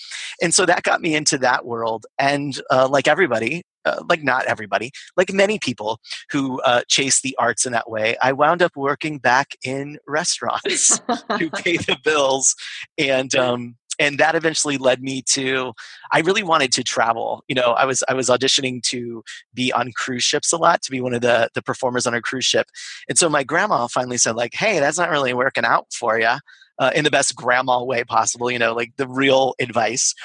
And 0.41 0.53
so 0.55 0.65
that 0.65 0.83
got 0.83 1.01
me 1.01 1.15
into 1.15 1.37
that 1.39 1.65
world. 1.65 2.05
And 2.17 2.59
uh, 2.71 2.87
like 2.87 3.09
everybody, 3.09 3.63
uh, 3.83 4.01
like 4.07 4.23
not 4.23 4.45
everybody, 4.45 4.91
like 5.17 5.33
many 5.33 5.59
people 5.59 5.99
who 6.31 6.61
uh, 6.61 6.83
chase 6.87 7.21
the 7.21 7.35
arts 7.37 7.65
in 7.65 7.73
that 7.73 7.89
way, 7.89 8.15
I 8.21 8.31
wound 8.31 8.61
up 8.61 8.71
working 8.77 9.17
back 9.17 9.57
in 9.63 9.97
restaurants 10.07 10.99
to 11.09 11.49
pay 11.51 11.75
the 11.75 11.97
bills 12.03 12.55
and. 12.97 13.35
Um, 13.35 13.75
and 13.99 14.17
that 14.17 14.33
eventually 14.33 14.77
led 14.77 15.01
me 15.03 15.21
to 15.21 15.73
i 16.11 16.19
really 16.21 16.43
wanted 16.43 16.71
to 16.71 16.83
travel 16.83 17.43
you 17.47 17.55
know 17.55 17.73
i 17.73 17.85
was 17.85 18.03
i 18.09 18.13
was 18.13 18.29
auditioning 18.29 18.81
to 18.81 19.23
be 19.53 19.71
on 19.73 19.91
cruise 19.93 20.23
ships 20.23 20.51
a 20.51 20.57
lot 20.57 20.81
to 20.81 20.91
be 20.91 21.01
one 21.01 21.13
of 21.13 21.21
the 21.21 21.49
the 21.53 21.61
performers 21.61 22.07
on 22.07 22.13
a 22.13 22.21
cruise 22.21 22.45
ship 22.45 22.67
and 23.07 23.17
so 23.17 23.29
my 23.29 23.43
grandma 23.43 23.87
finally 23.87 24.17
said 24.17 24.35
like 24.35 24.53
hey 24.53 24.79
that's 24.79 24.97
not 24.97 25.09
really 25.09 25.33
working 25.33 25.65
out 25.65 25.85
for 25.93 26.19
you 26.19 26.35
uh, 26.79 26.91
in 26.95 27.03
the 27.03 27.11
best 27.11 27.35
grandma 27.35 27.83
way 27.83 28.03
possible 28.03 28.49
you 28.49 28.59
know 28.59 28.73
like 28.73 28.93
the 28.97 29.07
real 29.07 29.53
advice 29.59 30.15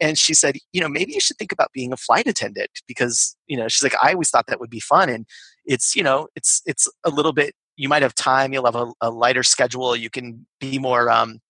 and 0.00 0.18
she 0.18 0.34
said 0.34 0.56
you 0.72 0.80
know 0.80 0.88
maybe 0.88 1.12
you 1.12 1.20
should 1.20 1.36
think 1.36 1.52
about 1.52 1.72
being 1.72 1.92
a 1.92 1.96
flight 1.96 2.26
attendant 2.26 2.70
because 2.88 3.36
you 3.46 3.56
know 3.56 3.68
she's 3.68 3.82
like 3.82 3.94
i 4.02 4.12
always 4.12 4.28
thought 4.28 4.46
that 4.48 4.60
would 4.60 4.70
be 4.70 4.80
fun 4.80 5.08
and 5.08 5.26
it's 5.64 5.94
you 5.94 6.02
know 6.02 6.26
it's 6.34 6.62
it's 6.66 6.88
a 7.04 7.10
little 7.10 7.32
bit 7.32 7.54
you 7.76 7.88
might 7.88 8.02
have 8.02 8.14
time 8.14 8.52
you'll 8.52 8.64
have 8.64 8.76
a, 8.76 8.92
a 9.00 9.10
lighter 9.10 9.42
schedule 9.42 9.94
you 9.94 10.10
can 10.10 10.46
be 10.58 10.78
more 10.78 11.10
um, 11.10 11.40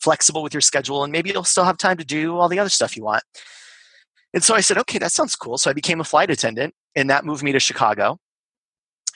flexible 0.00 0.42
with 0.42 0.54
your 0.54 0.60
schedule 0.60 1.04
and 1.04 1.12
maybe 1.12 1.30
you'll 1.30 1.44
still 1.44 1.64
have 1.64 1.76
time 1.76 1.96
to 1.98 2.04
do 2.04 2.36
all 2.36 2.48
the 2.48 2.58
other 2.58 2.70
stuff 2.70 2.96
you 2.96 3.04
want. 3.04 3.22
And 4.32 4.44
so 4.44 4.54
I 4.54 4.60
said, 4.60 4.78
okay, 4.78 4.98
that 4.98 5.12
sounds 5.12 5.34
cool. 5.36 5.58
So 5.58 5.70
I 5.70 5.72
became 5.72 6.00
a 6.00 6.04
flight 6.04 6.30
attendant 6.30 6.74
and 6.94 7.10
that 7.10 7.24
moved 7.24 7.42
me 7.42 7.52
to 7.52 7.60
Chicago. 7.60 8.18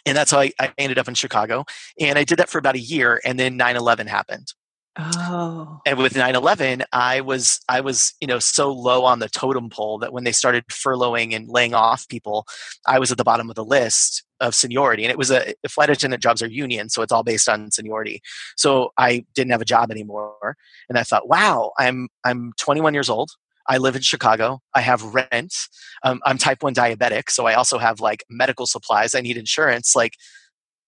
And 0.07 0.16
that's 0.16 0.31
how 0.31 0.40
I, 0.40 0.53
I 0.61 0.73
ended 0.77 0.99
up 0.99 1.09
in 1.09 1.14
Chicago. 1.14 1.64
And 1.99 2.18
I 2.18 2.25
did 2.25 2.38
that 2.38 2.49
for 2.49 2.59
about 2.59 2.75
a 2.75 2.81
year 2.81 3.20
and 3.25 3.38
then 3.38 3.57
9 3.57 3.77
11 3.77 4.07
happened. 4.07 4.53
Oh. 4.97 5.81
And 5.85 5.99
with 5.99 6.14
9/11, 6.14 6.85
I 6.92 7.20
was 7.20 7.61
I 7.68 7.81
was, 7.81 8.14
you 8.20 8.29
know, 8.29 8.38
so 8.38 8.73
low 8.73 9.05
on 9.05 9.18
the 9.18 9.29
totem 9.29 9.68
pole 9.68 9.99
that 9.99 10.12
when 10.12 10.23
they 10.23 10.31
started 10.31 10.64
furloughing 10.68 11.35
and 11.35 11.49
laying 11.49 11.75
off 11.75 12.07
people, 12.09 12.47
I 12.87 13.01
was 13.01 13.11
at 13.11 13.18
the 13.18 13.25
bottom 13.25 13.51
of 13.51 13.57
the 13.57 13.64
list 13.64 14.23
of 14.44 14.54
seniority. 14.54 15.04
And 15.04 15.11
it 15.11 15.18
was 15.18 15.30
a 15.30 15.54
flight 15.68 15.90
attendant 15.90 16.22
jobs 16.22 16.42
are 16.42 16.48
union, 16.48 16.88
so 16.88 17.02
it's 17.02 17.12
all 17.12 17.22
based 17.22 17.48
on 17.48 17.70
seniority. 17.70 18.20
So 18.57 18.92
I 18.98 19.24
didn't 19.35 19.52
have 19.52 19.62
a 19.62 19.66
job 19.66 19.90
anymore. 19.90 20.57
And 20.88 20.98
I 20.98 21.02
thought, 21.02 21.28
wow, 21.28 21.72
I'm 21.78 22.09
I'm 22.24 22.52
21 22.59 22.94
years 22.94 23.09
old. 23.09 23.30
I 23.66 23.78
live 23.78 23.96
in 23.96 24.02
Chicago. 24.02 24.61
I 24.74 24.83
have 24.83 25.02
rent. 25.02 25.54
Um, 26.02 26.20
I'm 26.26 26.37
type 26.37 26.62
1 26.62 26.74
diabetic, 26.74 27.30
so 27.30 27.46
I 27.46 27.54
also 27.54 27.78
have 27.78 27.98
like 27.98 28.22
medical 28.28 28.66
supplies. 28.66 29.14
I 29.14 29.22
need 29.22 29.38
insurance. 29.38 29.96
Like 29.96 30.14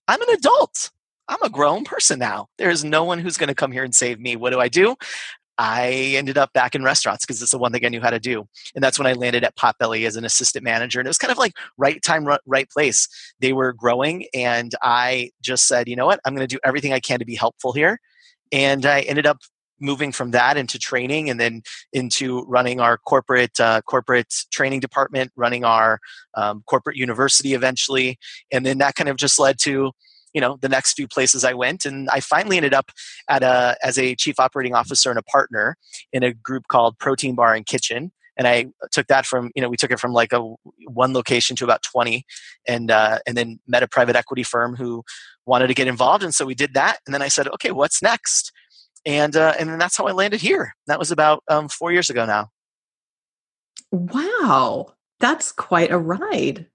I'm 0.08 0.20
an 0.20 0.30
adult. 0.30 0.90
I'm 1.28 1.42
a 1.42 1.50
grown 1.50 1.84
person 1.84 2.18
now. 2.18 2.46
There's 2.58 2.84
no 2.84 3.02
one 3.02 3.18
who's 3.18 3.36
going 3.36 3.48
to 3.48 3.54
come 3.54 3.72
here 3.72 3.82
and 3.82 3.94
save 3.94 4.20
me. 4.20 4.36
What 4.36 4.50
do 4.50 4.60
I 4.60 4.68
do? 4.68 4.94
I 5.58 6.14
ended 6.16 6.36
up 6.36 6.52
back 6.52 6.74
in 6.74 6.84
restaurants 6.84 7.24
because 7.24 7.40
it's 7.40 7.50
the 7.50 7.58
one 7.58 7.72
thing 7.72 7.84
I 7.84 7.88
knew 7.88 8.00
how 8.00 8.10
to 8.10 8.20
do. 8.20 8.46
And 8.74 8.84
that's 8.84 8.98
when 8.98 9.06
I 9.06 9.14
landed 9.14 9.44
at 9.44 9.56
Potbelly 9.56 10.06
as 10.06 10.16
an 10.16 10.24
assistant 10.24 10.64
manager. 10.64 11.00
And 11.00 11.06
it 11.06 11.10
was 11.10 11.18
kind 11.18 11.32
of 11.32 11.38
like 11.38 11.54
right 11.78 12.02
time, 12.02 12.26
right 12.46 12.70
place. 12.70 13.08
They 13.40 13.52
were 13.52 13.72
growing, 13.72 14.26
and 14.34 14.74
I 14.82 15.30
just 15.40 15.66
said, 15.66 15.88
you 15.88 15.96
know 15.96 16.06
what? 16.06 16.20
I'm 16.24 16.34
going 16.34 16.46
to 16.46 16.54
do 16.54 16.60
everything 16.64 16.92
I 16.92 17.00
can 17.00 17.18
to 17.18 17.24
be 17.24 17.36
helpful 17.36 17.72
here. 17.72 17.98
And 18.52 18.84
I 18.84 19.00
ended 19.00 19.26
up 19.26 19.38
moving 19.80 20.12
from 20.12 20.30
that 20.30 20.56
into 20.56 20.78
training 20.78 21.28
and 21.28 21.38
then 21.38 21.62
into 21.92 22.44
running 22.44 22.80
our 22.80 22.96
corporate 22.96 23.58
uh, 23.60 23.80
corporate 23.82 24.32
training 24.50 24.80
department 24.80 25.30
running 25.36 25.64
our 25.64 26.00
um, 26.34 26.62
corporate 26.66 26.96
university 26.96 27.54
eventually 27.54 28.18
and 28.50 28.64
then 28.64 28.78
that 28.78 28.94
kind 28.94 29.08
of 29.08 29.16
just 29.16 29.38
led 29.38 29.58
to 29.58 29.92
you 30.36 30.40
know 30.40 30.58
the 30.60 30.68
next 30.68 30.92
few 30.92 31.08
places 31.08 31.44
I 31.44 31.54
went, 31.54 31.84
and 31.84 32.08
I 32.10 32.20
finally 32.20 32.58
ended 32.58 32.74
up 32.74 32.92
at 33.28 33.42
a 33.42 33.76
as 33.82 33.98
a 33.98 34.14
chief 34.14 34.38
operating 34.38 34.74
officer 34.74 35.10
and 35.10 35.18
a 35.18 35.22
partner 35.22 35.76
in 36.12 36.22
a 36.22 36.32
group 36.32 36.64
called 36.68 36.98
Protein 37.00 37.34
Bar 37.34 37.54
and 37.54 37.66
Kitchen 37.66 38.12
and 38.36 38.46
I 38.46 38.66
took 38.92 39.06
that 39.06 39.26
from 39.26 39.50
you 39.54 39.62
know 39.62 39.68
we 39.68 39.76
took 39.76 39.90
it 39.90 39.98
from 39.98 40.12
like 40.12 40.32
a 40.32 40.40
one 40.86 41.12
location 41.12 41.56
to 41.56 41.64
about 41.64 41.82
20 41.82 42.24
and 42.68 42.90
uh, 42.90 43.18
and 43.26 43.36
then 43.36 43.58
met 43.66 43.82
a 43.82 43.88
private 43.88 44.16
equity 44.16 44.42
firm 44.42 44.76
who 44.76 45.02
wanted 45.46 45.68
to 45.68 45.74
get 45.74 45.88
involved 45.88 46.22
and 46.22 46.34
so 46.34 46.44
we 46.44 46.54
did 46.54 46.74
that 46.74 46.98
and 47.06 47.14
then 47.14 47.22
I 47.22 47.28
said 47.28 47.48
okay 47.48 47.70
what's 47.70 48.02
next? 48.02 48.52
And 49.04 49.36
uh, 49.36 49.54
and 49.58 49.68
then 49.68 49.78
that's 49.78 49.96
how 49.96 50.06
I 50.06 50.12
landed 50.12 50.40
here. 50.40 50.74
That 50.88 50.98
was 50.98 51.10
about 51.10 51.42
um, 51.48 51.68
four 51.68 51.92
years 51.92 52.10
ago 52.10 52.26
now. 52.26 52.48
Wow. 53.92 54.94
That's 55.20 55.52
quite 55.52 55.90
a 55.90 55.98
ride 55.98 56.66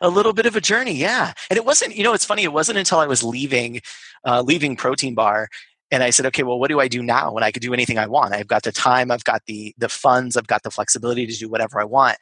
a 0.00 0.08
little 0.08 0.32
bit 0.32 0.46
of 0.46 0.56
a 0.56 0.60
journey 0.60 0.92
yeah. 0.92 1.32
And 1.50 1.56
it 1.56 1.64
wasn't 1.64 1.96
you 1.96 2.04
know 2.04 2.12
it's 2.12 2.24
funny 2.24 2.44
it 2.44 2.52
wasn't 2.52 2.78
until 2.78 2.98
i 2.98 3.06
was 3.06 3.22
leaving 3.22 3.80
uh, 4.24 4.42
leaving 4.42 4.76
protein 4.76 5.14
bar 5.14 5.48
and 5.90 6.02
i 6.02 6.10
said 6.10 6.26
okay 6.26 6.42
well 6.42 6.58
what 6.58 6.68
do 6.68 6.80
i 6.80 6.88
do 6.88 7.02
now 7.02 7.32
when 7.32 7.44
i 7.44 7.50
could 7.50 7.62
do 7.62 7.72
anything 7.72 7.98
i 7.98 8.06
want? 8.06 8.34
I've 8.34 8.48
got 8.48 8.62
the 8.62 8.72
time 8.72 9.10
i've 9.10 9.24
got 9.24 9.42
the 9.46 9.74
the 9.78 9.88
funds 9.88 10.36
i've 10.36 10.46
got 10.46 10.62
the 10.62 10.70
flexibility 10.70 11.26
to 11.26 11.36
do 11.36 11.48
whatever 11.48 11.80
i 11.80 11.84
want. 11.84 12.18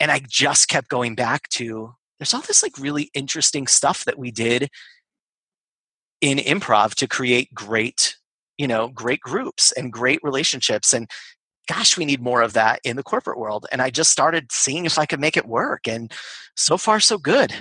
And 0.00 0.10
i 0.10 0.20
just 0.26 0.68
kept 0.68 0.88
going 0.88 1.14
back 1.14 1.48
to 1.50 1.94
there's 2.18 2.34
all 2.34 2.42
this 2.42 2.62
like 2.62 2.78
really 2.78 3.10
interesting 3.14 3.66
stuff 3.66 4.04
that 4.04 4.18
we 4.18 4.30
did 4.30 4.70
in 6.20 6.38
improv 6.38 6.94
to 6.94 7.06
create 7.06 7.52
great 7.54 8.16
you 8.58 8.66
know 8.66 8.88
great 8.88 9.20
groups 9.20 9.72
and 9.72 9.92
great 9.92 10.20
relationships 10.22 10.92
and 10.92 11.10
gosh 11.66 11.96
we 11.96 12.04
need 12.04 12.20
more 12.20 12.42
of 12.42 12.52
that 12.52 12.80
in 12.84 12.96
the 12.96 13.02
corporate 13.02 13.38
world 13.38 13.66
and 13.70 13.82
i 13.82 13.90
just 13.90 14.10
started 14.10 14.50
seeing 14.50 14.84
if 14.84 14.98
i 14.98 15.06
could 15.06 15.20
make 15.20 15.36
it 15.36 15.46
work 15.46 15.86
and 15.86 16.12
so 16.56 16.76
far 16.76 17.00
so 17.00 17.18
good 17.18 17.52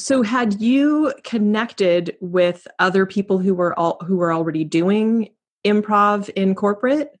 so 0.00 0.22
had 0.22 0.60
you 0.60 1.12
connected 1.24 2.16
with 2.20 2.66
other 2.78 3.04
people 3.04 3.38
who 3.38 3.54
were 3.54 3.78
all 3.78 3.98
who 4.06 4.16
were 4.16 4.32
already 4.32 4.64
doing 4.64 5.28
improv 5.64 6.28
in 6.30 6.54
corporate? 6.54 7.14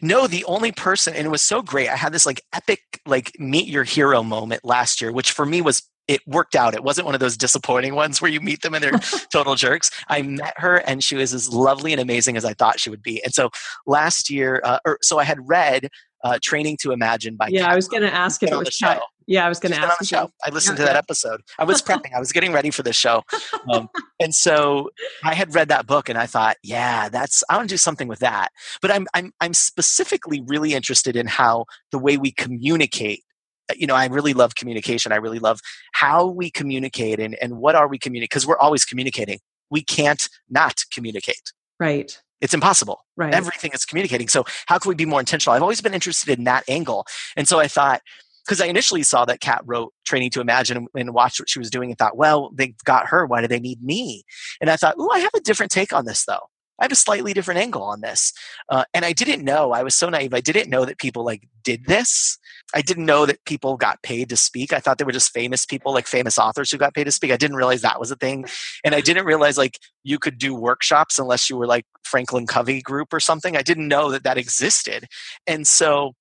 No, 0.00 0.28
the 0.28 0.44
only 0.44 0.70
person, 0.70 1.14
and 1.14 1.26
it 1.26 1.30
was 1.30 1.42
so 1.42 1.60
great. 1.60 1.88
I 1.88 1.96
had 1.96 2.12
this 2.12 2.24
like 2.24 2.40
epic, 2.52 2.80
like 3.04 3.32
meet 3.40 3.66
your 3.66 3.82
hero 3.82 4.22
moment 4.22 4.64
last 4.64 5.00
year, 5.00 5.10
which 5.10 5.32
for 5.32 5.44
me 5.44 5.60
was 5.60 5.82
it 6.08 6.20
worked 6.26 6.54
out. 6.54 6.74
It 6.74 6.84
wasn't 6.84 7.06
one 7.06 7.14
of 7.14 7.20
those 7.20 7.36
disappointing 7.36 7.94
ones 7.94 8.20
where 8.20 8.30
you 8.30 8.40
meet 8.40 8.62
them 8.62 8.74
and 8.74 8.82
they're 8.82 8.98
total 9.32 9.54
jerks. 9.54 9.90
I 10.08 10.22
met 10.22 10.54
her 10.56 10.76
and 10.76 11.02
she 11.02 11.16
was 11.16 11.34
as 11.34 11.52
lovely 11.52 11.92
and 11.92 12.00
amazing 12.00 12.36
as 12.36 12.44
I 12.44 12.54
thought 12.54 12.80
she 12.80 12.90
would 12.90 13.02
be. 13.02 13.22
And 13.24 13.34
so 13.34 13.50
last 13.86 14.30
year, 14.30 14.60
uh, 14.64 14.78
or 14.84 14.98
so 15.02 15.18
I 15.18 15.24
had 15.24 15.38
read 15.48 15.88
uh, 16.24 16.38
Training 16.42 16.76
to 16.82 16.92
Imagine 16.92 17.36
by 17.36 17.48
yeah. 17.48 17.62
Kat 17.62 17.72
I 17.72 17.76
was 17.76 17.88
going 17.88 18.02
to 18.02 18.12
ask 18.12 18.42
if 18.42 18.50
it 18.50 18.56
was 18.56 18.68
show. 18.68 18.98
Yeah, 19.28 19.44
I 19.44 19.48
was 19.48 19.58
going 19.58 19.72
to 19.72 19.78
ask. 19.78 19.90
On 19.90 19.96
the 20.00 20.06
show. 20.06 20.30
I 20.44 20.50
listened 20.50 20.78
yeah, 20.78 20.84
to 20.84 20.88
that 20.88 20.94
yeah. 20.94 20.98
episode. 20.98 21.40
I 21.58 21.64
was 21.64 21.82
prepping. 21.82 22.14
I 22.14 22.20
was 22.20 22.30
getting 22.30 22.52
ready 22.52 22.70
for 22.70 22.84
this 22.84 22.94
show, 22.94 23.22
um, 23.72 23.88
and 24.20 24.34
so 24.34 24.90
I 25.24 25.34
had 25.34 25.54
read 25.54 25.68
that 25.68 25.86
book, 25.86 26.08
and 26.08 26.16
I 26.16 26.26
thought, 26.26 26.56
yeah, 26.62 27.08
that's 27.08 27.42
I 27.50 27.56
want 27.56 27.68
to 27.68 27.72
do 27.72 27.78
something 27.78 28.06
with 28.06 28.20
that. 28.20 28.52
But 28.80 28.92
I'm 28.92 29.06
I'm 29.14 29.32
I'm 29.40 29.52
specifically 29.52 30.42
really 30.46 30.74
interested 30.74 31.16
in 31.16 31.26
how 31.26 31.66
the 31.90 31.98
way 31.98 32.16
we 32.16 32.30
communicate. 32.30 33.24
Uh, 33.70 33.74
you 33.76 33.86
know, 33.86 33.94
I 33.94 34.06
really 34.06 34.34
love 34.34 34.54
communication. 34.54 35.12
I 35.12 35.16
really 35.16 35.38
love 35.38 35.60
how 35.92 36.26
we 36.26 36.50
communicate 36.50 37.20
and 37.20 37.34
and 37.36 37.58
what 37.58 37.74
are 37.74 37.88
we 37.88 37.98
communicating 37.98 38.28
because 38.32 38.46
we're 38.46 38.58
always 38.58 38.84
communicating. 38.84 39.40
We 39.70 39.82
can't 39.82 40.28
not 40.48 40.84
communicate. 40.92 41.52
Right. 41.80 42.20
It's 42.40 42.54
impossible. 42.54 43.04
Right. 43.16 43.32
Everything 43.32 43.70
is 43.72 43.84
communicating. 43.84 44.28
So 44.28 44.44
how 44.66 44.78
can 44.78 44.90
we 44.90 44.94
be 44.94 45.06
more 45.06 45.20
intentional? 45.20 45.54
I've 45.54 45.62
always 45.62 45.80
been 45.80 45.94
interested 45.94 46.38
in 46.38 46.44
that 46.44 46.64
angle, 46.68 47.06
and 47.36 47.48
so 47.48 47.58
I 47.58 47.68
thought 47.68 48.02
because 48.46 48.60
I 48.60 48.66
initially 48.66 49.02
saw 49.02 49.24
that 49.24 49.40
Kat 49.40 49.62
wrote 49.64 49.92
Training 50.04 50.30
to 50.30 50.40
Imagine 50.40 50.86
and, 50.94 51.12
watched 51.12 51.40
what 51.40 51.50
she 51.50 51.58
was 51.58 51.68
doing 51.68 51.90
and 51.90 51.98
thought, 51.98 52.16
well, 52.16 52.50
they 52.54 52.74
got 52.84 53.08
her. 53.08 53.26
Why 53.26 53.40
do 53.40 53.48
they 53.48 53.58
need 53.58 53.82
me? 53.82 54.22
And 54.60 54.70
I 54.70 54.76
thought, 54.76 54.94
oh, 54.98 55.10
I 55.10 55.18
have 55.18 55.34
a 55.34 55.40
different 55.40 55.72
take 55.72 55.92
on 55.92 56.04
this 56.04 56.24
though. 56.24 56.48
I 56.78 56.84
have 56.84 56.92
a 56.92 56.96
slightly 56.96 57.32
different 57.32 57.60
angle 57.60 57.82
on 57.82 58.00
this. 58.00 58.32
Uh, 58.68 58.84
and 58.92 59.04
I 59.04 59.12
didn't 59.12 59.44
know, 59.44 59.72
I 59.72 59.82
was 59.82 59.94
so 59.94 60.08
naive. 60.08 60.34
I 60.34 60.40
didn't 60.40 60.70
know 60.70 60.84
that 60.84 60.98
people 60.98 61.24
like 61.24 61.48
did 61.62 61.86
this. 61.86 62.38
I 62.74 62.82
didn't 62.82 63.06
know 63.06 63.26
that 63.26 63.44
people 63.44 63.76
got 63.76 64.02
paid 64.02 64.28
to 64.28 64.36
speak. 64.36 64.72
I 64.72 64.80
thought 64.80 64.98
they 64.98 65.04
were 65.04 65.12
just 65.12 65.32
famous 65.32 65.64
people, 65.64 65.92
like 65.92 66.06
famous 66.06 66.38
authors 66.38 66.70
who 66.70 66.78
got 66.78 66.94
paid 66.94 67.04
to 67.04 67.12
speak. 67.12 67.32
I 67.32 67.36
didn't 67.36 67.56
realize 67.56 67.82
that 67.82 68.00
was 68.00 68.10
a 68.10 68.16
thing. 68.16 68.46
And 68.84 68.94
I 68.94 69.00
didn't 69.00 69.24
realize 69.24 69.56
like 69.56 69.78
you 70.04 70.18
could 70.18 70.38
do 70.38 70.54
workshops 70.54 71.18
unless 71.18 71.48
you 71.48 71.56
were 71.56 71.66
like 71.66 71.86
Franklin 72.04 72.46
Covey 72.46 72.82
group 72.82 73.12
or 73.12 73.20
something. 73.20 73.56
I 73.56 73.62
didn't 73.62 73.88
know 73.88 74.10
that 74.10 74.24
that 74.24 74.38
existed. 74.38 75.06
And 75.46 75.66
so 75.66 76.14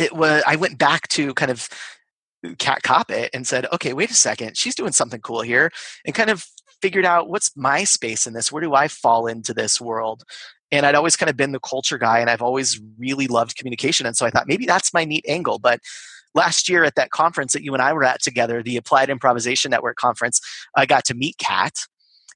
it 0.00 0.14
was 0.14 0.42
i 0.46 0.56
went 0.56 0.78
back 0.78 1.06
to 1.08 1.34
kind 1.34 1.50
of 1.50 1.68
Kat 2.58 2.82
Koppett 2.82 3.28
and 3.34 3.46
said 3.46 3.66
okay 3.72 3.92
wait 3.92 4.10
a 4.10 4.14
second 4.14 4.56
she's 4.56 4.74
doing 4.74 4.92
something 4.92 5.20
cool 5.20 5.42
here 5.42 5.70
and 6.06 6.14
kind 6.14 6.30
of 6.30 6.46
figured 6.80 7.04
out 7.04 7.28
what's 7.28 7.56
my 7.56 7.84
space 7.84 8.26
in 8.26 8.32
this? 8.32 8.50
Where 8.50 8.62
do 8.62 8.74
i 8.74 8.88
fall 8.88 9.26
into 9.26 9.54
this 9.54 9.80
world? 9.80 10.24
And 10.72 10.86
i'd 10.86 10.94
always 10.94 11.16
kind 11.16 11.30
of 11.30 11.36
been 11.36 11.52
the 11.52 11.60
culture 11.60 11.98
guy 11.98 12.20
and 12.20 12.30
i've 12.30 12.42
always 12.42 12.80
really 12.98 13.26
loved 13.26 13.56
communication 13.56 14.06
and 14.06 14.16
so 14.16 14.26
i 14.26 14.30
thought 14.30 14.48
maybe 14.48 14.66
that's 14.66 14.94
my 14.94 15.04
neat 15.04 15.24
angle. 15.28 15.58
But 15.58 15.80
last 16.34 16.68
year 16.68 16.84
at 16.84 16.94
that 16.94 17.10
conference 17.10 17.52
that 17.52 17.62
you 17.62 17.72
and 17.74 17.82
i 17.82 17.92
were 17.92 18.04
at 18.04 18.22
together 18.22 18.62
the 18.62 18.76
applied 18.76 19.10
improvisation 19.10 19.70
network 19.70 19.96
conference 19.96 20.40
i 20.76 20.86
got 20.86 21.04
to 21.04 21.14
meet 21.14 21.36
kat 21.38 21.74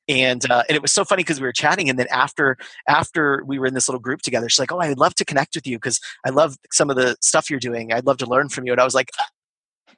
and 0.08 0.50
uh, 0.50 0.62
and 0.68 0.76
it 0.76 0.82
was 0.82 0.92
so 0.92 1.04
funny 1.04 1.22
because 1.22 1.40
we 1.40 1.46
were 1.46 1.52
chatting 1.52 1.88
and 1.88 1.98
then 1.98 2.06
after 2.10 2.56
after 2.88 3.42
we 3.46 3.58
were 3.58 3.66
in 3.66 3.74
this 3.74 3.88
little 3.88 4.00
group 4.00 4.20
together 4.20 4.48
she's 4.48 4.58
like 4.58 4.72
oh 4.72 4.80
i'd 4.80 4.98
love 4.98 5.14
to 5.14 5.24
connect 5.24 5.54
with 5.54 5.66
you 5.66 5.76
because 5.76 6.00
i 6.26 6.30
love 6.30 6.56
some 6.72 6.90
of 6.90 6.96
the 6.96 7.16
stuff 7.20 7.48
you're 7.48 7.60
doing. 7.60 7.92
I'd 7.92 8.06
love 8.06 8.18
to 8.18 8.26
learn 8.26 8.48
from 8.48 8.66
you. 8.66 8.72
And 8.72 8.80
i 8.80 8.84
was 8.84 8.94
like 8.94 9.10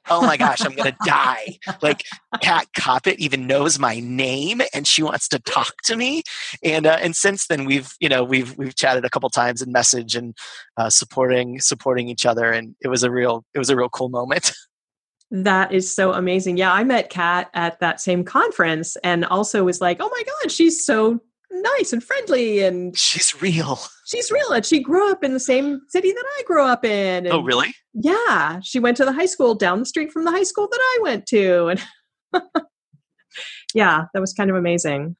oh 0.09 0.21
my 0.21 0.37
gosh 0.37 0.65
i'm 0.65 0.73
gonna 0.73 0.95
die. 1.05 1.57
Like 1.81 2.03
Kat 2.41 2.67
Koppett 2.77 3.15
even 3.17 3.47
knows 3.47 3.79
my 3.79 3.99
name 3.99 4.61
and 4.73 4.87
she 4.87 5.03
wants 5.03 5.27
to 5.29 5.39
talk 5.39 5.73
to 5.85 5.95
me. 5.95 6.23
And 6.63 6.85
uh, 6.85 6.97
and 7.01 7.15
since 7.15 7.47
then 7.47 7.65
we've 7.65 7.91
you 7.99 8.09
know 8.09 8.23
we've 8.23 8.57
we've 8.57 8.75
chatted 8.75 9.05
a 9.05 9.09
couple 9.09 9.29
times 9.29 9.61
in 9.61 9.71
message 9.71 10.15
and 10.15 10.35
uh, 10.77 10.89
supporting 10.89 11.59
supporting 11.59 12.09
each 12.09 12.25
other. 12.25 12.51
And 12.51 12.75
it 12.81 12.87
was 12.87 13.03
a 13.03 13.11
real 13.11 13.45
it 13.53 13.59
was 13.59 13.69
a 13.69 13.75
real 13.75 13.89
cool 13.89 14.09
moment. 14.09 14.53
That 15.29 15.73
is 15.73 15.93
so 15.93 16.13
amazing. 16.13 16.55
Yeah, 16.55 16.71
I 16.71 16.85
met 16.85 17.09
Kat 17.09 17.49
at 17.53 17.81
that 17.81 17.99
same 17.99 18.23
conference 18.23 18.95
and 19.03 19.25
also 19.25 19.65
was 19.65 19.81
like, 19.81 19.97
oh 19.99 20.09
my 20.09 20.23
God, 20.23 20.49
she's 20.49 20.85
so 20.85 21.19
nice 21.51 21.93
and 21.93 22.03
friendly 22.03 22.63
and 22.63 22.97
she's 22.97 23.41
real. 23.41 23.79
She's 24.05 24.31
real. 24.31 24.51
And 24.51 24.65
she 24.65 24.81
grew 24.81 25.11
up 25.11 25.23
in 25.23 25.33
the 25.33 25.39
same 25.39 25.81
city 25.89 26.11
that 26.11 26.25
I 26.37 26.43
grew 26.43 26.63
up 26.63 26.85
in. 26.85 27.27
oh, 27.27 27.41
really? 27.41 27.73
Yeah. 27.93 28.59
She 28.61 28.79
went 28.79 28.97
to 28.97 29.05
the 29.05 29.13
high 29.13 29.25
school 29.25 29.55
down 29.55 29.79
the 29.79 29.85
street 29.85 30.11
from 30.11 30.25
the 30.25 30.31
high 30.31 30.43
school 30.43 30.67
that 30.69 30.79
I 30.79 30.99
went 31.01 31.25
to. 31.27 31.67
And 31.67 31.83
yeah, 33.73 34.05
that 34.13 34.19
was 34.19 34.33
kind 34.33 34.49
of 34.49 34.55
amazing. 34.55 35.15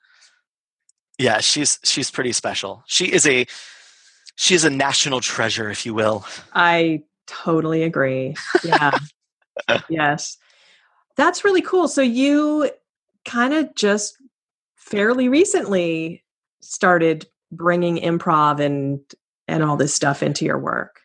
Yeah, 1.20 1.40
she's 1.40 1.80
she's 1.84 2.12
pretty 2.12 2.32
special. 2.32 2.84
She 2.86 3.12
is 3.12 3.26
a 3.26 3.48
she 4.36 4.54
is 4.54 4.64
a 4.64 4.70
national 4.70 5.20
treasure, 5.20 5.72
if 5.72 5.84
you 5.84 5.96
will. 5.96 6.26
I 6.54 7.02
totally 7.26 7.82
agree. 7.82 8.36
Yeah 8.64 8.92
yes. 9.90 10.38
That's 11.16 11.44
really 11.44 11.62
cool. 11.62 11.88
So 11.88 12.02
you 12.02 12.70
kind 13.26 13.54
of 13.54 13.74
just 13.76 14.18
fairly 14.90 15.30
recently 15.30 16.24
started 16.62 17.28
bringing 17.52 17.98
improv 17.98 18.60
and 18.60 19.00
and 19.48 19.64
all 19.64 19.78
this 19.78 19.94
stuff 19.94 20.22
into 20.22 20.46
your 20.46 20.60
work. 20.60 21.02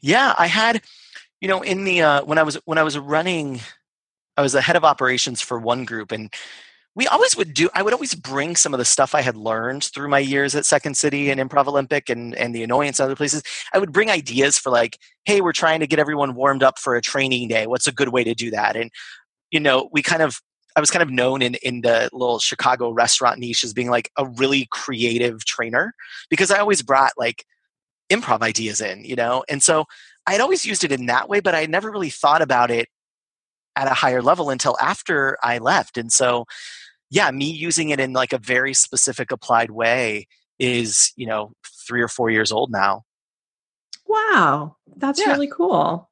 Yeah, 0.00 0.34
I 0.38 0.46
had 0.46 0.82
you 1.40 1.48
know 1.48 1.62
in 1.62 1.84
the 1.84 2.02
uh 2.02 2.24
when 2.24 2.38
I 2.38 2.42
was 2.42 2.56
when 2.64 2.78
I 2.78 2.82
was 2.82 2.98
running 2.98 3.60
I 4.36 4.42
was 4.42 4.52
the 4.52 4.62
head 4.62 4.76
of 4.76 4.84
operations 4.84 5.40
for 5.40 5.58
one 5.58 5.84
group 5.84 6.12
and 6.12 6.32
we 6.94 7.06
always 7.06 7.36
would 7.36 7.54
do 7.54 7.68
i 7.74 7.82
would 7.82 7.92
always 7.92 8.14
bring 8.14 8.56
some 8.56 8.74
of 8.74 8.78
the 8.78 8.84
stuff 8.84 9.14
i 9.14 9.20
had 9.20 9.36
learned 9.36 9.84
through 9.84 10.08
my 10.08 10.18
years 10.18 10.56
at 10.56 10.66
second 10.66 10.96
city 10.96 11.30
and 11.30 11.40
improv 11.40 11.68
olympic 11.68 12.08
and, 12.08 12.34
and 12.34 12.54
the 12.54 12.62
annoyance 12.64 12.98
and 12.98 13.04
other 13.04 13.14
places. 13.14 13.42
I 13.72 13.78
would 13.78 13.92
bring 13.92 14.10
ideas 14.10 14.58
for 14.58 14.70
like 14.70 14.98
hey 15.24 15.40
we're 15.40 15.52
trying 15.52 15.80
to 15.80 15.86
get 15.86 16.00
everyone 16.00 16.34
warmed 16.34 16.62
up 16.62 16.78
for 16.78 16.96
a 16.96 17.02
training 17.02 17.48
day. 17.48 17.66
What's 17.66 17.86
a 17.86 17.92
good 17.92 18.08
way 18.08 18.24
to 18.24 18.34
do 18.34 18.50
that? 18.50 18.76
And 18.76 18.90
you 19.50 19.60
know 19.60 19.88
we 19.92 20.02
kind 20.02 20.22
of 20.22 20.40
i 20.78 20.80
was 20.80 20.90
kind 20.90 21.02
of 21.02 21.10
known 21.10 21.42
in, 21.42 21.54
in 21.56 21.82
the 21.82 22.08
little 22.12 22.38
chicago 22.38 22.90
restaurant 22.90 23.38
niche 23.38 23.64
as 23.64 23.74
being 23.74 23.90
like 23.90 24.10
a 24.16 24.26
really 24.26 24.66
creative 24.70 25.44
trainer 25.44 25.94
because 26.30 26.50
i 26.50 26.58
always 26.58 26.82
brought 26.82 27.12
like 27.18 27.44
improv 28.10 28.40
ideas 28.40 28.80
in 28.80 29.04
you 29.04 29.14
know 29.14 29.44
and 29.48 29.62
so 29.62 29.84
i'd 30.26 30.40
always 30.40 30.64
used 30.64 30.84
it 30.84 30.92
in 30.92 31.06
that 31.06 31.28
way 31.28 31.40
but 31.40 31.54
i 31.54 31.66
never 31.66 31.90
really 31.90 32.10
thought 32.10 32.40
about 32.40 32.70
it 32.70 32.88
at 33.78 33.86
a 33.86 33.94
higher 33.94 34.20
level 34.20 34.50
until 34.50 34.76
after 34.80 35.38
I 35.40 35.58
left. 35.58 35.96
And 35.96 36.12
so 36.12 36.46
yeah, 37.10 37.30
me 37.30 37.50
using 37.50 37.90
it 37.90 38.00
in 38.00 38.12
like 38.12 38.32
a 38.32 38.38
very 38.38 38.74
specific 38.74 39.30
applied 39.30 39.70
way 39.70 40.26
is, 40.58 41.12
you 41.16 41.26
know, 41.26 41.52
three 41.86 42.02
or 42.02 42.08
four 42.08 42.28
years 42.28 42.50
old 42.50 42.70
now. 42.70 43.04
Wow, 44.06 44.76
that's 44.96 45.20
yeah. 45.20 45.32
really 45.32 45.48
cool. 45.48 46.07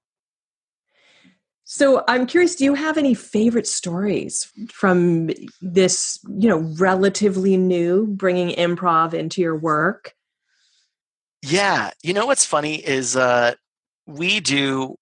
So 1.68 2.04
I'm 2.06 2.26
curious, 2.26 2.54
do 2.54 2.62
you 2.62 2.74
have 2.74 2.96
any 2.96 3.12
favorite 3.12 3.66
stories 3.66 4.48
from 4.70 5.30
this, 5.60 6.20
you 6.38 6.48
know, 6.48 6.58
relatively 6.78 7.56
new 7.56 8.06
bringing 8.06 8.50
improv 8.50 9.12
into 9.12 9.40
your 9.40 9.56
work? 9.56 10.14
Yeah, 11.42 11.90
you 12.04 12.14
know 12.14 12.26
what's 12.26 12.46
funny 12.46 12.76
is 12.76 13.16
uh 13.16 13.54
we 14.06 14.38
do 14.38 14.94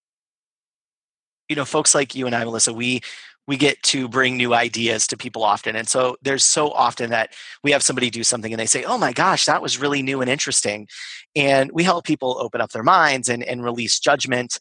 you 1.50 1.56
know 1.56 1.66
folks 1.66 1.94
like 1.94 2.14
you 2.14 2.24
and 2.24 2.34
I 2.34 2.44
Melissa 2.44 2.72
we 2.72 3.02
we 3.46 3.56
get 3.56 3.82
to 3.82 4.08
bring 4.08 4.36
new 4.36 4.54
ideas 4.54 5.06
to 5.06 5.16
people 5.16 5.44
often. 5.44 5.76
And 5.76 5.86
so 5.86 6.16
there's 6.22 6.44
so 6.44 6.70
often 6.70 7.10
that 7.10 7.34
we 7.62 7.72
have 7.72 7.82
somebody 7.82 8.08
do 8.08 8.24
something 8.24 8.52
and 8.52 8.58
they 8.58 8.66
say, 8.66 8.84
Oh 8.84 8.96
my 8.96 9.12
gosh, 9.12 9.44
that 9.44 9.60
was 9.60 9.78
really 9.78 10.02
new 10.02 10.20
and 10.20 10.30
interesting. 10.30 10.88
And 11.36 11.70
we 11.72 11.84
help 11.84 12.06
people 12.06 12.38
open 12.40 12.60
up 12.60 12.72
their 12.72 12.82
minds 12.82 13.28
and, 13.28 13.42
and 13.44 13.62
release 13.62 13.98
judgment. 13.98 14.58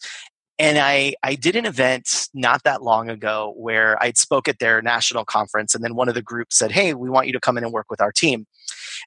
And 0.59 0.77
I, 0.77 1.15
I 1.23 1.35
did 1.35 1.55
an 1.55 1.65
event 1.65 2.27
not 2.33 2.63
that 2.63 2.83
long 2.83 3.09
ago 3.09 3.53
where 3.57 4.01
I'd 4.01 4.17
spoke 4.17 4.47
at 4.47 4.59
their 4.59 4.81
national 4.81 5.25
conference 5.25 5.73
and 5.73 5.83
then 5.83 5.95
one 5.95 6.09
of 6.09 6.15
the 6.15 6.21
groups 6.21 6.57
said, 6.57 6.71
Hey, 6.71 6.93
we 6.93 7.09
want 7.09 7.27
you 7.27 7.33
to 7.33 7.39
come 7.39 7.57
in 7.57 7.63
and 7.63 7.73
work 7.73 7.87
with 7.89 8.01
our 8.01 8.11
team. 8.11 8.45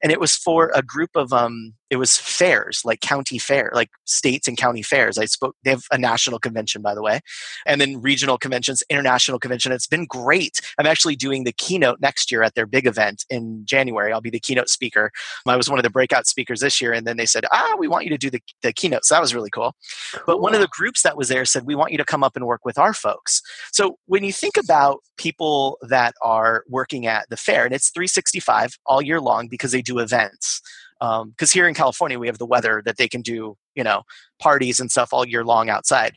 And 0.02 0.10
it 0.10 0.20
was 0.20 0.34
for 0.34 0.70
a 0.74 0.82
group 0.82 1.10
of 1.14 1.32
um 1.32 1.74
it 1.90 1.96
was 1.96 2.16
fairs 2.16 2.82
like 2.84 3.00
county 3.00 3.38
fair 3.38 3.70
like 3.74 3.90
states 4.04 4.48
and 4.48 4.56
county 4.56 4.82
fairs. 4.82 5.18
I 5.18 5.26
spoke 5.26 5.56
they 5.64 5.70
have 5.70 5.84
a 5.92 5.98
national 5.98 6.38
convention 6.38 6.82
by 6.82 6.94
the 6.94 7.02
way 7.02 7.20
and 7.64 7.80
then 7.80 8.00
regional 8.00 8.38
conventions 8.38 8.82
international 8.90 9.38
convention. 9.38 9.72
It's 9.72 9.86
been 9.86 10.06
great. 10.06 10.60
I'm 10.78 10.86
actually 10.86 11.16
doing 11.16 11.44
the 11.44 11.52
keynote 11.52 12.00
next 12.00 12.30
year 12.30 12.42
at 12.42 12.54
their 12.54 12.66
big 12.66 12.86
event 12.86 13.24
in 13.30 13.64
january. 13.64 14.12
I'll 14.12 14.20
be 14.20 14.30
the 14.30 14.40
keynote 14.40 14.68
speaker. 14.68 15.10
I 15.46 15.56
was 15.56 15.70
one 15.70 15.78
of 15.78 15.84
the 15.84 15.90
breakout 15.90 16.26
speakers 16.26 16.60
this 16.60 16.80
year 16.80 16.92
and 16.92 17.06
then 17.06 17.16
they 17.16 17.26
said 17.26 17.44
ah 17.52 17.76
we 17.78 17.88
want 17.88 18.04
you 18.04 18.10
to 18.10 18.18
do 18.18 18.30
the, 18.30 18.42
the 18.62 18.72
keynote. 18.72 19.04
So 19.04 19.14
that 19.14 19.20
was 19.20 19.34
really 19.34 19.50
cool. 19.50 19.74
cool 20.12 20.24
but 20.26 20.40
one 20.40 20.54
of 20.54 20.60
the 20.60 20.68
groups 20.68 21.02
that 21.02 21.16
was 21.16 21.28
there 21.28 21.44
said 21.44 21.64
we 21.66 21.74
want 21.74 21.92
you 21.92 21.98
to 21.98 22.04
come 22.04 22.24
up 22.24 22.36
and 22.36 22.46
work 22.46 22.64
with 22.64 22.78
our 22.78 22.94
folks. 22.94 23.42
So 23.72 23.98
when 24.06 24.24
you 24.24 24.32
think 24.32 24.56
about 24.56 25.00
people 25.16 25.78
that 25.82 26.14
are 26.22 26.64
working 26.68 27.06
at 27.06 27.28
the 27.30 27.36
fair 27.36 27.64
and 27.64 27.74
it's 27.74 27.90
365 27.90 28.78
all 28.86 29.00
year 29.00 29.20
long 29.20 29.48
because 29.48 29.72
they 29.72 29.82
do 29.82 29.98
events 29.98 30.60
because 31.00 31.22
um, 31.22 31.54
here 31.54 31.68
in 31.68 31.74
california 31.74 32.18
we 32.18 32.26
have 32.26 32.38
the 32.38 32.46
weather 32.46 32.82
that 32.84 32.96
they 32.96 33.08
can 33.08 33.22
do 33.22 33.56
you 33.76 33.84
know 33.84 34.02
parties 34.40 34.80
and 34.80 34.90
stuff 34.90 35.12
all 35.12 35.26
year 35.26 35.44
long 35.44 35.68
outside. 35.68 36.16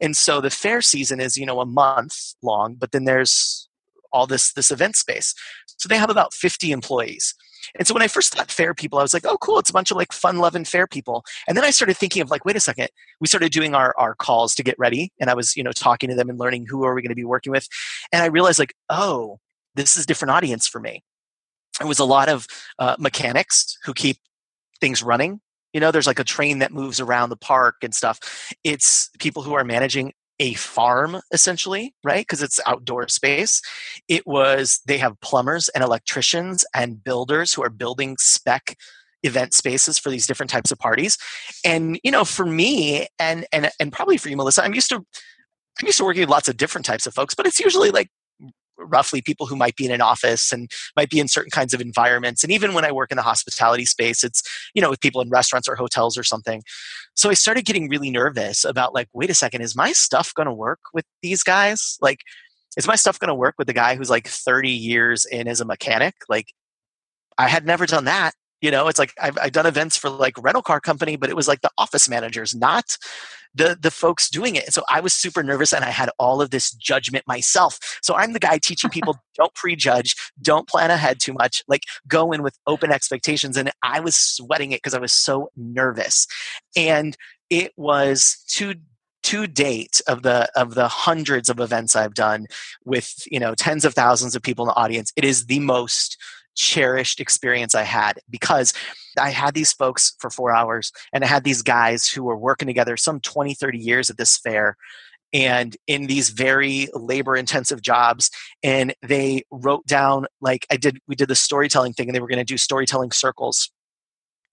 And 0.00 0.16
so 0.16 0.40
the 0.40 0.50
fair 0.50 0.80
season 0.80 1.20
is 1.20 1.36
you 1.36 1.44
know 1.44 1.60
a 1.60 1.66
month 1.66 2.34
long 2.42 2.76
but 2.76 2.92
then 2.92 3.04
there's 3.04 3.68
all 4.12 4.26
this 4.26 4.52
this 4.54 4.70
event 4.70 4.96
space. 4.96 5.34
So 5.76 5.88
they 5.88 5.98
have 5.98 6.10
about 6.10 6.32
50 6.32 6.70
employees. 6.70 7.34
And 7.76 7.86
so 7.86 7.94
when 7.94 8.02
i 8.02 8.08
first 8.08 8.34
thought 8.34 8.50
fair 8.50 8.74
people 8.74 8.98
i 8.98 9.02
was 9.02 9.14
like 9.14 9.26
oh 9.26 9.36
cool 9.38 9.58
it's 9.58 9.70
a 9.70 9.72
bunch 9.72 9.90
of 9.90 9.96
like 9.96 10.12
fun 10.12 10.38
loving 10.38 10.64
fair 10.64 10.86
people. 10.86 11.24
And 11.46 11.56
then 11.56 11.64
i 11.64 11.70
started 11.70 11.96
thinking 11.96 12.22
of 12.22 12.30
like 12.30 12.44
wait 12.44 12.56
a 12.56 12.60
second 12.60 12.88
we 13.20 13.28
started 13.28 13.52
doing 13.52 13.74
our, 13.74 13.94
our 13.98 14.14
calls 14.14 14.54
to 14.54 14.62
get 14.62 14.78
ready 14.78 15.12
and 15.20 15.28
i 15.28 15.34
was 15.34 15.56
you 15.56 15.62
know 15.62 15.72
talking 15.72 16.08
to 16.08 16.16
them 16.16 16.30
and 16.30 16.38
learning 16.38 16.66
who 16.68 16.84
are 16.84 16.94
we 16.94 17.02
going 17.02 17.10
to 17.10 17.16
be 17.16 17.24
working 17.24 17.52
with. 17.52 17.66
And 18.12 18.22
i 18.22 18.26
realized 18.26 18.58
like 18.58 18.74
oh 18.88 19.38
this 19.74 19.96
is 19.96 20.06
different 20.06 20.32
audience 20.32 20.66
for 20.66 20.80
me 20.80 21.02
it 21.80 21.86
was 21.86 21.98
a 21.98 22.04
lot 22.04 22.28
of 22.28 22.46
uh, 22.78 22.96
mechanics 22.98 23.78
who 23.84 23.94
keep 23.94 24.18
things 24.80 25.02
running. 25.02 25.40
You 25.72 25.80
know 25.80 25.90
there's 25.90 26.06
like 26.06 26.18
a 26.18 26.24
train 26.24 26.58
that 26.58 26.72
moves 26.72 27.00
around 27.00 27.30
the 27.30 27.36
park 27.36 27.76
and 27.82 27.94
stuff. 27.94 28.18
It's 28.62 29.08
people 29.18 29.42
who 29.42 29.54
are 29.54 29.64
managing 29.64 30.12
a 30.38 30.54
farm 30.54 31.20
essentially 31.32 31.94
right? 32.02 32.22
Because 32.22 32.42
it's 32.42 32.58
outdoor 32.66 33.06
space. 33.08 33.62
It 34.08 34.26
was 34.26 34.80
they 34.86 34.98
have 34.98 35.20
plumbers 35.20 35.68
and 35.70 35.84
electricians 35.84 36.64
and 36.74 37.02
builders 37.02 37.54
who 37.54 37.62
are 37.62 37.70
building 37.70 38.16
spec 38.18 38.76
event 39.22 39.54
spaces 39.54 39.98
for 39.98 40.10
these 40.10 40.26
different 40.26 40.50
types 40.50 40.70
of 40.72 40.78
parties. 40.78 41.16
And 41.64 41.98
you 42.02 42.10
know 42.10 42.24
for 42.24 42.44
me 42.44 43.06
and 43.18 43.46
and 43.52 43.70
and 43.78 43.92
probably 43.92 44.16
for 44.16 44.28
you 44.28 44.36
melissa 44.36 44.64
i'm 44.64 44.74
used 44.74 44.88
to 44.88 44.96
i'm 44.96 45.86
used 45.86 45.98
to 45.98 46.04
working 46.04 46.22
with 46.22 46.28
lots 46.28 46.48
of 46.48 46.56
different 46.56 46.84
types 46.84 47.06
of 47.06 47.14
folks 47.14 47.34
but 47.34 47.46
it's 47.46 47.60
usually 47.60 47.90
like 47.90 48.10
roughly 48.86 49.22
people 49.22 49.46
who 49.46 49.56
might 49.56 49.76
be 49.76 49.84
in 49.84 49.90
an 49.90 50.00
office 50.00 50.52
and 50.52 50.70
might 50.96 51.10
be 51.10 51.20
in 51.20 51.28
certain 51.28 51.50
kinds 51.50 51.74
of 51.74 51.80
environments. 51.80 52.42
And 52.42 52.52
even 52.52 52.74
when 52.74 52.84
i 52.84 52.92
work 52.92 53.10
in 53.10 53.16
the 53.16 53.22
hospitality 53.22 53.84
space 53.84 54.24
it's 54.24 54.42
you 54.74 54.82
know 54.82 54.90
with 54.90 55.00
people 55.00 55.20
in 55.20 55.30
restaurants 55.30 55.68
or 55.68 55.76
hotels 55.76 56.16
or 56.16 56.24
something. 56.24 56.62
So 57.14 57.30
i 57.30 57.34
started 57.34 57.64
getting 57.64 57.88
really 57.88 58.10
nervous 58.10 58.64
about 58.64 58.94
like 58.94 59.08
wait 59.12 59.30
a 59.30 59.34
second 59.34 59.62
is 59.62 59.76
my 59.76 59.92
stuff 59.92 60.32
going 60.34 60.46
to 60.46 60.52
work 60.52 60.80
with 60.92 61.04
these 61.22 61.42
guys? 61.42 61.98
Like 62.00 62.20
is 62.76 62.86
my 62.86 62.96
stuff 62.96 63.18
going 63.18 63.28
to 63.28 63.34
work 63.34 63.54
with 63.58 63.66
the 63.66 63.74
guy 63.74 63.96
who's 63.96 64.10
like 64.10 64.26
30 64.26 64.70
years 64.70 65.26
in 65.26 65.46
as 65.46 65.60
a 65.60 65.64
mechanic? 65.64 66.14
Like 66.28 66.52
i 67.38 67.48
had 67.48 67.66
never 67.66 67.86
done 67.86 68.04
that 68.04 68.34
you 68.62 68.70
know 68.70 68.88
it's 68.88 68.98
like 68.98 69.12
I've, 69.20 69.36
I've 69.38 69.52
done 69.52 69.66
events 69.66 69.96
for 69.96 70.08
like 70.08 70.42
rental 70.42 70.62
car 70.62 70.80
company 70.80 71.16
but 71.16 71.28
it 71.28 71.36
was 71.36 71.48
like 71.48 71.60
the 71.60 71.70
office 71.76 72.08
managers 72.08 72.54
not 72.54 72.96
the 73.54 73.76
the 73.80 73.90
folks 73.90 74.28
doing 74.28 74.56
it. 74.56 74.64
And 74.64 74.74
so 74.74 74.82
I 74.90 75.00
was 75.00 75.12
super 75.12 75.42
nervous 75.42 75.72
and 75.72 75.84
I 75.84 75.90
had 75.90 76.10
all 76.18 76.40
of 76.40 76.50
this 76.50 76.70
judgment 76.72 77.26
myself. 77.26 77.78
So 78.02 78.14
I'm 78.14 78.32
the 78.32 78.38
guy 78.38 78.58
teaching 78.58 78.90
people 78.90 79.16
don't 79.36 79.54
prejudge, 79.54 80.16
don't 80.40 80.68
plan 80.68 80.90
ahead 80.90 81.20
too 81.20 81.32
much, 81.32 81.62
like 81.68 81.82
go 82.08 82.32
in 82.32 82.42
with 82.42 82.58
open 82.66 82.90
expectations. 82.92 83.56
And 83.56 83.70
I 83.82 84.00
was 84.00 84.16
sweating 84.16 84.72
it 84.72 84.78
because 84.78 84.94
I 84.94 85.00
was 85.00 85.12
so 85.12 85.50
nervous. 85.56 86.26
And 86.76 87.16
it 87.50 87.72
was 87.76 88.42
to 88.50 88.74
to 89.24 89.46
date 89.46 90.00
of 90.08 90.22
the 90.22 90.50
of 90.56 90.74
the 90.74 90.88
hundreds 90.88 91.48
of 91.48 91.60
events 91.60 91.94
I've 91.94 92.14
done 92.14 92.46
with 92.84 93.24
you 93.30 93.38
know 93.38 93.54
tens 93.54 93.84
of 93.84 93.94
thousands 93.94 94.34
of 94.34 94.42
people 94.42 94.64
in 94.64 94.68
the 94.68 94.76
audience, 94.76 95.12
it 95.16 95.24
is 95.24 95.46
the 95.46 95.60
most 95.60 96.16
cherished 96.54 97.20
experience 97.20 97.74
I 97.74 97.82
had 97.82 98.20
because 98.28 98.72
I 99.18 99.30
had 99.30 99.54
these 99.54 99.72
folks 99.72 100.14
for 100.18 100.30
four 100.30 100.54
hours 100.54 100.92
and 101.12 101.24
I 101.24 101.26
had 101.26 101.44
these 101.44 101.62
guys 101.62 102.08
who 102.08 102.22
were 102.22 102.36
working 102.36 102.66
together 102.66 102.96
some 102.96 103.20
20, 103.20 103.54
30 103.54 103.78
years 103.78 104.10
at 104.10 104.16
this 104.16 104.38
fair 104.38 104.76
and 105.32 105.76
in 105.86 106.06
these 106.06 106.30
very 106.30 106.88
labor 106.92 107.36
intensive 107.36 107.80
jobs 107.80 108.30
and 108.62 108.94
they 109.02 109.42
wrote 109.50 109.86
down 109.86 110.26
like 110.40 110.66
i 110.70 110.76
did 110.76 110.98
we 111.08 111.14
did 111.14 111.28
the 111.28 111.34
storytelling 111.34 111.92
thing 111.92 112.08
and 112.08 112.14
they 112.14 112.20
were 112.20 112.28
going 112.28 112.38
to 112.38 112.44
do 112.44 112.58
storytelling 112.58 113.10
circles. 113.10 113.70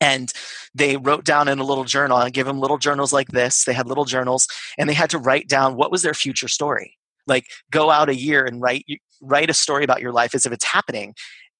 And 0.01 0.31
they 0.73 0.95
wrote 0.95 1.25
down 1.25 1.49
in 1.49 1.59
a 1.59 1.63
little 1.65 1.83
journal 1.83 2.17
i 2.17 2.29
give 2.29 2.47
them 2.47 2.59
little 2.59 2.77
journals 2.77 3.11
like 3.11 3.27
this 3.29 3.65
they 3.65 3.73
had 3.73 3.87
little 3.87 4.05
journals 4.05 4.47
and 4.77 4.89
they 4.89 4.93
had 4.93 5.09
to 5.09 5.17
write 5.17 5.49
down 5.49 5.75
what 5.75 5.91
was 5.91 6.01
their 6.01 6.13
future 6.13 6.47
story. 6.47 6.97
Like 7.27 7.45
go 7.69 7.89
out 7.91 8.09
a 8.09 8.15
year 8.15 8.45
and 8.45 8.61
write 8.61 8.85
write 9.21 9.49
a 9.49 9.53
story 9.53 9.83
about 9.83 10.01
your 10.01 10.13
life 10.13 10.33
as 10.33 10.45
if 10.45 10.53
it's 10.53 10.63
happening 10.63 11.13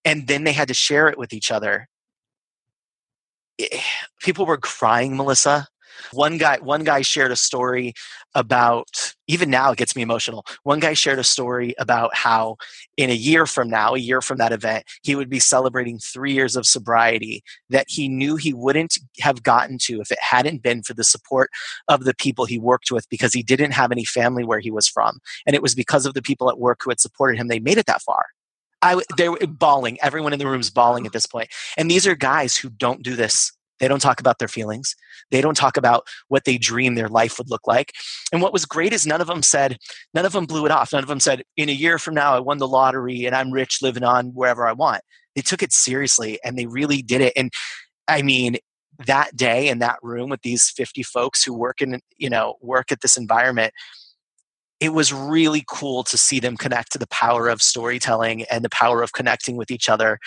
and 0.06 0.28
then 0.28 0.44
they 0.44 0.54
had 0.54 0.68
to 0.68 0.74
share 0.74 1.08
it 1.08 1.18
with 1.18 1.34
each 1.34 1.52
other. 1.52 1.88
Eh, 3.60 3.82
people 4.22 4.46
were 4.46 4.58
crying 4.58 5.16
melissa. 5.16 5.68
One 6.14 6.38
guy 6.38 6.60
one 6.60 6.84
guy 6.84 7.02
shared 7.02 7.32
a 7.32 7.36
story 7.36 7.94
about 8.34 9.14
even 9.28 9.50
now 9.50 9.72
it 9.72 9.78
gets 9.78 9.96
me 9.96 10.02
emotional. 10.02 10.46
One 10.64 10.80
guy 10.80 10.94
shared 10.94 11.20
a 11.20 11.24
story 11.24 11.74
about 11.78 12.16
how 12.16 12.56
in 12.96 13.10
a 13.10 13.14
year 13.14 13.46
from 13.46 13.70
now 13.70 13.96
a 13.96 14.00
year 14.00 14.22
from 14.22 14.38
that 14.38 14.54
event 14.54 14.86
he 15.04 15.16
would 15.16 15.30
be 15.30 15.40
celebrating 15.40 16.00
three 16.00 16.32
years 16.32 16.56
of 16.56 16.66
sobriety 16.66 17.44
that 17.70 17.88
he 17.90 18.08
knew 18.08 18.38
he 18.38 18.54
wouldn't 18.54 18.98
have 19.20 19.44
gotten 19.44 19.78
to 19.80 20.00
if 20.00 20.12
it 20.12 20.20
hadn't 20.22 20.64
been 20.64 20.84
for 20.84 20.94
the 20.94 21.04
support 21.04 21.50
of 21.90 22.06
the 22.06 22.16
people 22.16 22.46
he 22.46 22.58
worked 22.58 22.92
with 22.92 23.08
because 23.10 23.34
he 23.34 23.44
didn't 23.44 23.72
have 23.72 23.92
any 23.92 24.06
family 24.06 24.46
where 24.46 24.60
he 24.60 24.72
was 24.72 24.88
from. 24.88 25.20
And 25.46 25.56
it 25.56 25.62
was 25.62 25.76
because 25.76 26.06
of 26.06 26.14
the 26.14 26.22
people 26.22 26.50
at 26.50 26.60
work 26.60 26.80
who 26.84 26.92
had 26.92 27.00
supported 27.00 27.38
him 27.38 27.50
they 27.50 27.60
made 27.60 27.78
it 27.78 27.88
that 27.88 28.02
far 28.02 28.26
I 28.82 29.02
they're 29.18 29.36
bawling. 29.48 29.98
Everyone 30.02 30.34
in 30.34 30.40
the 30.40 30.48
room 30.48 30.62
is 30.62 30.70
bawling 30.70 31.06
at 31.06 31.10
mm-hmm. 31.10 31.16
this 31.16 31.26
point. 31.26 31.50
And 31.78 31.90
these 31.90 32.08
are 32.08 32.16
guys 32.16 32.58
who 32.58 32.70
don't 32.70 33.04
do 33.04 33.16
this. 33.16 33.52
They 33.80 33.88
don't 33.88 34.02
talk 34.02 34.20
about 34.20 34.40
their 34.40 34.48
feelings. 34.48 34.96
They 35.32 35.42
don't 35.42 35.56
talk 35.56 35.78
about 35.78 36.08
what 36.28 36.44
they 36.44 36.58
dream 36.58 36.96
their 36.96 37.08
life 37.08 37.38
would 37.38 37.50
look 37.50 37.66
like. 37.66 37.94
And 38.32 38.42
what 38.42 38.54
was 38.54 38.66
great 38.66 38.94
is 38.94 39.06
none 39.06 39.22
of 39.22 39.28
them 39.28 39.42
said, 39.42 39.78
none 40.14 40.26
of 40.26 40.34
them 40.34 40.46
blew 40.46 40.66
it 40.66 40.72
off. 40.72 40.92
None 40.92 41.04
of 41.04 41.08
them 41.08 41.20
said, 41.20 41.44
in 41.56 41.70
a 41.70 41.74
year 41.74 41.98
from 41.98 42.14
now, 42.14 42.36
I 42.36 42.40
won 42.40 42.58
the 42.58 42.68
lottery 42.68 43.26
and 43.26 43.36
I'm 43.36 43.52
rich 43.52 43.82
living 43.82 44.04
on 44.04 44.28
wherever 44.28 44.68
I 44.68 44.74
want. 44.74 45.02
They 45.36 45.42
took 45.42 45.64
it 45.64 45.72
seriously 45.72 46.40
and 46.44 46.58
they 46.58 46.66
really 46.66 47.02
did 47.02 47.22
it. 47.22 47.34
And 47.38 47.52
I 48.08 48.22
mean, 48.22 48.58
that 49.06 49.36
day 49.36 49.70
in 49.70 49.80
that 49.80 50.00
room 50.02 50.30
with 50.30 50.42
these 50.42 50.70
50 50.70 51.04
folks 51.04 51.44
who 51.44 51.54
work 51.54 51.82
in, 51.82 52.02
you 52.18 52.30
know, 52.30 52.56
work 52.62 52.92
at 52.92 53.00
this 53.00 53.16
environment, 53.16 53.74
it 54.80 54.94
was 54.94 55.14
really 55.14 55.64
cool 55.68 56.04
to 56.06 56.18
see 56.18 56.40
them 56.40 56.56
connect 56.56 56.92
to 56.94 56.98
the 56.98 57.08
power 57.08 57.50
of 57.50 57.62
storytelling 57.62 58.44
and 58.44 58.64
the 58.64 58.70
power 58.70 59.02
of 59.02 59.14
connecting 59.14 59.58
with 59.58 59.72
each 59.72 59.90
other. 59.90 60.20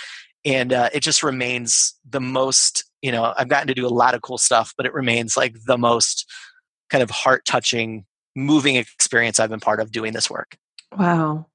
And 0.44 0.72
uh, 0.72 0.90
it 0.92 1.00
just 1.00 1.22
remains 1.22 1.94
the 2.08 2.20
most 2.20 2.84
you 3.02 3.12
know 3.12 3.34
i've 3.36 3.48
gotten 3.48 3.66
to 3.66 3.74
do 3.74 3.86
a 3.86 3.88
lot 3.88 4.14
of 4.14 4.22
cool 4.22 4.38
stuff 4.38 4.72
but 4.76 4.86
it 4.86 4.94
remains 4.94 5.36
like 5.36 5.56
the 5.66 5.76
most 5.76 6.30
kind 6.88 7.02
of 7.02 7.10
heart 7.10 7.44
touching 7.44 8.06
moving 8.34 8.76
experience 8.76 9.38
i've 9.38 9.50
been 9.50 9.60
part 9.60 9.80
of 9.80 9.92
doing 9.92 10.12
this 10.14 10.30
work. 10.30 10.56
Wow. 10.96 11.46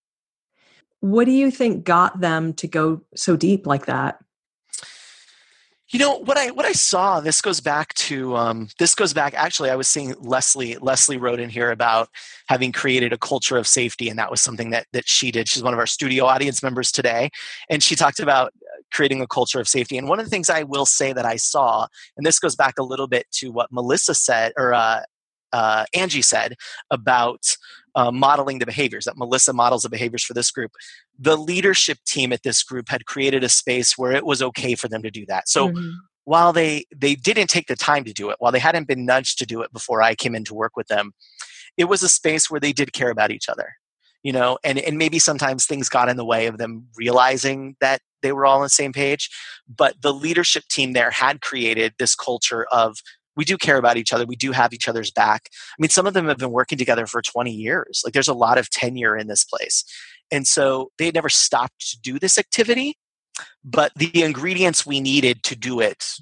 What 0.99 1.25
do 1.25 1.31
you 1.31 1.51
think 1.51 1.83
got 1.83 2.19
them 2.19 2.53
to 2.55 2.67
go 2.67 3.01
so 3.15 3.35
deep 3.35 3.65
like 3.65 3.85
that 3.85 4.19
you 5.89 5.99
know 5.99 6.17
what 6.17 6.37
I 6.37 6.51
what 6.51 6.65
I 6.65 6.73
saw. 6.73 7.21
This 7.21 7.39
goes 7.39 7.61
back 7.61 7.93
to 7.95 8.35
um, 8.35 8.67
this 8.77 8.93
goes 8.93 9.13
back. 9.13 9.33
Actually, 9.35 9.69
I 9.69 9.75
was 9.75 9.87
seeing 9.87 10.13
Leslie. 10.19 10.75
Leslie 10.77 11.17
wrote 11.17 11.39
in 11.39 11.49
here 11.49 11.71
about 11.71 12.09
having 12.49 12.73
created 12.73 13.13
a 13.13 13.17
culture 13.17 13.57
of 13.57 13.65
safety, 13.67 14.09
and 14.09 14.19
that 14.19 14.29
was 14.29 14.41
something 14.41 14.71
that 14.71 14.87
that 14.91 15.07
she 15.07 15.31
did. 15.31 15.47
She's 15.47 15.63
one 15.63 15.73
of 15.73 15.79
our 15.79 15.87
studio 15.87 16.25
audience 16.25 16.61
members 16.61 16.91
today, 16.91 17.29
and 17.69 17.81
she 17.81 17.95
talked 17.95 18.19
about 18.19 18.47
uh, 18.47 18.81
creating 18.91 19.21
a 19.21 19.27
culture 19.27 19.61
of 19.61 19.67
safety. 19.69 19.97
And 19.97 20.09
one 20.09 20.19
of 20.19 20.25
the 20.25 20.29
things 20.29 20.49
I 20.49 20.63
will 20.63 20.85
say 20.85 21.13
that 21.13 21.25
I 21.25 21.37
saw, 21.37 21.87
and 22.17 22.25
this 22.25 22.39
goes 22.39 22.55
back 22.55 22.77
a 22.77 22.83
little 22.83 23.07
bit 23.07 23.25
to 23.35 23.51
what 23.51 23.71
Melissa 23.71 24.13
said, 24.13 24.51
or 24.57 24.73
uh, 24.73 25.03
uh, 25.53 25.85
Angie 25.93 26.21
said 26.21 26.55
about 26.91 27.55
uh, 27.95 28.11
modeling 28.11 28.59
the 28.59 28.65
behaviors, 28.65 29.05
that 29.05 29.17
Melissa 29.17 29.53
models 29.53 29.83
the 29.83 29.89
behaviors 29.89 30.23
for 30.23 30.33
this 30.33 30.51
group. 30.51 30.71
The 31.19 31.37
leadership 31.37 31.99
team 32.05 32.31
at 32.31 32.43
this 32.43 32.63
group 32.63 32.89
had 32.89 33.05
created 33.05 33.43
a 33.43 33.49
space 33.49 33.97
where 33.97 34.11
it 34.11 34.25
was 34.25 34.41
okay 34.41 34.75
for 34.75 34.87
them 34.87 35.01
to 35.03 35.11
do 35.11 35.25
that. 35.27 35.49
So 35.49 35.69
mm-hmm. 35.69 35.89
while 36.25 36.53
they 36.53 36.85
they 36.95 37.15
didn't 37.15 37.47
take 37.49 37.67
the 37.67 37.75
time 37.75 38.03
to 38.03 38.13
do 38.13 38.29
it, 38.29 38.37
while 38.39 38.51
they 38.51 38.59
hadn't 38.59 38.87
been 38.87 39.05
nudged 39.05 39.37
to 39.39 39.45
do 39.45 39.61
it 39.61 39.73
before 39.73 40.01
I 40.01 40.15
came 40.15 40.35
in 40.35 40.43
to 40.45 40.53
work 40.53 40.75
with 40.75 40.87
them, 40.87 41.13
it 41.77 41.85
was 41.85 42.03
a 42.03 42.09
space 42.09 42.49
where 42.49 42.59
they 42.59 42.73
did 42.73 42.93
care 42.93 43.09
about 43.09 43.31
each 43.31 43.49
other. 43.49 43.75
you 44.23 44.33
know 44.33 44.57
and 44.63 44.79
and 44.79 44.97
maybe 44.97 45.19
sometimes 45.19 45.65
things 45.65 45.89
got 45.89 46.09
in 46.09 46.17
the 46.17 46.25
way 46.25 46.47
of 46.47 46.57
them 46.57 46.85
realizing 46.95 47.75
that 47.79 48.01
they 48.21 48.31
were 48.31 48.45
all 48.45 48.57
on 48.57 48.63
the 48.63 48.69
same 48.69 48.91
page 48.91 49.29
but 49.67 50.01
the 50.01 50.13
leadership 50.13 50.63
team 50.69 50.93
there 50.93 51.11
had 51.11 51.39
created 51.41 51.93
this 51.97 52.15
culture 52.15 52.65
of 52.71 52.97
we 53.35 53.45
do 53.45 53.57
care 53.57 53.77
about 53.77 53.97
each 53.97 54.11
other 54.11 54.25
we 54.25 54.35
do 54.35 54.51
have 54.51 54.73
each 54.73 54.89
other's 54.89 55.11
back 55.11 55.49
i 55.53 55.77
mean 55.79 55.89
some 55.89 56.07
of 56.07 56.13
them 56.13 56.27
have 56.27 56.37
been 56.37 56.51
working 56.51 56.77
together 56.77 57.05
for 57.05 57.21
20 57.21 57.51
years 57.51 58.01
like 58.03 58.13
there's 58.13 58.27
a 58.27 58.33
lot 58.33 58.57
of 58.57 58.69
tenure 58.69 59.15
in 59.15 59.27
this 59.27 59.43
place 59.43 59.83
and 60.31 60.47
so 60.47 60.91
they 60.97 61.11
never 61.11 61.29
stopped 61.29 61.91
to 61.91 61.99
do 61.99 62.19
this 62.19 62.37
activity 62.37 62.97
but 63.63 63.91
the 63.95 64.23
ingredients 64.23 64.85
we 64.85 64.99
needed 64.99 65.43
to 65.43 65.55
do 65.55 65.79
it 65.79 66.19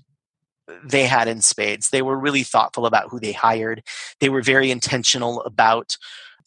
they 0.83 1.05
had 1.05 1.27
in 1.27 1.41
spades. 1.41 1.89
They 1.89 2.01
were 2.01 2.17
really 2.17 2.43
thoughtful 2.43 2.85
about 2.85 3.09
who 3.09 3.19
they 3.19 3.31
hired. 3.31 3.83
They 4.19 4.29
were 4.29 4.41
very 4.41 4.71
intentional 4.71 5.41
about 5.43 5.97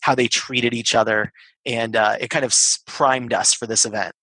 how 0.00 0.14
they 0.14 0.28
treated 0.28 0.74
each 0.74 0.94
other 0.94 1.32
and 1.66 1.96
uh, 1.96 2.16
it 2.20 2.30
kind 2.30 2.44
of 2.44 2.54
primed 2.86 3.32
us 3.32 3.52
for 3.52 3.66
this 3.66 3.84
event. 3.84 4.14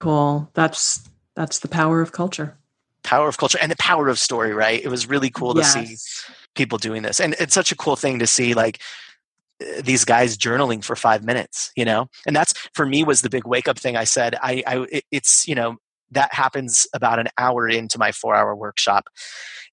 Cool. 0.00 0.50
That's 0.54 1.08
that's 1.34 1.58
the 1.58 1.68
power 1.68 2.00
of 2.00 2.12
culture. 2.12 2.56
Power 3.02 3.28
of 3.28 3.36
culture 3.36 3.58
and 3.60 3.70
the 3.70 3.76
power 3.76 4.08
of 4.08 4.18
story 4.18 4.52
right? 4.52 4.82
It 4.82 4.88
was 4.88 5.08
really 5.08 5.30
cool 5.30 5.56
yes. 5.56 5.74
to 5.74 5.86
see 5.86 5.96
people 6.54 6.78
doing 6.78 7.02
this. 7.02 7.20
And 7.20 7.34
it's 7.38 7.54
such 7.54 7.72
a 7.72 7.76
cool 7.76 7.96
thing 7.96 8.18
to 8.18 8.26
see 8.26 8.54
like 8.54 8.80
these 9.82 10.04
guys 10.04 10.36
journaling 10.36 10.82
for 10.82 10.96
five 10.96 11.24
minutes 11.24 11.70
you 11.76 11.84
know? 11.84 12.08
And 12.26 12.34
that's 12.34 12.54
for 12.74 12.86
me 12.86 13.04
was 13.04 13.22
the 13.22 13.30
big 13.30 13.46
wake 13.46 13.68
up 13.68 13.78
thing 13.78 13.96
i 13.96 14.04
said 14.04 14.36
i, 14.42 14.62
I 14.66 15.02
it's 15.10 15.46
you 15.46 15.54
know 15.54 15.76
that 16.14 16.32
happens 16.32 16.86
about 16.94 17.18
an 17.18 17.28
hour 17.38 17.68
into 17.68 17.98
my 17.98 18.12
four 18.12 18.34
hour 18.34 18.54
workshop. 18.54 19.08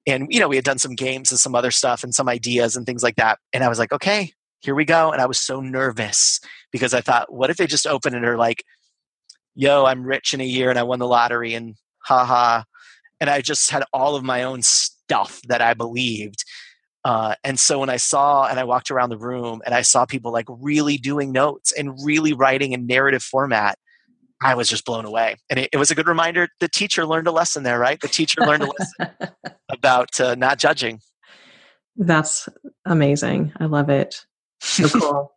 And 0.07 0.27
you 0.29 0.39
know 0.39 0.47
we 0.47 0.55
had 0.55 0.65
done 0.65 0.79
some 0.79 0.95
games 0.95 1.31
and 1.31 1.39
some 1.39 1.55
other 1.55 1.71
stuff 1.71 2.03
and 2.03 2.13
some 2.13 2.27
ideas 2.27 2.75
and 2.75 2.85
things 2.85 3.03
like 3.03 3.15
that. 3.15 3.39
And 3.53 3.63
i 3.63 3.69
was 3.69 3.79
like 3.79 3.91
okay 3.91 4.33
here 4.61 4.75
we 4.75 4.85
go. 4.85 5.11
And 5.11 5.21
i 5.21 5.25
was 5.25 5.39
so 5.39 5.61
nervous 5.61 6.39
because 6.71 6.93
i 6.93 7.01
thought 7.01 7.31
what 7.33 7.49
if 7.49 7.57
they 7.57 7.67
just 7.67 7.87
open 7.87 8.15
and 8.15 8.25
are 8.25 8.37
like 8.37 8.63
yo 9.53 9.85
i'm 9.85 10.03
rich 10.03 10.33
in 10.33 10.41
a 10.41 10.45
year 10.45 10.69
and 10.69 10.79
i 10.79 10.83
won 10.83 10.99
the 10.99 11.07
lottery 11.07 11.53
and 11.53 11.75
haha 11.99 12.63
and 13.19 13.29
i 13.29 13.41
just 13.41 13.69
had 13.69 13.83
all 13.91 14.15
of 14.15 14.23
my 14.23 14.43
own 14.43 14.61
stuff 14.61 15.41
that 15.47 15.61
i 15.61 15.73
believed 15.73 16.45
uh, 17.03 17.35
and 17.43 17.59
so 17.59 17.79
when 17.79 17.89
I 17.89 17.97
saw 17.97 18.45
and 18.45 18.59
I 18.59 18.63
walked 18.63 18.91
around 18.91 19.09
the 19.09 19.17
room 19.17 19.61
and 19.65 19.73
I 19.73 19.81
saw 19.81 20.05
people 20.05 20.31
like 20.31 20.45
really 20.47 20.97
doing 20.97 21.31
notes 21.31 21.71
and 21.71 21.97
really 22.03 22.33
writing 22.33 22.73
in 22.73 22.85
narrative 22.85 23.23
format, 23.23 23.77
I 24.41 24.55
was 24.55 24.69
just 24.69 24.85
blown 24.85 25.05
away. 25.05 25.35
And 25.49 25.59
it, 25.59 25.69
it, 25.73 25.77
was 25.77 25.91
a 25.91 25.95
good 25.95 26.07
reminder 26.07 26.47
the 26.59 26.67
teacher 26.67 27.05
learned 27.05 27.27
a 27.27 27.31
lesson 27.31 27.63
there, 27.63 27.79
right? 27.79 27.99
The 27.99 28.07
teacher 28.07 28.41
learned 28.41 28.63
a 28.63 28.71
lesson 28.79 29.29
about 29.69 30.19
uh, 30.19 30.35
not 30.35 30.59
judging. 30.59 30.99
That's 31.95 32.47
amazing. 32.85 33.51
I 33.59 33.65
love 33.65 33.89
it. 33.89 34.25
So 34.61 34.87
cool. 34.99 35.33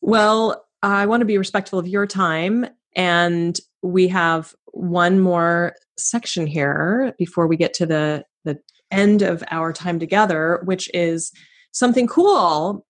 well, 0.00 0.66
I 0.82 1.06
want 1.06 1.20
to 1.20 1.26
be 1.26 1.38
respectful 1.38 1.78
of 1.78 1.88
your 1.88 2.06
time. 2.06 2.66
And 2.94 3.58
we 3.82 4.08
have 4.08 4.54
one 4.72 5.20
more 5.20 5.74
section 5.98 6.46
here 6.46 7.14
before 7.18 7.46
we 7.46 7.56
get 7.56 7.74
to 7.74 7.86
the, 7.86 8.24
the 8.44 8.58
end 8.90 9.22
of 9.22 9.42
our 9.50 9.72
time 9.72 9.98
together, 9.98 10.60
which 10.64 10.90
is 10.94 11.32
something 11.72 12.06
cool 12.06 12.86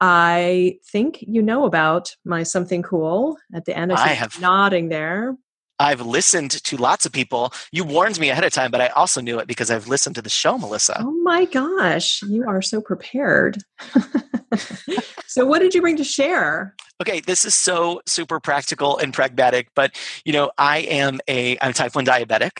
I 0.00 0.78
think 0.92 1.24
you 1.26 1.40
know 1.40 1.64
about 1.64 2.14
my 2.24 2.42
something 2.42 2.82
cool 2.82 3.38
at 3.54 3.64
the 3.64 3.76
end. 3.76 3.92
I, 3.92 3.96
I 3.96 4.08
have 4.08 4.40
nodding 4.40 4.88
there. 4.88 5.36
I've 5.78 6.00
listened 6.00 6.52
to 6.52 6.76
lots 6.76 7.04
of 7.04 7.12
people. 7.12 7.52
You 7.70 7.84
warned 7.84 8.18
me 8.18 8.30
ahead 8.30 8.44
of 8.44 8.52
time, 8.52 8.70
but 8.70 8.80
I 8.80 8.88
also 8.88 9.20
knew 9.20 9.38
it 9.38 9.46
because 9.46 9.70
I've 9.70 9.88
listened 9.88 10.14
to 10.16 10.22
the 10.22 10.30
show, 10.30 10.56
Melissa. 10.56 10.96
Oh 11.00 11.12
my 11.22 11.44
gosh, 11.44 12.22
you 12.22 12.48
are 12.48 12.62
so 12.62 12.80
prepared. 12.80 13.58
so, 15.26 15.44
what 15.44 15.58
did 15.60 15.74
you 15.74 15.82
bring 15.82 15.96
to 15.98 16.04
share? 16.04 16.74
Okay, 17.00 17.20
this 17.20 17.44
is 17.44 17.54
so 17.54 18.00
super 18.06 18.40
practical 18.40 18.96
and 18.98 19.12
pragmatic, 19.12 19.68
but 19.74 19.94
you 20.24 20.32
know, 20.32 20.50
I 20.56 20.78
am 20.78 21.20
a 21.28 21.58
I'm 21.60 21.72
type 21.72 21.94
1 21.94 22.04
diabetic. 22.06 22.58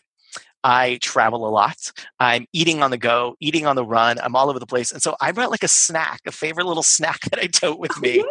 I 0.66 0.98
travel 1.00 1.46
a 1.46 1.48
lot. 1.48 1.92
I'm 2.18 2.46
eating 2.52 2.82
on 2.82 2.90
the 2.90 2.98
go, 2.98 3.36
eating 3.38 3.68
on 3.68 3.76
the 3.76 3.84
run. 3.84 4.18
I'm 4.18 4.34
all 4.34 4.50
over 4.50 4.58
the 4.58 4.66
place. 4.66 4.90
And 4.90 5.00
so 5.00 5.14
I 5.20 5.30
brought 5.30 5.52
like 5.52 5.62
a 5.62 5.68
snack, 5.68 6.22
a 6.26 6.32
favorite 6.32 6.66
little 6.66 6.82
snack 6.96 7.20
that 7.30 7.38
I 7.38 7.46
tote 7.46 7.78
with 7.78 7.96
me. 8.00 8.24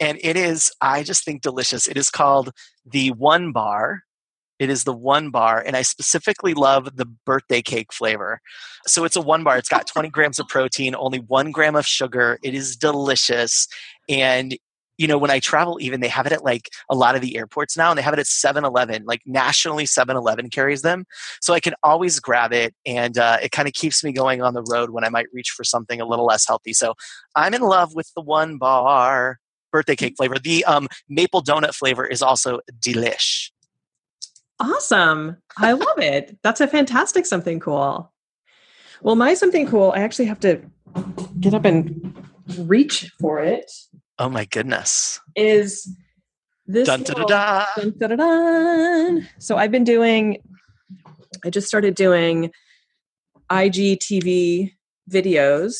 And 0.00 0.18
it 0.22 0.38
is, 0.38 0.72
I 0.80 1.02
just 1.02 1.22
think 1.22 1.42
delicious. 1.42 1.86
It 1.86 1.98
is 1.98 2.08
called 2.08 2.50
the 2.86 3.10
One 3.10 3.52
Bar. 3.52 4.04
It 4.58 4.70
is 4.70 4.84
the 4.84 4.92
one 4.94 5.28
bar, 5.28 5.62
and 5.66 5.76
I 5.76 5.82
specifically 5.82 6.54
love 6.54 6.96
the 6.96 7.04
birthday 7.04 7.60
cake 7.60 7.92
flavor. 7.92 8.40
So 8.86 9.04
it's 9.04 9.14
a 9.14 9.20
one 9.20 9.44
bar. 9.44 9.58
It's 9.58 9.68
got 9.68 9.86
20 9.86 10.08
grams 10.08 10.38
of 10.38 10.48
protein, 10.48 10.94
only 10.96 11.18
one 11.18 11.50
gram 11.50 11.76
of 11.76 11.86
sugar. 11.86 12.38
It 12.42 12.54
is 12.54 12.74
delicious. 12.74 13.68
And 14.08 14.56
you 14.98 15.06
know, 15.06 15.18
when 15.18 15.30
I 15.30 15.38
travel, 15.38 15.78
even 15.80 16.00
they 16.00 16.08
have 16.08 16.26
it 16.26 16.32
at 16.32 16.44
like 16.44 16.70
a 16.90 16.94
lot 16.94 17.14
of 17.14 17.20
the 17.20 17.36
airports 17.36 17.76
now, 17.76 17.90
and 17.90 17.98
they 17.98 18.02
have 18.02 18.14
it 18.14 18.20
at 18.20 18.26
7 18.26 18.64
Eleven, 18.64 19.04
like 19.04 19.22
nationally 19.26 19.86
7 19.86 20.16
Eleven 20.16 20.50
carries 20.50 20.82
them. 20.82 21.04
So 21.40 21.54
I 21.54 21.60
can 21.60 21.74
always 21.82 22.20
grab 22.20 22.52
it, 22.52 22.74
and 22.84 23.18
uh, 23.18 23.38
it 23.42 23.50
kind 23.50 23.68
of 23.68 23.74
keeps 23.74 24.02
me 24.02 24.12
going 24.12 24.42
on 24.42 24.54
the 24.54 24.62
road 24.62 24.90
when 24.90 25.04
I 25.04 25.08
might 25.08 25.26
reach 25.32 25.50
for 25.50 25.64
something 25.64 26.00
a 26.00 26.06
little 26.06 26.26
less 26.26 26.46
healthy. 26.46 26.72
So 26.72 26.94
I'm 27.34 27.54
in 27.54 27.62
love 27.62 27.94
with 27.94 28.10
the 28.14 28.22
one 28.22 28.58
bar 28.58 29.38
birthday 29.72 29.96
cake 29.96 30.14
flavor. 30.16 30.38
The 30.38 30.64
um, 30.64 30.88
maple 31.08 31.42
donut 31.42 31.74
flavor 31.74 32.06
is 32.06 32.22
also 32.22 32.60
delish. 32.80 33.50
Awesome. 34.58 35.36
I 35.58 35.72
love 35.72 35.98
it. 35.98 36.38
That's 36.42 36.62
a 36.62 36.66
fantastic 36.66 37.26
something 37.26 37.60
cool. 37.60 38.10
Well, 39.02 39.16
my 39.16 39.34
something 39.34 39.68
cool, 39.68 39.92
I 39.94 40.00
actually 40.00 40.24
have 40.26 40.40
to 40.40 40.62
get 41.38 41.52
up 41.52 41.66
and 41.66 42.24
reach 42.58 43.12
for 43.20 43.40
it. 43.40 43.70
Oh 44.18 44.28
my 44.28 44.46
goodness. 44.46 45.20
Is 45.34 45.94
this 46.66 46.86
dun, 46.86 47.00
little, 47.02 47.26
dun, 47.26 47.94
dun, 47.98 48.16
dun, 48.16 49.28
So 49.38 49.56
I've 49.56 49.70
been 49.70 49.84
doing 49.84 50.38
I 51.44 51.50
just 51.50 51.68
started 51.68 51.94
doing 51.94 52.50
IGTV 53.50 54.72
videos 55.10 55.74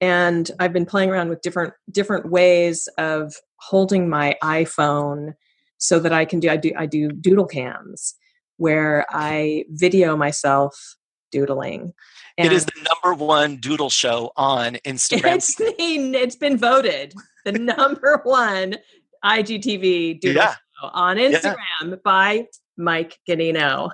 and 0.00 0.50
I've 0.60 0.72
been 0.72 0.86
playing 0.86 1.10
around 1.10 1.30
with 1.30 1.40
different 1.40 1.72
different 1.90 2.30
ways 2.30 2.86
of 2.98 3.34
holding 3.56 4.08
my 4.08 4.36
iPhone 4.42 5.32
so 5.78 5.98
that 5.98 6.12
I 6.12 6.26
can 6.26 6.40
do 6.40 6.50
I 6.50 6.56
do 6.56 6.72
I 6.76 6.86
do 6.86 7.08
doodle 7.08 7.46
cams 7.46 8.14
where 8.58 9.06
I 9.10 9.64
video 9.70 10.16
myself 10.16 10.96
doodling. 11.32 11.92
And 12.38 12.46
it 12.46 12.52
is 12.52 12.66
the 12.66 12.88
number 13.02 13.24
one 13.24 13.56
doodle 13.56 13.90
show 13.90 14.32
on 14.36 14.74
Instagram. 14.84 15.36
It's, 15.36 15.54
been, 15.56 16.14
it's 16.14 16.36
been 16.36 16.56
voted 16.56 17.14
the 17.44 17.52
number 17.52 18.20
one 18.24 18.76
IGTV 19.24 20.20
doodle 20.20 20.42
yeah. 20.42 20.54
show 20.80 20.88
on 20.92 21.16
Instagram 21.16 21.56
yeah. 21.84 21.94
by 22.04 22.46
Mike 22.76 23.18
Ganino. 23.28 23.90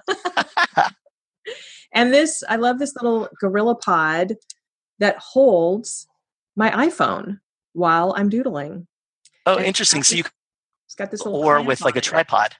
and 1.94 2.12
this, 2.12 2.42
I 2.48 2.57
love 2.57 2.78
this 2.78 2.94
little 2.96 3.28
Gorilla 3.40 3.74
Pod 3.74 4.36
that 4.98 5.18
holds 5.18 6.07
my 6.57 6.70
iPhone 6.70 7.40
while 7.72 8.14
I'm 8.16 8.28
doodling. 8.28 8.86
Oh, 9.46 9.57
and 9.57 9.66
interesting. 9.66 10.03
So 10.03 10.16
you 10.16 10.24
it's 10.86 10.94
got 10.94 11.11
this 11.11 11.24
little 11.24 11.40
or 11.40 11.62
with 11.62 11.80
like 11.80 11.96
a 11.96 12.01
tripod. 12.01 12.55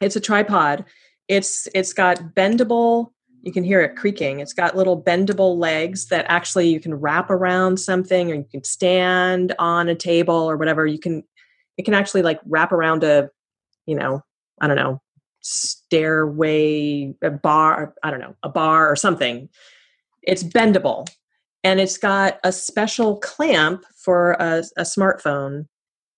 It's 0.00 0.16
a 0.16 0.20
tripod. 0.20 0.84
It's 1.28 1.68
it's 1.74 1.92
got 1.92 2.34
bendable 2.34 3.12
you 3.42 3.52
can 3.52 3.64
hear 3.64 3.80
it 3.80 3.96
creaking. 3.96 4.40
It's 4.40 4.52
got 4.52 4.76
little 4.76 5.00
bendable 5.00 5.58
legs 5.58 6.06
that 6.06 6.26
actually 6.28 6.68
you 6.68 6.78
can 6.78 6.94
wrap 6.94 7.28
around 7.28 7.78
something 7.78 8.30
or 8.30 8.34
you 8.34 8.46
can 8.50 8.62
stand 8.64 9.54
on 9.58 9.88
a 9.88 9.94
table 9.94 10.34
or 10.34 10.56
whatever. 10.56 10.86
You 10.86 10.98
can 10.98 11.24
it 11.76 11.84
can 11.84 11.94
actually 11.94 12.22
like 12.22 12.40
wrap 12.46 12.70
around 12.70 13.02
a, 13.02 13.30
you 13.86 13.96
know, 13.96 14.22
I 14.60 14.68
don't 14.68 14.76
know, 14.76 15.00
stairway, 15.40 17.14
a 17.22 17.30
bar, 17.30 17.94
I 18.02 18.10
don't 18.10 18.20
know, 18.20 18.36
a 18.42 18.48
bar 18.48 18.90
or 18.90 18.96
something. 18.96 19.48
It's 20.22 20.44
bendable. 20.44 21.08
And 21.64 21.80
it's 21.80 21.98
got 21.98 22.38
a 22.44 22.52
special 22.52 23.18
clamp 23.18 23.84
for 23.96 24.32
a, 24.32 24.64
a 24.76 24.82
smartphone. 24.82 25.66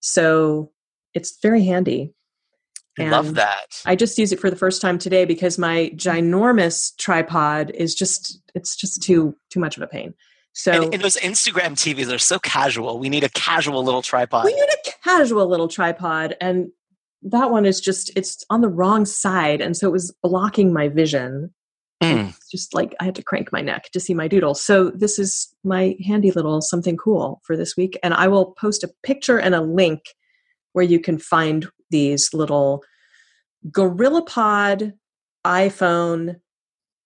So 0.01 0.73
it's 1.15 1.39
very 1.41 1.65
handy. 1.65 2.13
And 2.99 3.11
Love 3.11 3.35
that. 3.35 3.83
I 3.87 3.97
just 3.97 4.19
use 4.19 4.33
it 4.33 4.39
for 4.39 4.51
the 4.51 4.57
first 4.57 4.81
time 4.81 4.99
today 4.99 5.25
because 5.25 5.59
my 5.59 5.91
ginormous 5.97 6.97
tripod 6.97 7.71
is 7.71 7.95
just 7.95 8.41
it's 8.55 8.77
just 8.77 9.03
too 9.03 9.37
too 9.51 9.61
much 9.61 9.77
of 9.77 9.83
a 9.83 9.87
pain. 9.87 10.15
So 10.53 10.85
and, 10.85 10.95
and 10.95 11.03
those 11.03 11.17
Instagram 11.17 11.73
TVs 11.73 12.15
are 12.15 12.19
so 12.19 12.39
casual. 12.39 12.99
We 12.99 13.09
need 13.09 13.25
a 13.25 13.29
casual 13.31 13.83
little 13.83 14.03
tripod. 14.03 14.45
We 14.45 14.55
need 14.55 14.63
a 14.63 14.91
casual 15.03 15.49
little 15.49 15.67
tripod 15.67 16.37
and 16.41 16.69
that 17.23 17.51
one 17.51 17.67
is 17.67 17.81
just 17.81 18.13
it's 18.17 18.45
on 18.51 18.61
the 18.61 18.69
wrong 18.69 19.05
side 19.07 19.61
and 19.61 19.77
so 19.77 19.89
it 19.89 19.93
was 19.93 20.15
blocking 20.23 20.73
my 20.73 20.89
vision. 20.89 21.53
Mm. 22.01 22.29
It's 22.29 22.51
just 22.51 22.75
like 22.75 22.95
I 23.01 23.05
had 23.05 23.17
to 23.17 23.23
crank 23.23 23.51
my 23.51 23.63
neck 23.63 23.91
to 23.93 24.01
see 24.01 24.15
my 24.15 24.29
doodle. 24.29 24.55
So 24.55 24.91
this 24.91 25.19
is 25.19 25.53
my 25.65 25.97
handy 26.07 26.31
little 26.31 26.61
something 26.61 26.97
cool 26.97 27.41
for 27.45 27.57
this 27.57 27.77
week 27.77 27.99
and 28.05 28.15
I 28.15 28.29
will 28.29 28.53
post 28.53 28.85
a 28.85 28.93
picture 29.03 29.39
and 29.39 29.55
a 29.57 29.61
link 29.61 30.03
where 30.75 30.85
you 30.85 31.01
can 31.01 31.19
find 31.19 31.69
these 31.91 32.33
little 32.33 32.83
GorillaPod 33.71 34.93
iPhone 35.47 36.37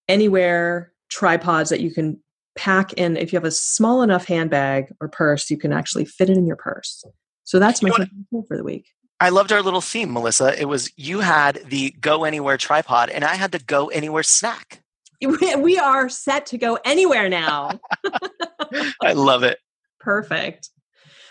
anywhere 0.08 0.92
tripods 1.10 1.70
that 1.70 1.80
you 1.80 1.92
can 1.92 2.20
pack 2.56 2.92
in. 2.94 3.16
If 3.16 3.32
you 3.32 3.36
have 3.36 3.44
a 3.44 3.50
small 3.50 4.02
enough 4.02 4.26
handbag 4.26 4.92
or 5.00 5.08
purse, 5.08 5.50
you 5.50 5.56
can 5.56 5.72
actually 5.72 6.04
fit 6.04 6.30
it 6.30 6.36
in 6.36 6.46
your 6.46 6.56
purse. 6.56 7.04
So 7.44 7.58
that's 7.58 7.82
my 7.82 7.90
You 8.30 8.44
for 8.46 8.56
the 8.56 8.64
week. 8.64 8.86
I 9.20 9.30
loved 9.30 9.52
our 9.52 9.62
little 9.62 9.80
theme, 9.80 10.12
Melissa. 10.12 10.60
It 10.60 10.66
was 10.66 10.92
you 10.96 11.20
had 11.20 11.60
the 11.66 11.90
go 12.00 12.24
anywhere 12.24 12.56
tripod, 12.56 13.10
and 13.10 13.24
I 13.24 13.34
had 13.34 13.52
the 13.52 13.58
go 13.58 13.88
anywhere 13.88 14.22
snack. 14.22 14.82
We 15.20 15.78
are 15.78 16.08
set 16.08 16.46
to 16.46 16.58
go 16.58 16.78
anywhere 16.84 17.28
now. 17.28 17.80
I 19.02 19.14
love 19.14 19.42
it. 19.42 19.58
Perfect. 19.98 20.70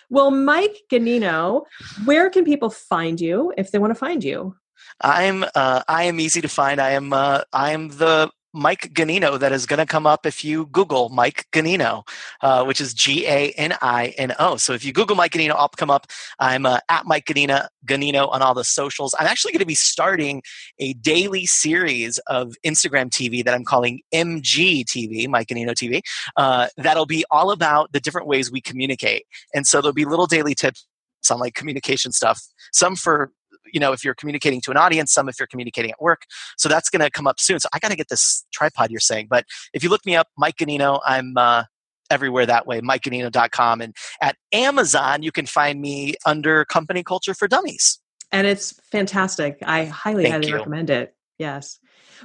Well, 0.09 0.31
Mike 0.31 0.83
Ganino, 0.91 1.65
where 2.05 2.29
can 2.29 2.45
people 2.45 2.69
find 2.69 3.19
you 3.19 3.53
if 3.57 3.71
they 3.71 3.79
want 3.79 3.91
to 3.91 3.95
find 3.95 4.23
you? 4.23 4.55
I'm 5.01 5.43
uh, 5.55 5.83
I 5.87 6.03
am 6.03 6.19
easy 6.19 6.41
to 6.41 6.47
find. 6.47 6.79
I 6.79 6.91
am 6.91 7.13
uh, 7.13 7.41
I 7.51 7.71
am 7.71 7.89
the 7.89 8.29
Mike 8.53 8.93
Ganino 8.93 9.39
that 9.39 9.51
is 9.51 9.65
going 9.65 9.79
to 9.79 9.85
come 9.85 10.07
up 10.07 10.25
if 10.25 10.43
you 10.43 10.65
Google 10.67 11.09
Mike 11.09 11.47
Ganino, 11.51 12.07
uh, 12.41 12.63
which 12.63 12.81
is 12.81 12.93
G 12.93 13.25
A 13.27 13.51
N 13.51 13.75
I 13.81 14.13
N 14.17 14.33
O. 14.39 14.57
So 14.57 14.73
if 14.73 14.83
you 14.83 14.93
Google 14.93 15.15
Mike 15.15 15.31
Ganino, 15.31 15.51
I'll 15.51 15.69
come 15.69 15.91
up. 15.91 16.07
I'm 16.39 16.65
uh, 16.65 16.79
at 16.89 17.05
Mike 17.05 17.25
Ganino, 17.25 17.67
Ganino 17.85 18.31
on 18.31 18.41
all 18.41 18.53
the 18.53 18.63
socials. 18.63 19.13
I'm 19.19 19.27
actually 19.27 19.51
going 19.53 19.59
to 19.59 19.65
be 19.65 19.75
starting 19.75 20.41
a 20.79 20.93
daily 20.93 21.45
series 21.45 22.17
of 22.27 22.55
Instagram 22.65 23.09
TV 23.09 23.43
that 23.43 23.53
I'm 23.53 23.65
calling 23.65 24.01
MG 24.13 24.83
TV, 24.85 25.27
Mike 25.27 25.47
Ganino 25.47 25.71
TV. 25.71 26.01
Uh, 26.35 26.67
that'll 26.77 27.05
be 27.05 27.25
all 27.29 27.51
about 27.51 27.91
the 27.91 27.99
different 27.99 28.27
ways 28.27 28.51
we 28.51 28.61
communicate. 28.61 29.25
And 29.53 29.67
so 29.67 29.81
there'll 29.81 29.93
be 29.93 30.05
little 30.05 30.27
daily 30.27 30.55
tips 30.55 30.87
on 31.29 31.39
like 31.39 31.53
communication 31.53 32.11
stuff, 32.11 32.41
some 32.71 32.95
for 32.95 33.31
you 33.73 33.79
know 33.79 33.91
if 33.93 34.03
you're 34.03 34.15
communicating 34.15 34.61
to 34.61 34.71
an 34.71 34.77
audience 34.77 35.13
some 35.13 35.27
if 35.29 35.39
you're 35.39 35.47
communicating 35.47 35.91
at 35.91 36.01
work 36.01 36.23
so 36.57 36.67
that's 36.69 36.89
going 36.89 37.01
to 37.01 37.09
come 37.09 37.27
up 37.27 37.39
soon 37.39 37.59
so 37.59 37.67
i 37.73 37.79
got 37.79 37.89
to 37.89 37.95
get 37.97 38.09
this 38.09 38.45
tripod 38.51 38.89
you're 38.91 38.99
saying 38.99 39.27
but 39.29 39.45
if 39.73 39.83
you 39.83 39.89
look 39.89 40.05
me 40.05 40.15
up 40.15 40.27
mike 40.37 40.55
ganino 40.57 40.99
i'm 41.05 41.37
uh, 41.37 41.63
everywhere 42.09 42.45
that 42.45 42.65
way 42.65 42.79
mikeganino.com 42.81 43.81
and 43.81 43.95
at 44.21 44.35
amazon 44.53 45.23
you 45.23 45.31
can 45.31 45.45
find 45.45 45.81
me 45.81 46.13
under 46.25 46.63
company 46.65 47.03
culture 47.03 47.33
for 47.33 47.47
dummies 47.47 47.99
And 48.31 48.45
it's 48.45 48.73
fantastic. 48.91 49.57
I 49.63 49.85
highly, 49.85 50.23
Thank 50.23 50.33
highly 50.33 50.47
you. 50.49 50.55
recommend 50.55 50.89
it. 50.89 51.15
Yes. 51.39 51.79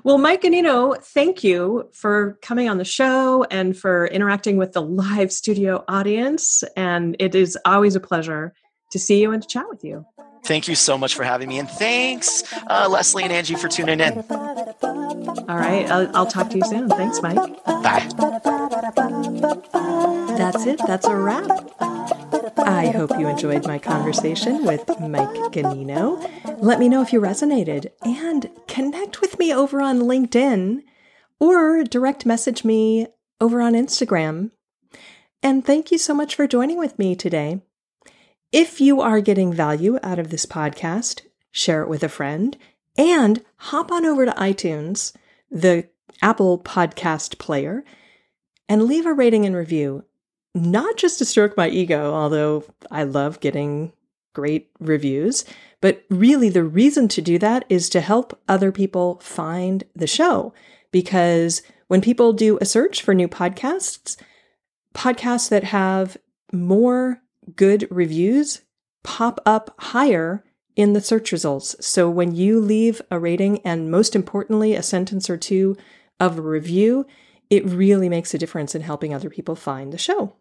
Well, 0.04 0.18
Mike 0.18 0.42
Ganino, 0.42 0.96
thank 1.00 1.44
you 1.44 1.88
for 1.92 2.38
coming 2.42 2.68
on 2.68 2.78
the 2.78 2.84
show 2.84 3.44
and 3.50 3.76
for 3.76 4.06
interacting 4.08 4.56
with 4.56 4.72
the 4.72 4.82
live 4.82 5.30
studio 5.30 5.84
audience. 5.86 6.64
And 6.76 7.14
it 7.20 7.34
is 7.34 7.56
always 7.64 7.94
a 7.94 8.00
pleasure 8.00 8.52
to 8.90 8.98
see 8.98 9.20
you 9.20 9.32
and 9.32 9.42
to 9.42 9.48
chat 9.48 9.66
with 9.68 9.84
you. 9.84 10.04
Thank 10.44 10.68
you 10.68 10.74
so 10.74 10.96
much 10.98 11.14
for 11.14 11.24
having 11.24 11.48
me 11.48 11.58
and 11.58 11.70
thanks 11.70 12.42
uh, 12.68 12.88
leslie 12.88 13.24
and 13.24 13.32
angie 13.32 13.54
for 13.54 13.68
tuning 13.68 14.00
in 14.00 14.24
All 15.48 15.56
right. 15.56 15.90
I'll, 15.90 16.16
I'll 16.16 16.26
talk 16.26 16.50
to 16.50 16.56
you 16.56 16.64
soon. 16.64 16.88
Thanks, 16.88 17.20
Mike. 17.22 17.36
bye 17.64 18.08
That's 20.36 20.66
it. 20.66 20.80
That's 20.86 21.06
a 21.06 21.16
wrap. 21.16 21.50
I 22.58 22.86
hope 22.88 23.10
you 23.18 23.28
enjoyed 23.28 23.66
my 23.66 23.78
conversation 23.78 24.64
with 24.64 24.88
Mike 25.00 25.52
Ganino. 25.52 26.20
Let 26.62 26.78
me 26.78 26.88
know 26.88 27.02
if 27.02 27.12
you 27.12 27.20
resonated 27.20 27.86
and 28.02 28.50
connect 28.68 29.20
with 29.20 29.38
me 29.38 29.52
over 29.52 29.80
on 29.80 30.00
LinkedIn 30.00 30.82
or 31.40 31.84
direct 31.84 32.24
message 32.24 32.64
me 32.64 33.06
over 33.40 33.60
on 33.60 33.74
Instagram. 33.74 34.50
And 35.42 35.64
thank 35.64 35.90
you 35.90 35.98
so 35.98 36.14
much 36.14 36.34
for 36.34 36.46
joining 36.46 36.78
with 36.78 36.98
me 36.98 37.16
today. 37.16 37.62
If 38.52 38.82
you 38.82 39.00
are 39.00 39.22
getting 39.22 39.54
value 39.54 39.98
out 40.02 40.18
of 40.18 40.28
this 40.28 40.44
podcast, 40.44 41.22
share 41.50 41.80
it 41.80 41.88
with 41.88 42.02
a 42.02 42.08
friend 42.10 42.58
and 42.98 43.42
hop 43.56 43.90
on 43.90 44.04
over 44.04 44.26
to 44.26 44.32
iTunes, 44.32 45.14
the 45.50 45.88
Apple 46.20 46.58
podcast 46.58 47.38
player, 47.38 47.82
and 48.68 48.84
leave 48.84 49.06
a 49.06 49.14
rating 49.14 49.46
and 49.46 49.56
review. 49.56 50.04
Not 50.54 50.98
just 50.98 51.16
to 51.18 51.24
stroke 51.24 51.56
my 51.56 51.70
ego, 51.70 52.12
although 52.12 52.64
I 52.90 53.04
love 53.04 53.40
getting 53.40 53.94
great 54.34 54.68
reviews, 54.78 55.46
but 55.80 56.04
really 56.10 56.50
the 56.50 56.62
reason 56.62 57.08
to 57.08 57.22
do 57.22 57.38
that 57.38 57.64
is 57.70 57.88
to 57.88 58.02
help 58.02 58.38
other 58.48 58.70
people 58.70 59.18
find 59.22 59.82
the 59.96 60.06
show. 60.06 60.52
Because 60.90 61.62
when 61.88 62.02
people 62.02 62.34
do 62.34 62.58
a 62.60 62.66
search 62.66 63.00
for 63.00 63.14
new 63.14 63.28
podcasts, 63.28 64.18
podcasts 64.94 65.48
that 65.48 65.64
have 65.64 66.18
more 66.52 67.22
good 67.56 67.86
reviews 67.90 68.62
pop 69.02 69.40
up 69.44 69.74
higher 69.78 70.44
in 70.76 70.92
the 70.92 71.00
search 71.00 71.32
results. 71.32 71.76
So 71.84 72.08
when 72.08 72.34
you 72.34 72.60
leave 72.60 73.02
a 73.10 73.18
rating 73.18 73.60
and 73.60 73.90
most 73.90 74.16
importantly, 74.16 74.74
a 74.74 74.82
sentence 74.82 75.28
or 75.28 75.36
two 75.36 75.76
of 76.18 76.38
a 76.38 76.42
review, 76.42 77.06
it 77.50 77.66
really 77.66 78.08
makes 78.08 78.32
a 78.32 78.38
difference 78.38 78.74
in 78.74 78.82
helping 78.82 79.12
other 79.12 79.28
people 79.28 79.54
find 79.54 79.92
the 79.92 79.98
show. 79.98 80.36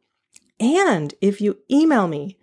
And 0.59 1.13
if 1.21 1.41
you 1.41 1.57
email 1.69 2.07
me 2.07 2.37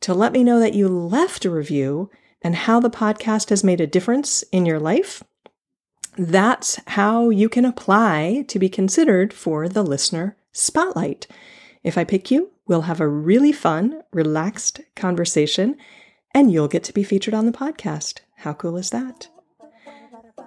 to 0.00 0.14
let 0.14 0.32
me 0.32 0.44
know 0.44 0.60
that 0.60 0.74
you 0.74 0.88
left 0.88 1.44
a 1.44 1.50
review 1.50 2.10
and 2.42 2.54
how 2.54 2.80
the 2.80 2.90
podcast 2.90 3.48
has 3.48 3.64
made 3.64 3.80
a 3.80 3.86
difference 3.86 4.42
in 4.52 4.66
your 4.66 4.78
life, 4.78 5.24
that's 6.18 6.78
how 6.86 7.30
you 7.30 7.48
can 7.48 7.64
apply 7.64 8.44
to 8.48 8.58
be 8.58 8.68
considered 8.68 9.32
for 9.32 9.68
the 9.68 9.82
listener 9.82 10.36
spotlight. 10.52 11.26
If 11.86 11.96
I 11.96 12.02
pick 12.02 12.32
you, 12.32 12.50
we'll 12.66 12.82
have 12.82 13.00
a 13.00 13.06
really 13.06 13.52
fun, 13.52 14.02
relaxed 14.12 14.80
conversation, 14.96 15.76
and 16.34 16.50
you'll 16.52 16.66
get 16.66 16.82
to 16.84 16.92
be 16.92 17.04
featured 17.04 17.32
on 17.32 17.46
the 17.46 17.52
podcast. 17.52 18.22
How 18.38 18.54
cool 18.54 18.76
is 18.76 18.90
that? 18.90 19.28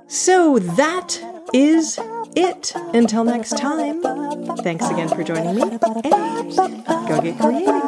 So 0.08 0.60
that 0.60 1.18
is 1.54 1.98
it. 2.36 2.74
Until 2.94 3.24
next 3.24 3.58
time, 3.58 4.02
thanks 4.58 4.90
again 4.90 5.08
for 5.08 5.24
joining 5.24 5.56
me, 5.56 5.62
and 5.62 6.52
go 7.08 7.22
get 7.22 7.40
creative. 7.40 7.80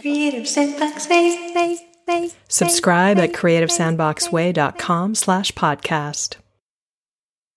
Creative. 0.00 1.95
Subscribe 2.48 3.18
at 3.18 3.32
creativesandboxway.com 3.32 5.14
slash 5.14 5.52
podcast. 5.52 6.36